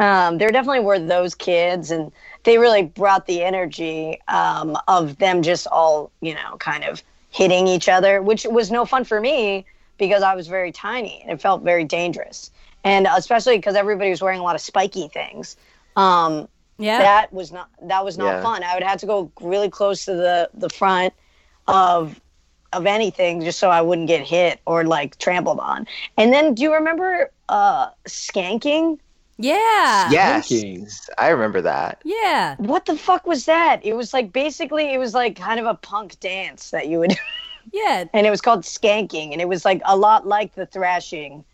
um, 0.00 0.38
there 0.38 0.50
definitely 0.50 0.80
were 0.80 0.98
those 0.98 1.36
kids 1.36 1.92
and 1.92 2.10
they 2.42 2.58
really 2.58 2.82
brought 2.82 3.26
the 3.26 3.44
energy 3.44 4.20
um, 4.26 4.76
of 4.88 5.18
them 5.18 5.40
just 5.42 5.68
all 5.68 6.10
you 6.20 6.34
know 6.34 6.56
kind 6.58 6.82
of 6.82 7.00
hitting 7.36 7.66
each 7.68 7.88
other 7.88 8.22
which 8.22 8.44
was 8.58 8.70
no 8.70 8.84
fun 8.86 9.04
for 9.04 9.20
me 9.20 9.64
because 9.98 10.22
i 10.22 10.34
was 10.34 10.46
very 10.48 10.72
tiny 10.72 11.20
and 11.22 11.30
it 11.32 11.40
felt 11.40 11.62
very 11.62 11.84
dangerous. 11.84 12.50
And 12.84 13.06
especially 13.10 13.56
because 13.58 13.74
everybody 13.74 14.10
was 14.10 14.22
wearing 14.22 14.38
a 14.38 14.44
lot 14.44 14.54
of 14.54 14.60
spiky 14.60 15.08
things. 15.08 15.56
Um, 15.96 16.46
yeah. 16.78 16.98
that 16.98 17.32
was 17.32 17.50
not 17.50 17.68
that 17.82 18.04
was 18.04 18.16
not 18.16 18.26
Yeah. 18.36 18.42
fun. 18.42 18.62
I 18.62 18.74
would 18.74 18.84
have 18.84 19.00
to 19.00 19.06
go 19.06 19.30
really 19.40 19.68
close 19.70 20.04
to 20.04 20.14
the 20.14 20.48
the 20.54 20.68
front 20.70 21.12
of 21.66 22.20
of 22.72 22.86
anything 22.86 23.40
just 23.42 23.58
so 23.58 23.70
i 23.70 23.80
wouldn't 23.80 24.06
get 24.08 24.22
hit 24.26 24.60
or 24.66 24.84
like 24.84 25.18
trampled 25.18 25.58
on. 25.58 25.86
And 26.16 26.32
then 26.32 26.54
do 26.54 26.62
you 26.62 26.72
remember 26.74 27.30
uh 27.48 27.88
skanking 28.06 28.98
yeah. 29.38 30.10
Yes, 30.10 30.48
Thinking. 30.48 30.88
I 31.18 31.28
remember 31.28 31.60
that. 31.62 32.00
Yeah. 32.04 32.56
what 32.58 32.86
the 32.86 32.96
fuck 32.96 33.26
was 33.26 33.44
that 33.46 33.84
it 33.84 33.94
was 33.94 34.12
like 34.12 34.32
basically 34.32 34.92
it 34.94 34.98
was 34.98 35.14
like 35.14 35.36
kind 35.36 35.60
of 35.60 35.66
a 35.66 35.74
punk 35.74 36.18
dance 36.20 36.70
that 36.70 36.88
you 36.88 36.98
would 37.00 37.14
Yeah. 37.72 38.04
and 38.14 38.26
it 38.26 38.30
was 38.30 38.40
called 38.40 38.62
skanking 38.62 39.32
and 39.32 39.40
it 39.40 39.48
was 39.48 39.64
like 39.64 39.82
a 39.84 39.96
lot 39.96 40.26
like 40.26 40.54
the 40.54 40.66
thrashing 40.66 41.44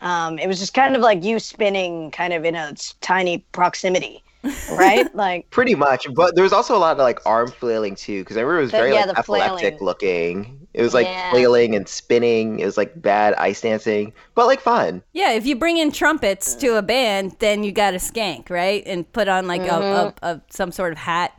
um, 0.00 0.38
it 0.40 0.48
was 0.48 0.58
just 0.58 0.74
kind 0.74 0.96
of 0.96 1.00
like 1.02 1.22
you 1.22 1.38
spinning 1.38 2.10
kind 2.10 2.32
of 2.32 2.44
in 2.44 2.54
a 2.56 2.74
tiny 3.00 3.38
proximity 3.52 4.22
right 4.72 5.14
like 5.14 5.48
Pretty 5.50 5.76
much, 5.76 6.08
but 6.14 6.34
there 6.34 6.42
was 6.42 6.52
also 6.52 6.76
a 6.76 6.78
lot 6.78 6.92
of 6.92 6.98
like 6.98 7.24
arm 7.24 7.48
flailing 7.48 7.94
too, 7.94 8.22
because 8.22 8.36
I 8.36 8.40
remember 8.40 8.58
it 8.58 8.62
was 8.62 8.70
The- 8.72 8.76
very 8.78 8.92
yeah, 8.92 9.04
like 9.04 9.14
the 9.14 9.18
epileptic 9.20 9.78
flailing. 9.78 9.84
looking. 9.84 10.61
It 10.74 10.82
was 10.82 10.94
like 10.94 11.06
Yeah. 11.06 11.30
flailing 11.30 11.74
and 11.74 11.86
spinning. 11.88 12.58
It 12.60 12.64
was 12.64 12.76
like 12.76 13.00
bad 13.00 13.34
ice 13.34 13.60
dancing, 13.60 14.12
but 14.34 14.46
like 14.46 14.60
fun. 14.60 15.02
Yeah, 15.12 15.32
if 15.32 15.44
you 15.46 15.54
bring 15.56 15.76
in 15.76 15.92
trumpets 15.92 16.54
to 16.56 16.76
a 16.78 16.82
band, 16.82 17.36
then 17.40 17.62
you 17.64 17.72
got 17.72 17.90
to 17.92 17.98
skank, 17.98 18.48
right? 18.50 18.82
And 18.86 19.10
put 19.12 19.28
on 19.28 19.46
like 19.46 19.62
a, 19.62 20.14
a, 20.22 20.26
a 20.26 20.40
some 20.50 20.72
sort 20.72 20.92
of 20.92 20.98
hat 20.98 21.32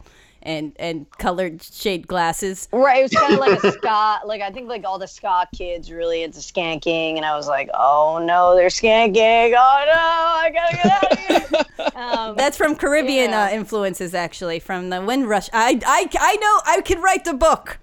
and 0.45 0.73
and 0.77 1.09
colored 1.19 1.63
shade 1.63 2.05
glasses. 2.05 2.67
Right, 2.73 2.99
it 2.99 3.03
was 3.03 3.11
kind 3.13 3.33
of 3.33 3.39
like 3.39 3.63
a 3.63 3.71
ska. 3.77 4.19
Like 4.25 4.41
I 4.41 4.51
think 4.51 4.67
like 4.67 4.83
all 4.85 4.99
the 4.99 5.07
ska 5.07 5.47
kids 5.55 5.89
really 5.91 6.21
into 6.21 6.39
skanking, 6.39 7.15
and 7.15 7.25
I 7.25 7.35
was 7.35 7.47
like, 7.47 7.69
oh 7.73 8.21
no, 8.23 8.53
they're 8.55 8.67
skanking. 8.67 9.53
Oh 9.57 9.83
no, 9.87 9.93
I 9.95 10.51
gotta 10.53 10.75
get 10.75 10.85
out 10.85 11.11
of 11.11 11.19
here. 11.19 11.65
Um, 11.95 12.35
That's 12.35 12.55
from 12.57 12.75
Caribbean 12.75 13.31
Yeah. 13.31 13.45
uh, 13.45 13.49
influences, 13.51 14.13
actually, 14.13 14.59
from 14.59 14.89
the 14.89 15.01
Windrush. 15.01 15.49
I, 15.53 15.79
I, 15.85 16.07
I 16.19 16.35
know 16.37 16.61
I 16.65 16.81
could 16.81 16.99
write 16.99 17.23
the 17.25 17.33
book. 17.33 17.77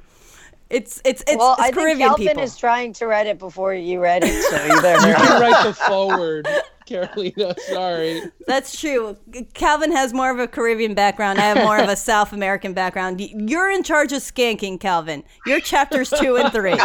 It's 0.70 1.02
it's 1.04 1.22
it's, 1.26 1.36
well, 1.36 1.52
it's 1.54 1.60
I 1.60 1.64
think 1.64 1.74
Caribbean 1.76 2.08
Calvin 2.10 2.26
people. 2.28 2.42
is 2.44 2.56
trying 2.56 2.92
to 2.94 3.06
read 3.06 3.26
it 3.26 3.38
before 3.38 3.74
you 3.74 4.00
read 4.00 4.22
it, 4.24 4.42
so 4.44 4.64
you 4.64 4.80
better. 4.80 5.08
You 5.08 5.14
can 5.16 5.40
write 5.42 5.64
the 5.64 5.74
forward, 5.88 6.48
Carolina. 6.86 7.54
Sorry. 7.66 8.22
That's 8.46 8.78
true. 8.78 9.16
Calvin 9.54 9.90
has 9.90 10.12
more 10.12 10.30
of 10.30 10.38
a 10.38 10.46
Caribbean 10.46 10.94
background. 10.94 11.40
I 11.40 11.42
have 11.42 11.56
more 11.58 11.78
of 11.78 11.88
a 11.88 11.96
South 12.10 12.32
American 12.32 12.72
background. 12.72 13.20
You're 13.20 13.70
in 13.70 13.82
charge 13.82 14.12
of 14.12 14.20
skanking, 14.22 14.78
Calvin. 14.78 15.24
Your 15.44 15.58
chapters 15.58 16.10
two 16.10 16.36
and 16.36 16.52
three. 16.52 16.78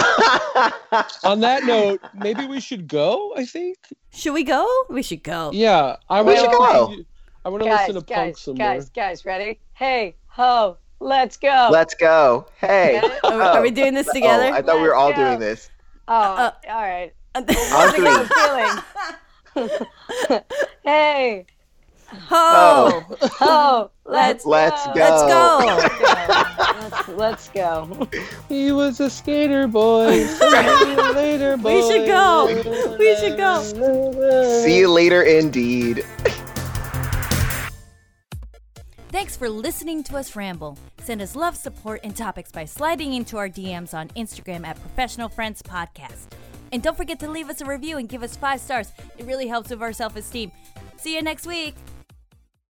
On 1.23 1.39
that 1.41 1.63
note, 1.65 2.01
maybe 2.15 2.45
we 2.47 2.59
should 2.59 2.87
go. 2.87 3.33
I 3.37 3.45
think. 3.45 3.77
Should 4.11 4.33
we 4.33 4.43
go? 4.43 4.67
We 4.89 5.03
should 5.03 5.21
go. 5.23 5.51
Yeah, 5.53 5.97
I 6.09 6.21
We 6.21 6.33
wanna- 6.33 6.39
should 6.39 6.51
go. 6.51 6.95
I 7.43 7.49
want 7.49 7.61
to 7.63 7.69
guys, 7.69 7.87
listen 7.89 8.01
to 8.01 8.13
punk 8.13 8.33
guys, 8.35 8.41
some 8.41 8.55
guys, 8.55 8.89
guys, 8.89 9.25
ready? 9.25 9.59
Hey, 9.73 10.15
ho, 10.25 10.77
let's 11.05 11.37
go. 11.37 11.69
Let's 11.71 11.93
go. 11.93 12.47
Hey. 12.59 12.99
Are, 13.23 13.35
we- 13.37 13.41
are 13.43 13.61
we 13.61 13.71
doing 13.71 13.93
this 13.93 14.07
together? 14.11 14.45
Oh, 14.45 14.53
I 14.53 14.61
thought 14.61 14.77
we 14.77 14.81
were 14.87 14.95
all 14.95 15.11
go. 15.11 15.17
doing 15.17 15.39
this. 15.39 15.69
oh, 16.07 16.13
Uh, 16.13 16.51
all 16.69 16.81
right. 16.81 17.13
On 17.35 17.45
How's 17.47 17.93
three. 17.93 18.05
feeling? 19.55 20.41
hey, 20.83 21.45
Ho! 22.29 23.03
ho, 23.21 23.89
let's 24.05 24.45
Let's 24.45 24.85
go. 24.87 24.93
go. 24.93 24.99
Let's 24.99 25.89
go. 25.97 26.37
Let's, 26.79 27.07
let's 27.09 27.49
go. 27.49 28.07
He 28.47 28.71
was 28.71 28.99
a 28.99 29.09
skater 29.09 29.67
boy. 29.67 30.23
See 30.25 30.45
you 30.91 31.13
later, 31.13 31.57
boy. 31.57 31.75
We 31.75 31.81
should 31.91 32.07
go. 32.07 32.45
We 32.99 33.15
should 33.17 33.37
go. 33.37 33.61
See 34.63 34.77
you 34.77 34.89
later, 34.91 35.23
indeed. 35.23 36.05
Thanks 39.15 39.37
for 39.37 39.49
listening 39.49 40.03
to 40.03 40.17
us 40.17 40.35
ramble. 40.35 40.77
Send 40.97 41.21
us 41.21 41.37
love, 41.37 41.55
support, 41.55 42.01
and 42.03 42.13
topics 42.13 42.51
by 42.51 42.65
sliding 42.65 43.13
into 43.13 43.37
our 43.37 43.47
DMs 43.47 43.93
on 43.93 44.09
Instagram 44.09 44.67
at 44.67 44.77
Professional 44.81 45.29
Friends 45.29 45.61
Podcast. 45.61 46.25
And 46.73 46.83
don't 46.83 46.97
forget 46.97 47.17
to 47.21 47.29
leave 47.29 47.49
us 47.49 47.61
a 47.61 47.65
review 47.65 47.97
and 47.97 48.09
give 48.09 48.23
us 48.23 48.35
five 48.35 48.59
stars. 48.59 48.91
It 49.17 49.25
really 49.25 49.47
helps 49.47 49.69
with 49.69 49.81
our 49.81 49.93
self 49.93 50.17
esteem. 50.17 50.51
See 50.97 51.15
you 51.15 51.21
next 51.21 51.47
week. 51.47 51.75